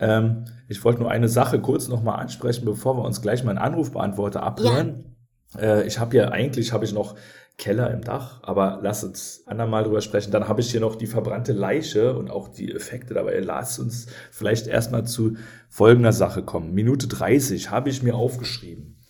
Ähm, 0.00 0.44
ich 0.68 0.84
wollte 0.84 1.00
nur 1.00 1.10
eine 1.10 1.28
Sache 1.28 1.60
kurz 1.60 1.88
nochmal 1.88 2.20
ansprechen, 2.20 2.64
bevor 2.64 2.96
wir 2.96 3.04
uns 3.04 3.20
gleich 3.20 3.42
mal 3.42 3.50
einen 3.50 3.58
Anrufbeantworter 3.58 4.44
abhören. 4.44 5.16
Äh, 5.56 5.86
ich 5.86 5.98
habe 5.98 6.16
ja 6.16 6.28
eigentlich 6.30 6.72
habe 6.72 6.84
ich 6.84 6.92
noch 6.92 7.14
Keller 7.56 7.90
im 7.90 8.02
Dach, 8.02 8.40
aber 8.44 8.78
lass 8.82 9.02
uns 9.02 9.42
andermal 9.46 9.82
drüber 9.82 10.00
sprechen. 10.00 10.30
Dann 10.30 10.46
habe 10.46 10.60
ich 10.60 10.70
hier 10.70 10.80
noch 10.80 10.94
die 10.94 11.06
verbrannte 11.08 11.52
Leiche 11.52 12.16
und 12.16 12.30
auch 12.30 12.48
die 12.48 12.72
Effekte 12.72 13.14
dabei. 13.14 13.40
Lass 13.40 13.78
uns 13.80 14.06
vielleicht 14.30 14.68
erstmal 14.68 15.06
zu 15.06 15.36
folgender 15.68 16.12
Sache 16.12 16.42
kommen. 16.42 16.72
Minute 16.72 17.08
30 17.08 17.70
habe 17.70 17.90
ich 17.90 18.02
mir 18.02 18.14
aufgeschrieben. 18.14 19.00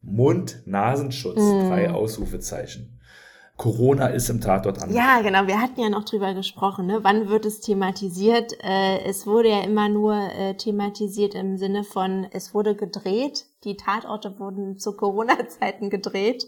Mund-Nasenschutz, 0.00 1.38
Mm. 1.38 1.68
drei 1.68 1.90
Ausrufezeichen. 1.90 2.98
Corona 3.62 4.08
ist 4.08 4.28
im 4.28 4.40
Tatort 4.40 4.82
angekommen. 4.82 4.96
Ja, 4.96 5.22
genau. 5.22 5.46
Wir 5.46 5.60
hatten 5.60 5.80
ja 5.80 5.88
noch 5.88 6.04
drüber 6.04 6.34
gesprochen. 6.34 6.86
Ne? 6.86 6.98
Wann 7.02 7.28
wird 7.28 7.46
es 7.46 7.60
thematisiert? 7.60 8.54
Äh, 8.60 9.04
es 9.04 9.24
wurde 9.24 9.50
ja 9.50 9.60
immer 9.62 9.88
nur 9.88 10.16
äh, 10.16 10.56
thematisiert 10.56 11.36
im 11.36 11.56
Sinne 11.56 11.84
von, 11.84 12.26
es 12.32 12.54
wurde 12.54 12.74
gedreht. 12.74 13.46
Die 13.62 13.76
Tatorte 13.76 14.40
wurden 14.40 14.78
zu 14.78 14.96
Corona-Zeiten 14.96 15.90
gedreht. 15.90 16.44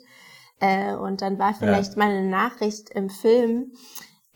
Äh, 0.59 0.97
und 0.97 1.23
dann 1.23 1.39
war 1.39 1.55
vielleicht 1.55 1.97
mal 1.97 2.11
eine 2.11 2.29
Nachricht 2.29 2.91
im 2.91 3.09
Film, 3.09 3.71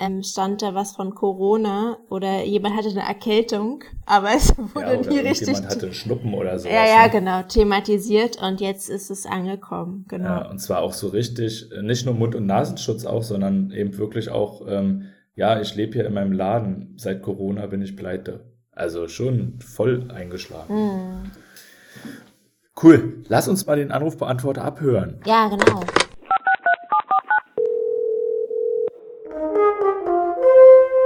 ähm, 0.01 0.23
stand 0.23 0.63
da 0.63 0.75
was 0.75 0.93
von 0.95 1.15
Corona 1.15 1.99
oder 2.09 2.45
jemand 2.45 2.77
hatte 2.77 2.89
eine 2.91 3.01
Erkältung, 3.03 3.83
aber 4.07 4.31
es 4.37 4.57
wurde 4.57 4.81
Ja, 4.81 4.97
nie 4.97 5.19
richtig. 5.19 5.49
irgendjemand 5.49 5.67
hatte 5.71 5.87
einen 5.87 5.95
Schnuppen 5.95 6.35
oder 6.35 6.59
sowas. 6.59 6.73
ja, 6.73 6.87
ja, 6.87 7.05
ne? 7.05 7.11
genau, 7.11 7.43
thematisiert 7.43 8.41
und 8.43 8.61
jetzt 8.61 8.89
ist 8.89 9.11
es 9.11 9.27
angekommen. 9.27 10.05
Genau. 10.09 10.25
Ja, 10.25 10.51
und 10.51 10.59
zwar 10.61 10.81
auch 10.83 10.93
so 10.93 11.09
richtig, 11.09 11.71
äh, 11.73 11.83
nicht 11.83 12.07
nur 12.07 12.15
Mund- 12.15 12.35
und 12.35 12.47
Nasenschutz 12.47 13.05
auch, 13.05 13.23
sondern 13.23 13.71
eben 13.73 13.97
wirklich 13.99 14.31
auch, 14.31 14.63
ähm, 14.69 15.07
ja, 15.35 15.61
ich 15.61 15.75
lebe 15.75 15.95
hier 15.95 16.07
in 16.07 16.15
meinem 16.15 16.33
Laden, 16.33 16.95
seit 16.97 17.23
Corona 17.23 17.67
bin 17.67 17.83
ich 17.83 17.97
pleite. 17.97 18.41
Also 18.73 19.09
schon 19.09 19.59
voll 19.61 20.11
eingeschlagen. 20.15 20.69
Hm. 20.69 21.31
Cool, 22.81 23.25
lass 23.29 23.49
uns 23.49 23.67
mal 23.67 23.77
den 23.77 23.91
Anrufbeantworter 23.91 24.63
abhören. 24.65 25.21
Ja, 25.27 25.49
genau. 25.49 25.81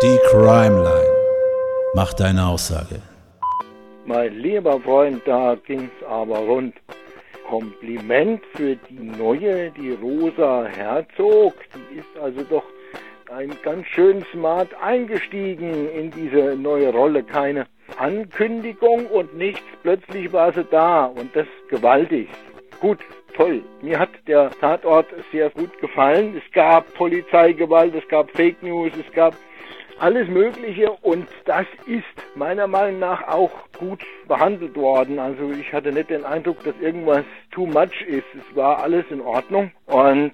Die 0.02 0.18
Crime 0.30 0.82
Line. 0.82 1.16
Mach 1.94 2.12
deine 2.12 2.44
Aussage. 2.44 3.00
Mein 4.04 4.34
lieber 4.34 4.80
Freund, 4.80 5.22
da 5.26 5.54
ging's 5.54 5.92
aber 6.08 6.38
rund. 6.38 6.74
Kompliment 7.48 8.42
für 8.56 8.74
die 8.74 8.98
neue, 8.98 9.70
die 9.70 9.92
Rosa 9.92 10.64
Herzog. 10.64 11.54
Die 11.72 12.00
ist 12.00 12.18
also 12.20 12.42
doch 12.42 12.64
ein 13.32 13.52
ganz 13.62 13.86
schön 13.86 14.24
smart 14.32 14.70
eingestiegen 14.82 15.88
in 15.90 16.10
diese 16.10 16.56
neue 16.56 16.90
Rolle. 16.90 17.22
Keine 17.22 17.68
Ankündigung 17.96 19.06
und 19.06 19.36
nichts. 19.36 19.62
Plötzlich 19.84 20.32
war 20.32 20.52
sie 20.52 20.64
da 20.64 21.04
und 21.04 21.36
das 21.36 21.46
gewaltig. 21.68 22.28
Gut, 22.80 22.98
toll. 23.36 23.62
Mir 23.82 24.00
hat 24.00 24.10
der 24.26 24.50
Tatort 24.50 25.06
sehr 25.30 25.50
gut 25.50 25.78
gefallen. 25.80 26.36
Es 26.44 26.52
gab 26.52 26.92
Polizeigewalt, 26.94 27.94
es 27.94 28.08
gab 28.08 28.32
Fake 28.32 28.60
News, 28.64 28.90
es 28.98 29.14
gab 29.14 29.36
alles 30.02 30.26
Mögliche 30.28 30.90
und 30.90 31.28
das 31.44 31.64
ist 31.86 32.02
meiner 32.34 32.66
Meinung 32.66 32.98
nach 32.98 33.28
auch 33.28 33.52
gut 33.78 34.02
behandelt 34.26 34.74
worden. 34.74 35.20
Also 35.20 35.52
ich 35.52 35.72
hatte 35.72 35.92
nicht 35.92 36.10
den 36.10 36.24
Eindruck, 36.24 36.64
dass 36.64 36.74
irgendwas 36.80 37.24
too 37.52 37.66
much 37.66 38.02
ist. 38.08 38.26
Es 38.34 38.56
war 38.56 38.82
alles 38.82 39.04
in 39.10 39.20
Ordnung 39.20 39.70
und 39.86 40.32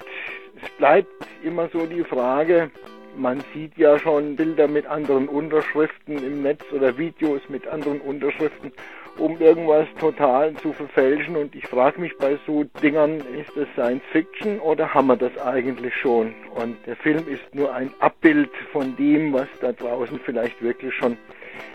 es 0.62 0.70
bleibt 0.78 1.12
immer 1.44 1.68
so 1.68 1.84
die 1.84 2.02
Frage, 2.02 2.70
man 3.14 3.44
sieht 3.52 3.76
ja 3.76 3.98
schon 3.98 4.36
Bilder 4.36 4.68
mit 4.68 4.86
anderen 4.86 5.28
Unterschriften 5.28 6.16
im 6.16 6.42
Netz 6.42 6.62
oder 6.72 6.96
Videos 6.96 7.42
mit 7.50 7.66
anderen 7.68 8.00
Unterschriften, 8.00 8.72
um 9.18 9.40
irgendwas 9.40 9.86
total 9.98 10.54
zu 10.54 10.72
verfälschen. 10.72 11.36
Und 11.36 11.54
ich 11.54 11.66
frage 11.66 12.00
mich 12.00 12.16
bei 12.18 12.38
so 12.46 12.64
Dingern, 12.82 13.18
ist 13.38 13.50
das 13.56 13.68
Science 13.74 14.02
Fiction 14.12 14.60
oder 14.60 14.94
haben 14.94 15.08
wir 15.08 15.16
das 15.16 15.36
eigentlich 15.38 15.94
schon? 15.94 16.34
Und 16.54 16.76
der 16.86 16.96
Film 16.96 17.26
ist 17.28 17.54
nur 17.54 17.74
ein 17.74 17.92
Abbild 18.00 18.50
von 18.72 18.96
dem, 18.96 19.32
was 19.32 19.48
da 19.60 19.72
draußen 19.72 20.20
vielleicht 20.24 20.62
wirklich 20.62 20.94
schon 20.94 21.16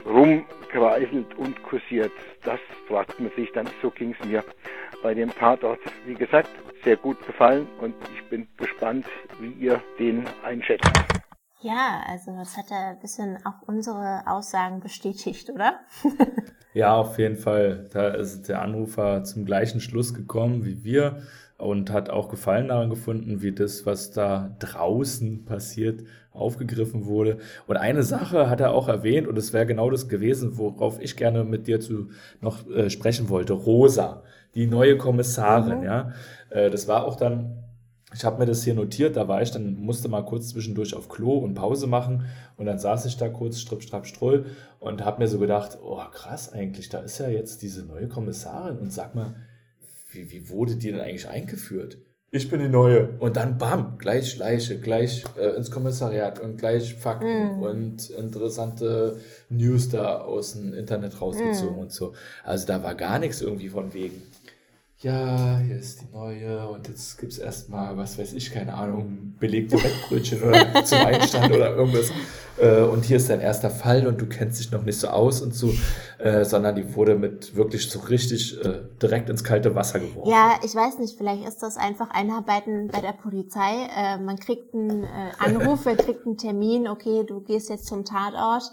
rumkreiselt 0.05 1.37
und 1.37 1.61
kursiert. 1.63 2.11
Das 2.43 2.59
fragt 2.87 3.19
man 3.19 3.31
sich 3.35 3.51
dann, 3.51 3.67
so 3.81 3.89
ging 3.89 4.15
es 4.19 4.27
mir 4.27 4.43
bei 5.01 5.13
dem 5.13 5.29
Tatort. 5.35 5.79
Wie 6.05 6.15
gesagt, 6.15 6.49
sehr 6.83 6.97
gut 6.97 7.25
gefallen 7.25 7.67
und 7.79 7.93
ich 8.15 8.23
bin 8.25 8.47
gespannt, 8.57 9.05
wie 9.39 9.51
ihr 9.65 9.81
den 9.99 10.25
einschätzt. 10.43 10.91
Ja, 11.63 12.01
also 12.07 12.35
das 12.35 12.57
hat 12.57 12.69
ja 12.71 12.89
ein 12.91 12.99
bisschen 12.99 13.37
auch 13.45 13.67
unsere 13.67 14.23
Aussagen 14.27 14.79
bestätigt, 14.81 15.49
oder? 15.49 15.79
Ja, 16.75 16.95
auf 16.95 17.19
jeden 17.19 17.35
Fall. 17.37 17.87
Da 17.93 18.07
ist 18.07 18.49
der 18.49 18.59
Anrufer 18.63 19.23
zum 19.23 19.45
gleichen 19.45 19.79
Schluss 19.79 20.15
gekommen 20.15 20.65
wie 20.65 20.83
wir 20.83 21.17
und 21.59 21.91
hat 21.91 22.09
auch 22.09 22.29
Gefallen 22.29 22.69
daran 22.69 22.89
gefunden, 22.89 23.43
wie 23.43 23.51
das, 23.51 23.85
was 23.85 24.09
da 24.09 24.55
draußen 24.57 25.45
passiert, 25.45 26.01
aufgegriffen 26.31 27.05
wurde. 27.05 27.37
Und 27.67 27.77
eine 27.77 28.01
Sache 28.01 28.49
hat 28.49 28.59
er 28.59 28.71
auch 28.71 28.87
erwähnt, 28.87 29.27
und 29.27 29.37
es 29.37 29.53
wäre 29.53 29.67
genau 29.67 29.91
das 29.91 30.09
gewesen, 30.09 30.57
worauf 30.57 30.99
ich 30.99 31.15
gerne 31.15 31.43
mit 31.43 31.67
dir 31.67 31.79
zu 31.79 32.09
noch 32.41 32.67
äh, 32.71 32.89
sprechen 32.89 33.29
wollte. 33.29 33.53
Rosa, 33.53 34.23
die 34.55 34.65
neue 34.65 34.97
Kommissarin, 34.97 35.77
Mhm. 35.81 35.83
ja. 35.83 36.11
Äh, 36.49 36.71
das 36.71 36.87
war 36.87 37.05
auch 37.05 37.17
dann 37.17 37.55
ich 38.13 38.23
habe 38.25 38.39
mir 38.39 38.45
das 38.45 38.63
hier 38.63 38.73
notiert, 38.73 39.15
da 39.15 39.27
war 39.27 39.41
ich 39.41 39.51
dann, 39.51 39.75
musste 39.75 40.07
mal 40.09 40.23
kurz 40.23 40.49
zwischendurch 40.49 40.93
auf 40.95 41.09
Klo 41.09 41.37
und 41.37 41.55
Pause 41.55 41.87
machen 41.87 42.25
und 42.57 42.65
dann 42.65 42.79
saß 42.79 43.05
ich 43.05 43.17
da 43.17 43.29
kurz, 43.29 43.59
stripp, 43.59 43.83
strapp, 43.83 44.05
strull 44.05 44.45
und 44.79 45.03
habe 45.03 45.21
mir 45.21 45.27
so 45.27 45.39
gedacht, 45.39 45.77
oh 45.83 46.01
krass 46.11 46.51
eigentlich, 46.53 46.89
da 46.89 46.99
ist 46.99 47.17
ja 47.19 47.29
jetzt 47.29 47.61
diese 47.61 47.83
neue 47.85 48.07
Kommissarin 48.07 48.77
und 48.77 48.91
sag 48.93 49.15
mal, 49.15 49.35
wie, 50.11 50.31
wie 50.31 50.49
wurde 50.49 50.75
die 50.75 50.91
denn 50.91 51.01
eigentlich 51.01 51.27
eingeführt? 51.27 51.97
Ich 52.35 52.49
bin 52.49 52.59
die 52.61 52.67
Neue. 52.67 53.09
Und 53.19 53.35
dann 53.37 53.59
bam, 53.59 53.99
gleich 53.99 54.37
Leiche, 54.37 54.79
gleich 54.79 55.23
äh, 55.39 55.55
ins 55.55 55.69
Kommissariat 55.69 56.39
und 56.39 56.57
gleich 56.57 56.95
Fakten 56.95 57.59
Mm. 57.59 57.61
und 57.61 58.09
interessante 58.09 59.17
News 59.49 59.89
da 59.89 60.17
aus 60.21 60.53
dem 60.53 60.73
Internet 60.73 61.21
rausgezogen 61.21 61.75
Mm. 61.75 61.79
und 61.79 61.91
so. 61.91 62.13
Also 62.43 62.65
da 62.65 62.81
war 62.81 62.95
gar 62.95 63.19
nichts 63.19 63.41
irgendwie 63.41 63.69
von 63.69 63.93
wegen 63.93 64.23
ja, 65.03 65.57
hier 65.57 65.75
ist 65.77 66.01
die 66.01 66.15
neue 66.15 66.65
und 66.69 66.87
jetzt 66.87 67.17
gibt's 67.17 67.37
erstmal, 67.37 67.97
was 67.97 68.17
weiß 68.17 68.33
ich, 68.33 68.51
keine 68.51 68.73
Ahnung, 68.73 69.35
belegte 69.37 69.75
Wettbrötchen 69.75 70.41
oder 70.41 70.85
zum 70.85 70.99
Einstand 70.99 71.53
oder 71.53 71.75
irgendwas. 71.75 72.11
Äh, 72.57 72.83
und 72.83 73.03
hier 73.03 73.17
ist 73.17 73.29
dein 73.29 73.41
erster 73.41 73.69
Fall 73.69 74.07
und 74.07 74.21
du 74.21 74.27
kennst 74.27 74.59
dich 74.59 74.71
noch 74.71 74.83
nicht 74.83 74.97
so 74.97 75.07
aus 75.09 75.41
und 75.41 75.53
so, 75.53 75.73
äh, 76.19 76.45
sondern 76.45 76.75
die 76.75 76.95
wurde 76.95 77.15
mit 77.15 77.53
wirklich 77.55 77.89
so 77.89 77.99
richtig 77.99 78.57
äh, 78.63 78.79
direkt 79.01 79.29
ins 79.29 79.43
kalte 79.43 79.75
Wasser 79.75 79.99
geworfen. 79.99 80.31
Ja, 80.31 80.53
ich 80.63 80.73
weiß 80.73 80.99
nicht, 80.99 81.17
vielleicht 81.17 81.45
ist 81.45 81.61
das 81.61 81.75
einfach 81.75 82.09
Einarbeiten 82.11 82.87
bei 82.87 83.01
der 83.01 83.13
Polizei. 83.13 83.89
Man 84.23 84.39
kriegt 84.39 84.73
einen 84.73 85.05
Anruf, 85.37 85.83
man 85.83 85.97
kriegt 85.97 86.25
einen 86.25 86.37
Termin, 86.37 86.87
okay, 86.87 87.25
du 87.27 87.41
gehst 87.41 87.69
jetzt 87.69 87.87
zum 87.87 88.05
Tatort. 88.05 88.63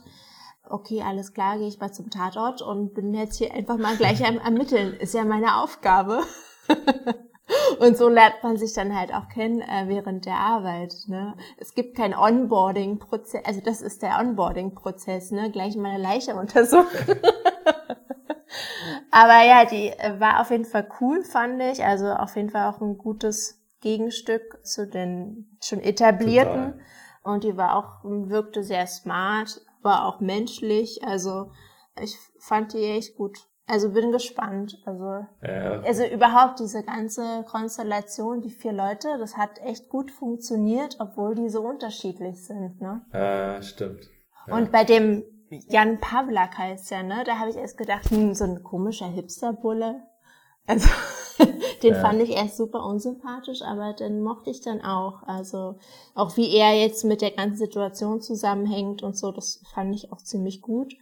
Okay, 0.70 1.02
alles 1.02 1.34
klar, 1.34 1.58
gehe 1.58 1.66
ich 1.66 1.80
mal 1.80 1.92
zum 1.92 2.10
Tatort 2.10 2.62
und 2.62 2.94
bin 2.94 3.12
jetzt 3.12 3.38
hier 3.38 3.52
einfach 3.52 3.76
mal 3.76 3.96
gleich 3.96 4.24
am 4.24 4.38
Ermitteln. 4.38 4.94
Ist 4.94 5.14
ja 5.14 5.24
meine 5.24 5.56
Aufgabe. 5.56 6.22
Und 7.80 7.96
so 7.96 8.08
lernt 8.08 8.42
man 8.44 8.56
sich 8.56 8.74
dann 8.74 8.96
halt 8.96 9.12
auch 9.12 9.28
kennen 9.28 9.60
äh, 9.60 9.88
während 9.88 10.24
der 10.24 10.36
Arbeit. 10.36 10.94
Ne? 11.08 11.34
Es 11.56 11.74
gibt 11.74 11.96
keinen 11.96 12.14
Onboarding-Prozess, 12.14 13.44
also 13.44 13.60
das 13.60 13.82
ist 13.82 14.02
der 14.02 14.20
Onboarding-Prozess, 14.20 15.32
ne? 15.32 15.50
gleich 15.50 15.76
mal 15.76 15.94
eine 15.94 16.02
Leiche 16.02 16.36
untersuchen. 16.36 16.86
Aber 19.10 19.44
ja, 19.44 19.64
die 19.64 19.88
äh, 19.88 20.20
war 20.20 20.40
auf 20.40 20.50
jeden 20.50 20.64
Fall 20.64 20.88
cool, 21.00 21.24
fand 21.24 21.60
ich. 21.60 21.84
Also 21.84 22.06
auf 22.12 22.36
jeden 22.36 22.50
Fall 22.50 22.72
auch 22.72 22.80
ein 22.80 22.96
gutes 22.96 23.60
Gegenstück 23.80 24.64
zu 24.64 24.86
den 24.86 25.58
schon 25.60 25.80
etablierten. 25.80 26.72
Total. 26.72 26.80
Und 27.22 27.44
die 27.44 27.56
war 27.56 27.76
auch, 27.76 28.04
wirkte 28.04 28.62
sehr 28.62 28.86
smart, 28.86 29.60
war 29.82 30.06
auch 30.06 30.20
menschlich. 30.20 31.04
Also 31.04 31.52
ich 32.00 32.16
fand 32.38 32.72
die 32.72 32.84
echt 32.84 33.16
gut. 33.16 33.38
Also 33.66 33.90
bin 33.90 34.10
gespannt. 34.10 34.82
Also, 34.84 35.26
ja. 35.42 35.80
also 35.82 36.04
überhaupt 36.04 36.58
diese 36.58 36.82
ganze 36.82 37.44
Konstellation, 37.48 38.42
die 38.42 38.50
vier 38.50 38.72
Leute, 38.72 39.16
das 39.18 39.36
hat 39.36 39.60
echt 39.62 39.88
gut 39.88 40.10
funktioniert, 40.10 40.96
obwohl 40.98 41.36
die 41.36 41.48
so 41.48 41.62
unterschiedlich 41.62 42.44
sind. 42.44 42.80
Ne? 42.80 43.02
Ja, 43.12 43.62
stimmt. 43.62 44.10
Ja. 44.48 44.56
Und 44.56 44.72
bei 44.72 44.82
dem 44.82 45.22
Jan 45.68 45.98
Pavlak 46.00 46.58
heißt 46.58 46.90
ja, 46.90 47.02
ne? 47.02 47.22
Da 47.24 47.38
habe 47.38 47.50
ich 47.50 47.56
erst 47.56 47.78
gedacht, 47.78 48.10
hm, 48.10 48.34
so 48.34 48.44
ein 48.44 48.62
komischer 48.62 49.06
Hipsterbulle. 49.06 50.02
Also 50.70 50.88
den 51.82 51.94
ja. 51.94 52.00
fand 52.00 52.22
ich 52.22 52.30
erst 52.30 52.56
super 52.56 52.84
unsympathisch, 52.84 53.62
aber 53.62 53.92
den 53.92 54.22
mochte 54.22 54.50
ich 54.50 54.60
dann 54.60 54.82
auch. 54.82 55.22
Also 55.24 55.78
auch 56.14 56.36
wie 56.36 56.54
er 56.54 56.74
jetzt 56.74 57.04
mit 57.04 57.22
der 57.22 57.32
ganzen 57.32 57.56
Situation 57.56 58.20
zusammenhängt 58.20 59.02
und 59.02 59.16
so, 59.16 59.32
das 59.32 59.60
fand 59.74 59.94
ich 59.94 60.12
auch 60.12 60.22
ziemlich 60.22 60.62
gut. 60.62 60.94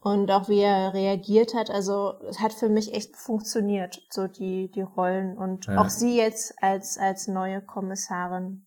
Und 0.00 0.32
auch 0.32 0.48
wie 0.48 0.60
er 0.60 0.94
reagiert 0.94 1.54
hat, 1.54 1.70
also 1.70 2.14
es 2.28 2.40
hat 2.40 2.52
für 2.52 2.68
mich 2.68 2.92
echt 2.92 3.16
funktioniert, 3.16 4.02
so 4.10 4.26
die, 4.26 4.68
die 4.68 4.82
Rollen. 4.82 5.36
Und 5.36 5.66
ja. 5.66 5.80
auch 5.80 5.88
sie 5.88 6.16
jetzt 6.16 6.54
als, 6.60 6.98
als 6.98 7.28
neue 7.28 7.60
Kommissarin 7.60 8.64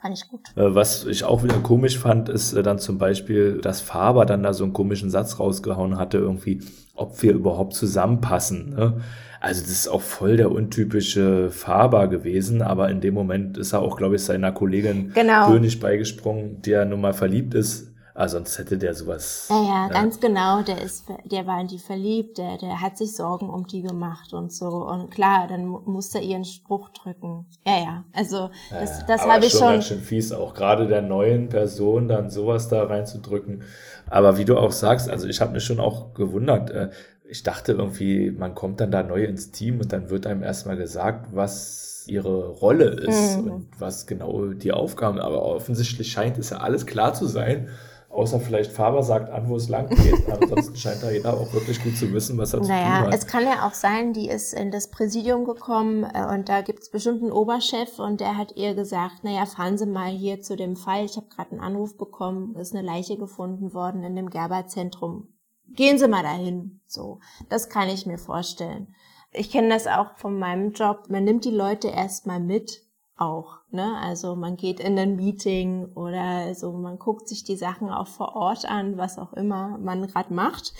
Fand 0.00 0.16
ich 0.16 0.28
gut. 0.28 0.40
Äh, 0.56 0.74
was 0.74 1.04
ich 1.04 1.24
auch 1.24 1.42
wieder 1.42 1.58
komisch 1.58 1.98
fand, 1.98 2.30
ist 2.30 2.54
äh, 2.54 2.62
dann 2.62 2.78
zum 2.78 2.96
Beispiel, 2.96 3.60
dass 3.60 3.82
Faber 3.82 4.24
dann 4.24 4.42
da 4.42 4.54
so 4.54 4.64
einen 4.64 4.72
komischen 4.72 5.10
Satz 5.10 5.38
rausgehauen 5.38 5.98
hatte, 5.98 6.16
irgendwie, 6.16 6.62
ob 6.94 7.22
wir 7.22 7.34
überhaupt 7.34 7.74
zusammenpassen. 7.74 8.70
Ne? 8.70 9.00
Also 9.40 9.62
das 9.62 9.70
ist 9.70 9.88
auch 9.88 10.02
voll 10.02 10.36
der 10.36 10.52
untypische 10.52 11.50
Faber 11.50 12.08
gewesen, 12.08 12.60
aber 12.60 12.90
in 12.90 13.00
dem 13.00 13.14
Moment 13.14 13.56
ist 13.56 13.72
er 13.72 13.80
auch, 13.80 13.96
glaube 13.96 14.16
ich, 14.16 14.22
seiner 14.22 14.52
Kollegin 14.52 15.12
genau. 15.14 15.48
König 15.48 15.80
beigesprungen, 15.80 16.60
die 16.62 16.70
ja 16.70 16.84
nun 16.84 17.00
mal 17.00 17.14
verliebt 17.14 17.54
ist 17.54 17.90
Ah, 18.20 18.28
sonst 18.28 18.58
hätte 18.58 18.76
der 18.76 18.92
sowas. 18.92 19.46
Ja, 19.48 19.62
ja, 19.62 19.86
ne? 19.86 19.94
ganz 19.94 20.20
genau. 20.20 20.60
Der 20.60 20.82
ist, 20.82 21.06
der 21.24 21.46
war 21.46 21.58
in 21.58 21.68
die 21.68 21.78
verliebt, 21.78 22.36
der, 22.36 22.58
der 22.58 22.82
hat 22.82 22.98
sich 22.98 23.16
Sorgen 23.16 23.48
um 23.48 23.66
die 23.66 23.80
gemacht 23.80 24.34
und 24.34 24.52
so. 24.52 24.66
Und 24.66 25.10
klar, 25.10 25.46
dann 25.48 25.66
musste 25.66 26.18
er 26.18 26.24
ihren 26.24 26.44
Spruch 26.44 26.90
drücken. 26.90 27.46
Ja, 27.66 27.78
ja. 27.78 28.04
Also 28.12 28.50
das, 28.70 29.00
ja, 29.00 29.06
das 29.06 29.26
habe 29.26 29.46
ich 29.46 29.52
schon. 29.52 29.72
Ganz 29.72 29.86
schön 29.86 30.00
fies, 30.00 30.32
auch 30.32 30.52
gerade 30.52 30.86
der 30.86 31.00
neuen 31.00 31.48
Person 31.48 32.08
dann 32.08 32.28
sowas 32.28 32.68
da 32.68 32.82
reinzudrücken. 32.84 33.62
Aber 34.10 34.36
wie 34.36 34.44
du 34.44 34.58
auch 34.58 34.72
sagst, 34.72 35.08
also 35.08 35.26
ich 35.26 35.40
habe 35.40 35.52
mich 35.52 35.64
schon 35.64 35.80
auch 35.80 36.12
gewundert. 36.12 36.70
Äh, 36.70 36.90
ich 37.30 37.42
dachte 37.44 37.72
irgendwie, 37.72 38.30
man 38.32 38.54
kommt 38.54 38.80
dann 38.80 38.90
da 38.90 39.02
neu 39.02 39.24
ins 39.24 39.52
Team 39.52 39.80
und 39.80 39.92
dann 39.92 40.10
wird 40.10 40.26
einem 40.26 40.42
erstmal 40.42 40.76
gesagt, 40.76 41.28
was 41.32 42.04
ihre 42.06 42.48
Rolle 42.48 42.86
ist 42.86 43.38
mhm. 43.38 43.50
und 43.50 43.68
was 43.78 44.06
genau 44.06 44.48
die 44.48 44.72
Aufgaben. 44.72 45.20
Aber 45.20 45.42
offensichtlich 45.42 46.10
scheint 46.10 46.38
es 46.38 46.50
ja 46.50 46.58
alles 46.58 46.86
klar 46.86 47.14
zu 47.14 47.26
sein. 47.26 47.68
Außer 48.08 48.40
vielleicht 48.40 48.72
Faber 48.72 49.04
sagt 49.04 49.30
an, 49.30 49.48
wo 49.48 49.54
es 49.54 49.68
lang 49.68 49.88
geht. 49.88 50.28
Ansonsten 50.42 50.74
scheint 50.74 51.00
da 51.00 51.12
jeder 51.12 51.34
auch 51.34 51.52
wirklich 51.52 51.80
gut 51.80 51.96
zu 51.96 52.12
wissen, 52.12 52.36
was 52.38 52.52
er 52.52 52.60
naja, 52.60 52.66
zu 52.66 52.74
tun 52.74 52.92
hat. 52.92 53.04
Naja, 53.04 53.16
es 53.16 53.26
kann 53.28 53.44
ja 53.44 53.68
auch 53.68 53.74
sein, 53.74 54.12
die 54.12 54.28
ist 54.28 54.52
in 54.52 54.72
das 54.72 54.90
Präsidium 54.90 55.44
gekommen 55.44 56.02
äh, 56.02 56.26
und 56.34 56.48
da 56.48 56.62
gibt 56.62 56.80
es 56.80 56.90
bestimmt 56.90 57.22
einen 57.22 57.30
Oberchef 57.30 58.00
und 58.00 58.20
der 58.20 58.36
hat 58.36 58.56
ihr 58.56 58.74
gesagt, 58.74 59.22
naja, 59.22 59.46
fahren 59.46 59.78
Sie 59.78 59.86
mal 59.86 60.10
hier 60.10 60.40
zu 60.40 60.56
dem 60.56 60.74
Fall. 60.74 61.04
Ich 61.04 61.16
habe 61.16 61.28
gerade 61.28 61.52
einen 61.52 61.60
Anruf 61.60 61.96
bekommen, 61.96 62.56
ist 62.56 62.74
eine 62.74 62.84
Leiche 62.84 63.16
gefunden 63.16 63.72
worden 63.72 64.02
in 64.02 64.16
dem 64.16 64.28
Gerber-Zentrum. 64.28 65.28
Gehen 65.74 65.98
Sie 65.98 66.08
mal 66.08 66.22
dahin. 66.22 66.80
So, 66.86 67.20
das 67.48 67.68
kann 67.68 67.88
ich 67.88 68.06
mir 68.06 68.18
vorstellen. 68.18 68.94
Ich 69.32 69.50
kenne 69.50 69.68
das 69.68 69.86
auch 69.86 70.16
von 70.16 70.38
meinem 70.38 70.72
Job. 70.72 71.04
Man 71.08 71.24
nimmt 71.24 71.44
die 71.44 71.50
Leute 71.50 71.88
erstmal 71.88 72.40
mit 72.40 72.82
auch. 73.16 73.58
Ne? 73.70 73.96
Also 74.02 74.34
man 74.34 74.56
geht 74.56 74.80
in 74.80 74.98
ein 74.98 75.14
Meeting 75.14 75.92
oder 75.94 76.54
so, 76.54 76.72
man 76.72 76.98
guckt 76.98 77.28
sich 77.28 77.44
die 77.44 77.56
Sachen 77.56 77.90
auch 77.90 78.08
vor 78.08 78.34
Ort 78.34 78.64
an, 78.64 78.96
was 78.96 79.18
auch 79.18 79.32
immer 79.34 79.78
man 79.78 80.06
gerade 80.06 80.32
macht. 80.32 80.72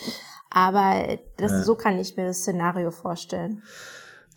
Aber 0.49 1.17
das, 1.37 1.51
ja. 1.51 1.63
so 1.63 1.75
kann 1.75 1.97
ich 1.99 2.17
mir 2.17 2.25
das 2.25 2.39
Szenario 2.39 2.91
vorstellen. 2.91 3.63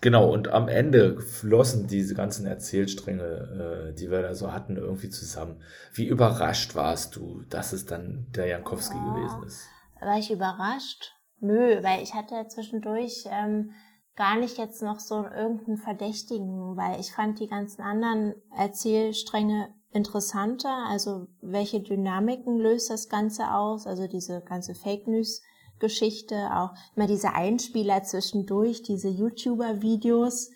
Genau, 0.01 0.31
und 0.31 0.49
am 0.49 0.69
Ende 0.69 1.19
flossen 1.21 1.87
diese 1.87 2.15
ganzen 2.15 2.47
Erzählstränge, 2.47 3.89
äh, 3.91 3.95
die 3.95 4.11
wir 4.11 4.21
da 4.21 4.35
so 4.35 4.53
hatten, 4.53 4.77
irgendwie 4.77 5.09
zusammen. 5.09 5.63
Wie 5.95 6.07
überrascht 6.07 6.75
warst 6.75 7.17
du, 7.17 7.43
dass 7.49 7.73
es 7.73 7.87
dann 7.87 8.27
der 8.35 8.47
Jankowski 8.47 8.97
ja. 8.97 9.15
gewesen 9.15 9.43
ist? 9.47 9.69
War 10.05 10.19
ich 10.19 10.31
überrascht? 10.31 11.13
Nö, 11.41 11.83
weil 11.83 12.03
ich 12.03 12.15
hatte 12.15 12.47
zwischendurch 12.49 13.25
ähm, 13.31 13.73
gar 14.17 14.37
nicht 14.37 14.59
jetzt 14.59 14.83
noch 14.83 15.01
so 15.01 15.25
irgendeinen 15.25 15.79
Verdächtigen, 15.79 16.77
weil 16.77 17.01
ich 17.01 17.13
fand 17.13 17.41
die 17.41 17.49
ganzen 17.49 17.83
anderen 17.83 18.35
Erzählstränge 18.57 19.75
interessanter. 19.93 20.87
Also 20.89 21.27
welche 21.41 21.81
Dynamiken 21.81 22.59
löst 22.59 22.91
das 22.91 23.09
Ganze 23.09 23.53
aus? 23.53 23.87
Also 23.87 24.07
diese 24.07 24.41
ganze 24.43 24.75
Fake 24.75 25.07
News 25.07 25.43
Geschichte, 25.81 26.51
auch 26.55 26.71
immer 26.97 27.07
diese 27.07 27.35
Einspieler 27.35 28.03
zwischendurch, 28.03 28.83
diese 28.83 29.09
YouTuber-Videos, 29.09 30.51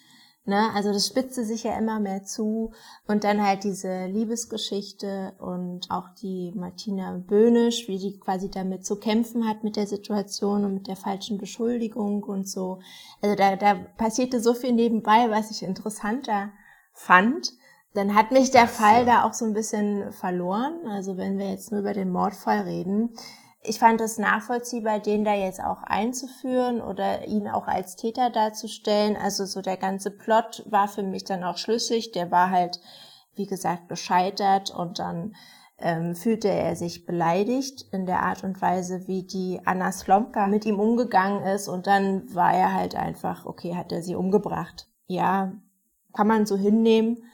Ne? 0.48 0.70
Also 0.74 0.94
das 0.94 1.06
spitzte 1.06 1.44
sich 1.44 1.64
ja 1.64 1.76
immer 1.76 2.00
mehr 2.00 2.24
zu. 2.24 2.72
Und 3.06 3.22
dann 3.22 3.46
halt 3.46 3.64
diese 3.64 4.06
Liebesgeschichte 4.06 5.34
und 5.38 5.90
auch 5.90 6.08
die 6.22 6.52
Martina 6.56 7.12
Böhnisch, 7.18 7.86
wie 7.86 7.98
die 7.98 8.18
quasi 8.18 8.50
damit 8.50 8.86
zu 8.86 8.96
kämpfen 8.96 9.46
hat 9.46 9.62
mit 9.62 9.76
der 9.76 9.86
Situation 9.86 10.64
und 10.64 10.72
mit 10.72 10.86
der 10.88 10.96
falschen 10.96 11.36
Beschuldigung 11.36 12.22
und 12.22 12.48
so. 12.48 12.80
Also 13.20 13.36
da, 13.36 13.56
da 13.56 13.74
passierte 13.74 14.40
so 14.40 14.54
viel 14.54 14.72
nebenbei, 14.72 15.26
was 15.28 15.50
ich 15.50 15.62
interessanter 15.62 16.50
fand. 16.94 17.52
Dann 17.92 18.14
hat 18.14 18.32
mich 18.32 18.50
der 18.50 18.68
Fall 18.68 19.04
da 19.04 19.24
auch 19.24 19.34
so 19.34 19.44
ein 19.44 19.52
bisschen 19.52 20.12
verloren. 20.12 20.86
Also 20.88 21.18
wenn 21.18 21.38
wir 21.38 21.50
jetzt 21.50 21.72
nur 21.72 21.80
über 21.80 21.92
den 21.92 22.10
Mordfall 22.10 22.60
reden, 22.60 23.10
ich 23.62 23.78
fand 23.78 24.00
es 24.00 24.18
nachvollziehbar, 24.18 25.00
den 25.00 25.24
da 25.24 25.34
jetzt 25.34 25.62
auch 25.62 25.82
einzuführen 25.82 26.80
oder 26.80 27.26
ihn 27.26 27.48
auch 27.48 27.66
als 27.66 27.96
Täter 27.96 28.30
darzustellen. 28.30 29.16
Also 29.16 29.46
so 29.46 29.62
der 29.62 29.76
ganze 29.76 30.10
Plot 30.10 30.64
war 30.70 30.88
für 30.88 31.02
mich 31.02 31.24
dann 31.24 31.44
auch 31.44 31.58
schlüssig. 31.58 32.12
Der 32.12 32.30
war 32.30 32.50
halt, 32.50 32.80
wie 33.34 33.46
gesagt, 33.46 33.88
gescheitert 33.88 34.70
und 34.70 34.98
dann 35.00 35.34
ähm, 35.78 36.14
fühlte 36.14 36.48
er 36.48 36.76
sich 36.76 37.04
beleidigt 37.04 37.86
in 37.92 38.06
der 38.06 38.22
Art 38.22 38.44
und 38.44 38.60
Weise, 38.62 39.06
wie 39.06 39.24
die 39.24 39.60
Anna 39.64 39.92
Slomka 39.92 40.46
mit 40.46 40.64
ihm 40.64 40.78
umgegangen 40.78 41.44
ist. 41.44 41.68
Und 41.68 41.86
dann 41.86 42.32
war 42.34 42.52
er 42.52 42.74
halt 42.74 42.94
einfach, 42.94 43.44
okay, 43.44 43.74
hat 43.74 43.90
er 43.92 44.02
sie 44.02 44.14
umgebracht. 44.14 44.88
Ja, 45.06 45.52
kann 46.12 46.26
man 46.26 46.46
so 46.46 46.56
hinnehmen. 46.56 47.24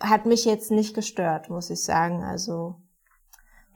Hat 0.00 0.26
mich 0.26 0.44
jetzt 0.44 0.70
nicht 0.70 0.94
gestört, 0.94 1.50
muss 1.50 1.70
ich 1.70 1.82
sagen. 1.82 2.24
Also 2.24 2.76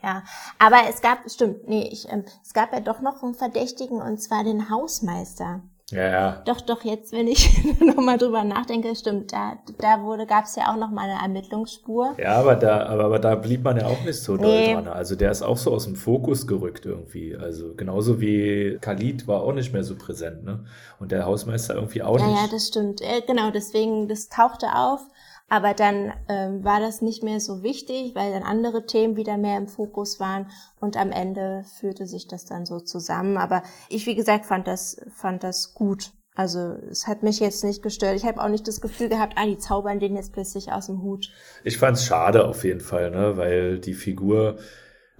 ja, 0.02 0.22
aber 0.58 0.88
es 0.88 1.00
gab, 1.00 1.28
stimmt, 1.30 1.68
nee, 1.68 1.88
ich, 1.90 2.10
ähm, 2.10 2.24
es 2.44 2.52
gab 2.54 2.72
ja 2.72 2.80
doch 2.80 3.00
noch 3.00 3.22
einen 3.22 3.34
Verdächtigen 3.34 4.00
und 4.00 4.18
zwar 4.22 4.44
den 4.44 4.70
Hausmeister. 4.70 5.62
Ja, 5.90 6.06
ja. 6.06 6.42
Doch, 6.44 6.60
doch, 6.60 6.84
jetzt, 6.84 7.12
wenn 7.12 7.28
ich 7.28 7.64
nochmal 7.80 8.18
drüber 8.18 8.44
nachdenke, 8.44 8.94
stimmt, 8.94 9.32
da, 9.32 9.56
da 9.78 10.02
wurde, 10.02 10.26
gab 10.26 10.44
es 10.44 10.54
ja 10.54 10.70
auch 10.70 10.76
noch 10.76 10.90
mal 10.90 11.08
eine 11.08 11.22
Ermittlungsspur. 11.22 12.14
Ja, 12.18 12.34
aber 12.34 12.56
da, 12.56 12.86
aber, 12.86 13.04
aber 13.04 13.18
da 13.18 13.34
blieb 13.36 13.64
man 13.64 13.78
ja 13.78 13.86
auch 13.86 14.04
nicht 14.04 14.20
so 14.20 14.36
nee. 14.36 14.42
doll 14.42 14.74
dran. 14.74 14.88
Also 14.88 15.16
der 15.16 15.30
ist 15.30 15.40
auch 15.40 15.56
so 15.56 15.72
aus 15.72 15.84
dem 15.84 15.96
Fokus 15.96 16.46
gerückt 16.46 16.84
irgendwie. 16.84 17.34
Also 17.36 17.74
genauso 17.74 18.20
wie 18.20 18.76
Khalid 18.82 19.26
war 19.26 19.42
auch 19.42 19.52
nicht 19.52 19.72
mehr 19.72 19.82
so 19.82 19.96
präsent, 19.96 20.44
ne? 20.44 20.64
Und 21.00 21.10
der 21.10 21.24
Hausmeister 21.24 21.74
irgendwie 21.74 22.02
auch 22.02 22.18
ja, 22.18 22.26
nicht. 22.26 22.36
Ja, 22.36 22.44
ja, 22.44 22.50
das 22.50 22.68
stimmt. 22.68 23.00
Äh, 23.00 23.22
genau, 23.26 23.50
deswegen, 23.50 24.08
das 24.08 24.28
tauchte 24.28 24.74
auf. 24.74 25.00
Aber 25.48 25.72
dann 25.72 26.12
ähm, 26.28 26.62
war 26.62 26.78
das 26.78 27.00
nicht 27.00 27.22
mehr 27.22 27.40
so 27.40 27.62
wichtig, 27.62 28.14
weil 28.14 28.32
dann 28.32 28.42
andere 28.42 28.84
Themen 28.84 29.16
wieder 29.16 29.38
mehr 29.38 29.56
im 29.56 29.66
Fokus 29.66 30.20
waren 30.20 30.50
und 30.78 30.96
am 30.96 31.10
Ende 31.10 31.64
führte 31.78 32.06
sich 32.06 32.28
das 32.28 32.44
dann 32.44 32.66
so 32.66 32.80
zusammen. 32.80 33.38
Aber 33.38 33.62
ich, 33.88 34.06
wie 34.06 34.14
gesagt, 34.14 34.44
fand 34.44 34.66
das, 34.66 35.00
fand 35.14 35.42
das 35.42 35.72
gut. 35.74 36.12
Also 36.34 36.76
es 36.90 37.06
hat 37.06 37.22
mich 37.22 37.40
jetzt 37.40 37.64
nicht 37.64 37.82
gestört. 37.82 38.14
Ich 38.14 38.24
habe 38.24 38.42
auch 38.42 38.48
nicht 38.48 38.68
das 38.68 38.80
Gefühl 38.80 39.08
gehabt, 39.08 39.34
ah, 39.36 39.46
die 39.46 39.58
zaubern 39.58 39.98
den 39.98 40.14
jetzt 40.14 40.32
plötzlich 40.32 40.70
aus 40.70 40.86
dem 40.86 41.02
Hut. 41.02 41.30
Ich 41.64 41.78
fand 41.78 41.96
es 41.96 42.04
schade 42.04 42.46
auf 42.46 42.62
jeden 42.62 42.80
Fall, 42.80 43.10
ne? 43.10 43.36
weil 43.36 43.80
die 43.80 43.94
Figur 43.94 44.58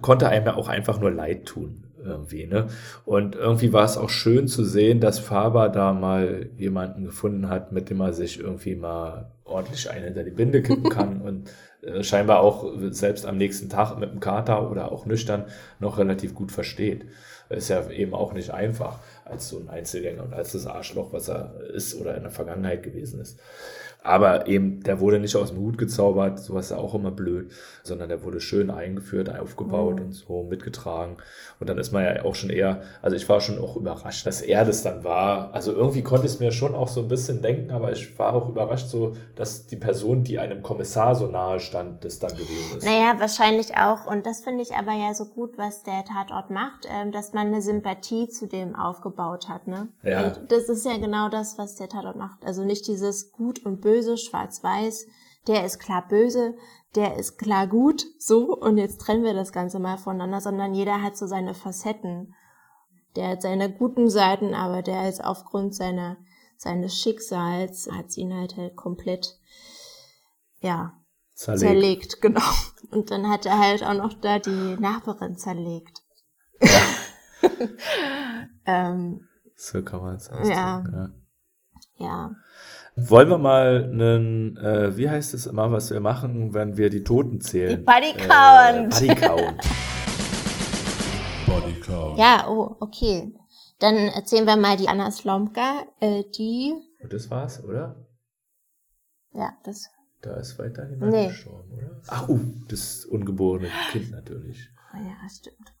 konnte 0.01 0.29
einem 0.29 0.45
ja 0.45 0.55
auch 0.55 0.69
einfach 0.69 0.99
nur 0.99 1.11
leid 1.11 1.45
tun 1.45 1.88
irgendwie, 2.03 2.47
ne? 2.47 2.67
Und 3.05 3.35
irgendwie 3.35 3.73
war 3.73 3.85
es 3.85 3.97
auch 3.97 4.09
schön 4.09 4.47
zu 4.47 4.63
sehen, 4.63 4.99
dass 4.99 5.19
Faber 5.19 5.69
da 5.69 5.93
mal 5.93 6.49
jemanden 6.57 7.05
gefunden 7.05 7.49
hat, 7.49 7.71
mit 7.71 7.89
dem 7.89 8.01
er 8.01 8.13
sich 8.13 8.39
irgendwie 8.39 8.75
mal 8.75 9.31
ordentlich 9.43 9.89
einen 9.89 10.05
hinter 10.05 10.23
die 10.23 10.31
Binde 10.31 10.61
kippen 10.61 10.89
kann 10.89 11.21
und 11.25 11.49
scheinbar 12.01 12.41
auch 12.41 12.65
selbst 12.91 13.25
am 13.25 13.37
nächsten 13.37 13.69
Tag 13.69 13.97
mit 13.97 14.11
dem 14.11 14.19
Kater 14.19 14.69
oder 14.69 14.91
auch 14.91 15.05
nüchtern 15.05 15.45
noch 15.79 15.97
relativ 15.97 16.33
gut 16.35 16.51
versteht. 16.51 17.05
Ist 17.49 17.69
ja 17.69 17.89
eben 17.89 18.13
auch 18.13 18.33
nicht 18.33 18.51
einfach 18.51 18.99
als 19.25 19.49
so 19.49 19.57
ein 19.59 19.69
Einzelgänger 19.69 20.23
und 20.23 20.33
als 20.33 20.51
das 20.51 20.67
Arschloch, 20.67 21.13
was 21.13 21.29
er 21.29 21.55
ist 21.73 21.99
oder 21.99 22.15
in 22.15 22.23
der 22.23 22.31
Vergangenheit 22.31 22.83
gewesen 22.83 23.19
ist. 23.19 23.39
Aber 24.01 24.47
eben, 24.47 24.81
der 24.81 25.01
wurde 25.01 25.19
nicht 25.19 25.35
aus 25.35 25.49
dem 25.49 25.59
Hut 25.59 25.77
gezaubert, 25.77 26.39
sowas 26.39 26.65
ist 26.65 26.71
ja 26.71 26.77
auch 26.77 26.95
immer 26.95 27.11
blöd, 27.11 27.51
sondern 27.83 28.07
der 28.07 28.23
wurde 28.23 28.39
schön 28.39 28.69
eingeführt, 28.69 29.29
aufgebaut 29.37 29.99
Mhm. 29.99 30.05
und 30.05 30.11
so 30.13 30.43
mitgetragen. 30.43 31.17
Und 31.59 31.69
dann 31.69 31.77
ist 31.77 31.91
man 31.91 32.03
ja 32.05 32.23
auch 32.23 32.33
schon 32.35 32.49
eher, 32.49 32.81
also 33.01 33.17
ich 33.17 33.27
war 33.27 33.41
schon 33.41 33.59
auch 33.59 33.75
überrascht, 33.75 34.25
dass 34.25 34.41
er 34.41 34.63
das 34.63 34.83
dann 34.83 35.03
war. 35.03 35.53
Also 35.53 35.73
irgendwie 35.73 36.01
konnte 36.01 36.27
ich 36.27 36.33
es 36.33 36.39
mir 36.39 36.51
schon 36.53 36.75
auch 36.75 36.87
so 36.87 37.01
ein 37.01 37.07
bisschen 37.09 37.41
denken, 37.41 37.71
aber 37.71 37.91
ich 37.91 38.17
war 38.17 38.33
auch 38.33 38.47
überrascht 38.47 38.87
so, 38.87 39.17
dass 39.35 39.65
die 39.67 39.75
Person, 39.75 40.23
die 40.23 40.39
einem 40.39 40.63
Kommissar 40.63 41.15
so 41.15 41.27
nahe 41.27 41.59
stand, 41.69 42.03
das 42.03 42.19
dann 42.19 42.31
gewesen 42.31 42.77
ist. 42.77 42.85
Naja, 42.85 43.19
wahrscheinlich 43.19 43.77
auch. 43.77 44.05
Und 44.05 44.25
das 44.25 44.41
finde 44.41 44.61
ich 44.61 44.75
aber 44.75 44.93
ja 44.93 45.13
so 45.13 45.25
gut, 45.25 45.57
was 45.57 45.83
der 45.83 46.03
Tatort 46.03 46.49
macht, 46.49 46.85
ähm, 46.89 47.11
dass 47.11 47.33
man 47.33 47.47
eine 47.47 47.61
Sympathie 47.61 48.27
zu 48.27 48.47
dem 48.47 48.75
aufgebaut 48.75 49.47
hat. 49.47 49.67
Ne? 49.67 49.87
Ja. 50.03 50.27
Und 50.27 50.51
das 50.51 50.69
ist 50.69 50.85
ja 50.85 50.97
genau 50.97 51.29
das, 51.29 51.57
was 51.57 51.75
der 51.75 51.89
Tatort 51.89 52.17
macht. 52.17 52.43
Also 52.45 52.63
nicht 52.65 52.87
dieses 52.87 53.31
Gut 53.31 53.65
und 53.65 53.81
Böse, 53.81 54.17
Schwarz-Weiß. 54.17 55.07
Der 55.47 55.65
ist 55.65 55.79
klar 55.79 56.05
böse, 56.07 56.55
der 56.95 57.15
ist 57.17 57.37
klar 57.37 57.65
gut, 57.65 58.05
so. 58.19 58.55
Und 58.55 58.77
jetzt 58.77 58.99
trennen 58.99 59.23
wir 59.23 59.33
das 59.33 59.53
Ganze 59.53 59.79
mal 59.79 59.97
voneinander, 59.97 60.41
sondern 60.41 60.73
jeder 60.73 61.01
hat 61.01 61.17
so 61.17 61.27
seine 61.27 61.53
Facetten. 61.53 62.35
Der 63.15 63.29
hat 63.29 63.41
seine 63.41 63.71
guten 63.71 64.09
Seiten, 64.09 64.53
aber 64.53 64.81
der 64.81 65.07
ist 65.07 65.23
aufgrund 65.23 65.73
seiner 65.73 66.17
seines 66.59 66.99
Schicksals 66.99 67.89
hat 67.89 68.15
ihn 68.17 68.35
halt 68.35 68.57
halt 68.57 68.75
komplett 68.75 69.39
ja 70.59 70.98
Zerlegt. 71.39 71.61
zerlegt, 71.61 72.21
genau. 72.21 72.51
Und 72.91 73.11
dann 73.11 73.29
hat 73.29 73.45
er 73.45 73.57
halt 73.59 73.81
auch 73.81 73.93
noch 73.93 74.13
da 74.19 74.39
die 74.39 74.75
Nachbarin 74.77 75.37
zerlegt. 75.37 76.01
ähm, 78.65 79.21
So 79.55 79.81
kann 79.81 80.01
man 80.01 80.15
es 80.17 80.29
Ja. 80.29 80.83
ja. 80.91 81.09
ja. 81.95 82.31
Wollen 82.97 83.29
wir 83.29 83.37
mal 83.37 83.85
einen, 83.85 84.57
äh, 84.57 84.97
wie 84.97 85.09
heißt 85.09 85.33
es 85.33 85.45
immer, 85.45 85.71
was 85.71 85.91
wir 85.91 86.01
machen, 86.01 86.53
wenn 86.53 86.75
wir 86.75 86.89
die 86.89 87.05
Toten 87.05 87.39
zählen? 87.39 87.79
Die 87.79 87.85
Body 87.85 88.11
Count. 88.17 89.01
Äh, 89.01 89.07
Body 89.07 89.21
Count. 89.21 89.61
Body 91.47 91.79
Count. 91.79 92.19
Ja, 92.19 92.49
oh, 92.49 92.75
okay. 92.81 93.33
Dann 93.79 93.95
erzählen 93.95 94.45
wir 94.45 94.57
mal 94.57 94.75
die 94.75 94.89
Anna 94.89 95.09
Slomka, 95.09 95.85
äh, 96.01 96.25
die, 96.37 96.73
Und 97.01 97.13
das 97.13 97.31
war's, 97.31 97.63
oder? 97.63 97.95
ja, 99.31 99.53
das, 99.63 99.89
Da 100.21 100.35
ist 100.35 100.59
weiter 100.59 100.89
jemand 100.89 101.11
Nee. 101.13 101.27
gestorben, 101.27 101.71
oder? 101.71 102.01
Ach, 102.07 102.27
uh, 102.27 102.39
das 102.67 103.05
ungeborene 103.05 103.69
Kind 103.91 104.11
natürlich. 104.11 104.69
oh 104.93 104.97
ja, 104.97 105.15
stimmt. 105.29 105.73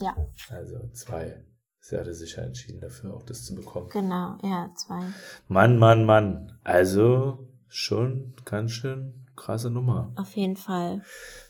Ja, 0.00 0.16
Also 0.50 0.88
zwei. 0.92 1.44
Sie 1.80 1.96
hatte 1.96 2.14
sich 2.14 2.36
ja 2.36 2.42
entschieden 2.44 2.80
dafür, 2.80 3.14
auch 3.14 3.22
das 3.24 3.44
zu 3.44 3.54
bekommen. 3.54 3.88
genau, 3.90 4.38
ja, 4.42 4.72
zwei. 4.76 5.02
Mann, 5.48 5.78
Mann, 5.78 6.04
Mann. 6.04 6.58
Also 6.62 7.48
schon 7.66 8.34
ganz 8.44 8.72
schön 8.72 9.26
krasse 9.38 9.70
Nummer. 9.70 10.12
Auf 10.16 10.36
jeden 10.36 10.56
Fall. 10.56 11.02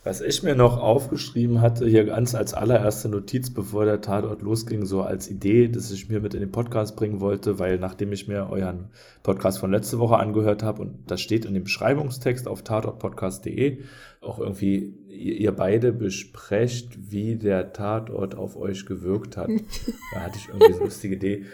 Was 0.04 0.20
ich 0.20 0.42
mir 0.42 0.54
noch 0.54 0.78
aufgeschrieben 0.78 1.60
hatte, 1.60 1.86
hier 1.86 2.04
ganz 2.04 2.34
als 2.34 2.54
allererste 2.54 3.08
Notiz, 3.08 3.50
bevor 3.50 3.84
der 3.84 4.00
Tatort 4.00 4.42
losging, 4.42 4.86
so 4.86 5.02
als 5.02 5.28
Idee, 5.28 5.68
dass 5.68 5.90
ich 5.90 6.08
mir 6.08 6.20
mit 6.20 6.34
in 6.34 6.40
den 6.40 6.52
Podcast 6.52 6.94
bringen 6.96 7.20
wollte, 7.20 7.58
weil 7.58 7.78
nachdem 7.78 8.12
ich 8.12 8.28
mir 8.28 8.48
euren 8.50 8.90
Podcast 9.22 9.58
von 9.58 9.70
letzte 9.70 9.98
Woche 9.98 10.18
angehört 10.18 10.62
habe 10.62 10.82
und 10.82 11.10
das 11.10 11.20
steht 11.20 11.44
in 11.44 11.54
dem 11.54 11.64
Beschreibungstext 11.64 12.46
auf 12.46 12.62
tatortpodcast.de, 12.62 13.78
auch 14.20 14.38
irgendwie 14.38 14.94
ihr, 15.08 15.34
ihr 15.34 15.52
beide 15.52 15.92
besprecht, 15.92 17.10
wie 17.10 17.36
der 17.36 17.72
Tatort 17.72 18.34
auf 18.34 18.56
euch 18.56 18.86
gewirkt 18.86 19.36
hat. 19.36 19.50
da 20.14 20.20
hatte 20.20 20.38
ich 20.38 20.48
irgendwie 20.48 20.72
so 20.72 20.78
eine 20.78 20.84
lustige 20.84 21.14
Idee. 21.16 21.44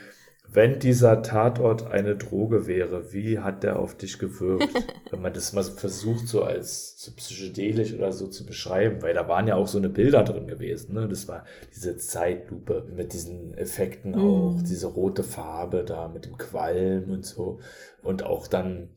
Wenn 0.55 0.79
dieser 0.79 1.21
Tatort 1.23 1.91
eine 1.91 2.15
Droge 2.15 2.69
wäre, 2.69 3.13
wie 3.13 3.41
hat 3.41 3.65
der 3.65 3.79
auf 3.79 3.97
dich 3.97 4.19
gewirkt? 4.21 4.69
Wenn 5.11 5.21
man 5.21 5.33
das 5.35 5.53
mal 5.53 5.65
so 5.65 5.73
versucht, 5.73 6.29
so 6.29 6.45
als 6.45 6.95
so 6.97 7.11
psychedelisch 7.13 7.93
oder 7.93 8.13
so 8.13 8.29
zu 8.29 8.47
beschreiben, 8.47 9.03
weil 9.03 9.15
da 9.15 9.27
waren 9.29 9.49
ja 9.49 9.57
auch 9.57 9.67
so 9.67 9.79
eine 9.79 9.89
Bilder 9.89 10.23
drin 10.23 10.47
gewesen. 10.47 10.95
Ne? 10.95 11.09
Das 11.09 11.27
war 11.27 11.45
diese 11.75 11.97
Zeitlupe 11.97 12.87
mit 12.95 13.13
diesen 13.13 13.53
Effekten 13.55 14.15
auch, 14.15 14.55
Mhm. 14.55 14.65
diese 14.65 14.87
rote 14.87 15.25
Farbe 15.25 15.83
da 15.85 16.07
mit 16.07 16.25
dem 16.25 16.39
Qualm 16.39 17.11
und 17.11 17.27
so. 17.27 17.59
Und 18.05 18.23
auch 18.23 18.47
dann 18.47 18.91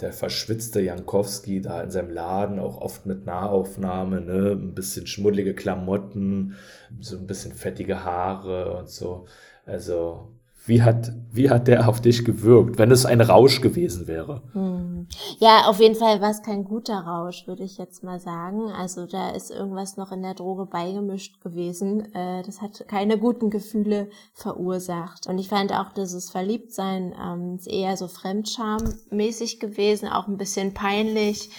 der 0.00 0.12
verschwitzte 0.12 0.80
Jankowski 0.80 1.60
da 1.60 1.80
in 1.80 1.90
seinem 1.90 2.10
Laden, 2.10 2.58
auch 2.58 2.78
oft 2.80 3.06
mit 3.06 3.24
Nahaufnahme, 3.24 4.20
ne? 4.20 4.50
ein 4.50 4.74
bisschen 4.74 5.06
schmuddelige 5.06 5.54
Klamotten, 5.54 6.56
so 7.00 7.16
ein 7.16 7.28
bisschen 7.28 7.52
fettige 7.52 8.02
Haare 8.04 8.76
und 8.76 8.88
so. 8.88 9.26
Also, 9.64 10.33
wie 10.66 10.82
hat, 10.82 11.12
wie 11.30 11.50
hat 11.50 11.68
der 11.68 11.86
auf 11.88 12.00
dich 12.00 12.24
gewirkt, 12.24 12.78
wenn 12.78 12.90
es 12.90 13.04
ein 13.04 13.20
Rausch 13.20 13.60
gewesen 13.60 14.06
wäre? 14.06 14.42
Hm. 14.52 15.06
Ja, 15.38 15.66
auf 15.66 15.78
jeden 15.78 15.94
Fall 15.94 16.22
war 16.22 16.30
es 16.30 16.42
kein 16.42 16.64
guter 16.64 17.00
Rausch, 17.00 17.46
würde 17.46 17.64
ich 17.64 17.76
jetzt 17.76 18.02
mal 18.02 18.18
sagen. 18.18 18.72
Also 18.72 19.06
da 19.06 19.30
ist 19.30 19.50
irgendwas 19.50 19.98
noch 19.98 20.10
in 20.10 20.22
der 20.22 20.32
Droge 20.32 20.64
beigemischt 20.64 21.42
gewesen. 21.42 22.14
Äh, 22.14 22.42
das 22.44 22.62
hat 22.62 22.88
keine 22.88 23.18
guten 23.18 23.50
Gefühle 23.50 24.08
verursacht. 24.32 25.26
Und 25.26 25.38
ich 25.38 25.50
fand 25.50 25.72
auch, 25.72 25.92
dass 25.92 26.14
es 26.14 26.30
Verliebtsein 26.30 27.14
ähm, 27.22 27.56
ist 27.56 27.68
eher 27.68 27.98
so 27.98 28.06
Fremdscham-mäßig 28.06 29.60
gewesen, 29.60 30.08
auch 30.08 30.28
ein 30.28 30.38
bisschen 30.38 30.72
peinlich. 30.72 31.50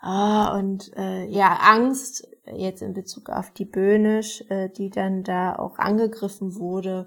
Ah, 0.00 0.58
und 0.58 0.90
äh, 0.96 1.26
ja, 1.26 1.60
Angst 1.62 2.26
jetzt 2.56 2.82
in 2.82 2.92
Bezug 2.92 3.30
auf 3.30 3.52
die 3.52 3.64
Böhnisch, 3.64 4.42
äh, 4.48 4.68
die 4.68 4.90
dann 4.90 5.22
da 5.22 5.54
auch 5.54 5.78
angegriffen 5.78 6.56
wurde. 6.56 7.06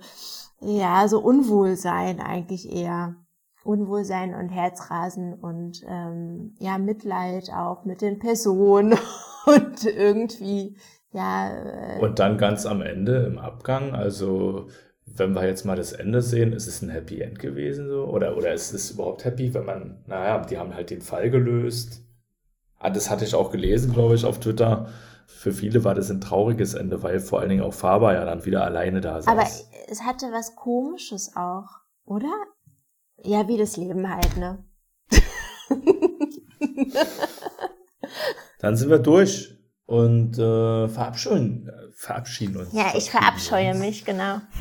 Ja, 0.65 1.07
so 1.07 1.19
Unwohlsein 1.19 2.19
eigentlich 2.19 2.71
eher. 2.71 3.15
Unwohlsein 3.63 4.35
und 4.35 4.49
Herzrasen 4.49 5.33
und 5.33 5.81
ähm, 5.87 6.55
ja, 6.59 6.77
Mitleid 6.77 7.49
auch 7.51 7.83
mit 7.83 8.01
den 8.01 8.19
Personen 8.19 8.93
und 9.47 9.85
irgendwie, 9.85 10.77
ja, 11.11 11.51
äh, 11.51 11.99
Und 11.99 12.19
dann 12.19 12.37
ganz 12.37 12.67
am 12.67 12.83
Ende 12.83 13.25
im 13.25 13.39
Abgang, 13.39 13.95
also 13.95 14.67
wenn 15.07 15.33
wir 15.33 15.47
jetzt 15.47 15.65
mal 15.65 15.75
das 15.75 15.93
Ende 15.93 16.21
sehen, 16.21 16.53
ist 16.53 16.67
es 16.67 16.81
ein 16.81 16.89
Happy 16.89 17.21
End 17.21 17.39
gewesen 17.39 17.87
so? 17.87 18.05
Oder, 18.05 18.37
oder 18.37 18.53
ist 18.53 18.73
es 18.73 18.91
überhaupt 18.91 19.25
happy, 19.25 19.53
wenn 19.53 19.65
man, 19.65 20.03
naja, 20.07 20.39
die 20.45 20.57
haben 20.57 20.75
halt 20.75 20.89
den 20.89 21.01
Fall 21.01 21.29
gelöst. 21.29 22.03
Ah, 22.77 22.89
das 22.89 23.09
hatte 23.09 23.25
ich 23.25 23.33
auch 23.33 23.51
gelesen, 23.51 23.93
glaube 23.93 24.15
ich, 24.15 24.25
auf 24.25 24.39
Twitter. 24.39 24.89
Für 25.25 25.51
viele 25.51 25.83
war 25.83 25.95
das 25.95 26.09
ein 26.09 26.21
trauriges 26.21 26.73
Ende, 26.73 27.03
weil 27.03 27.19
vor 27.19 27.39
allen 27.39 27.49
Dingen 27.49 27.63
auch 27.63 27.73
Faber 27.73 28.13
ja 28.13 28.25
dann 28.25 28.45
wieder 28.45 28.63
alleine 28.63 29.01
da 29.01 29.21
saß. 29.21 29.27
aber 29.27 29.47
es 29.87 30.01
hatte 30.03 30.27
was 30.31 30.55
Komisches 30.55 31.35
auch, 31.35 31.67
oder? 32.05 32.33
Ja, 33.23 33.47
wie 33.47 33.57
das 33.57 33.77
Leben 33.77 34.09
halt, 34.09 34.37
ne? 34.37 34.63
Dann 38.59 38.75
sind 38.75 38.89
wir 38.89 38.99
durch 38.99 39.55
und 39.85 40.37
äh, 40.37 40.87
verabschieden, 40.87 41.69
verabschieden 41.93 42.57
uns. 42.57 42.73
Ja, 42.73 42.93
ich 42.95 43.11
verabscheue 43.11 43.71
uns. 43.71 43.79
mich, 43.79 44.05
genau. 44.05 44.41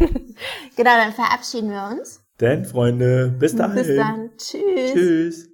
genau, 0.77 0.97
dann 0.97 1.13
verabschieden 1.13 1.71
wir 1.71 1.89
uns. 1.91 2.23
Denn, 2.41 2.65
Freunde, 2.65 3.35
bis 3.39 3.57
dahin. 3.57 3.75
Bis 3.75 3.97
dann. 3.97 4.31
Tschüss. 4.37 4.93
Tschüss. 4.93 5.49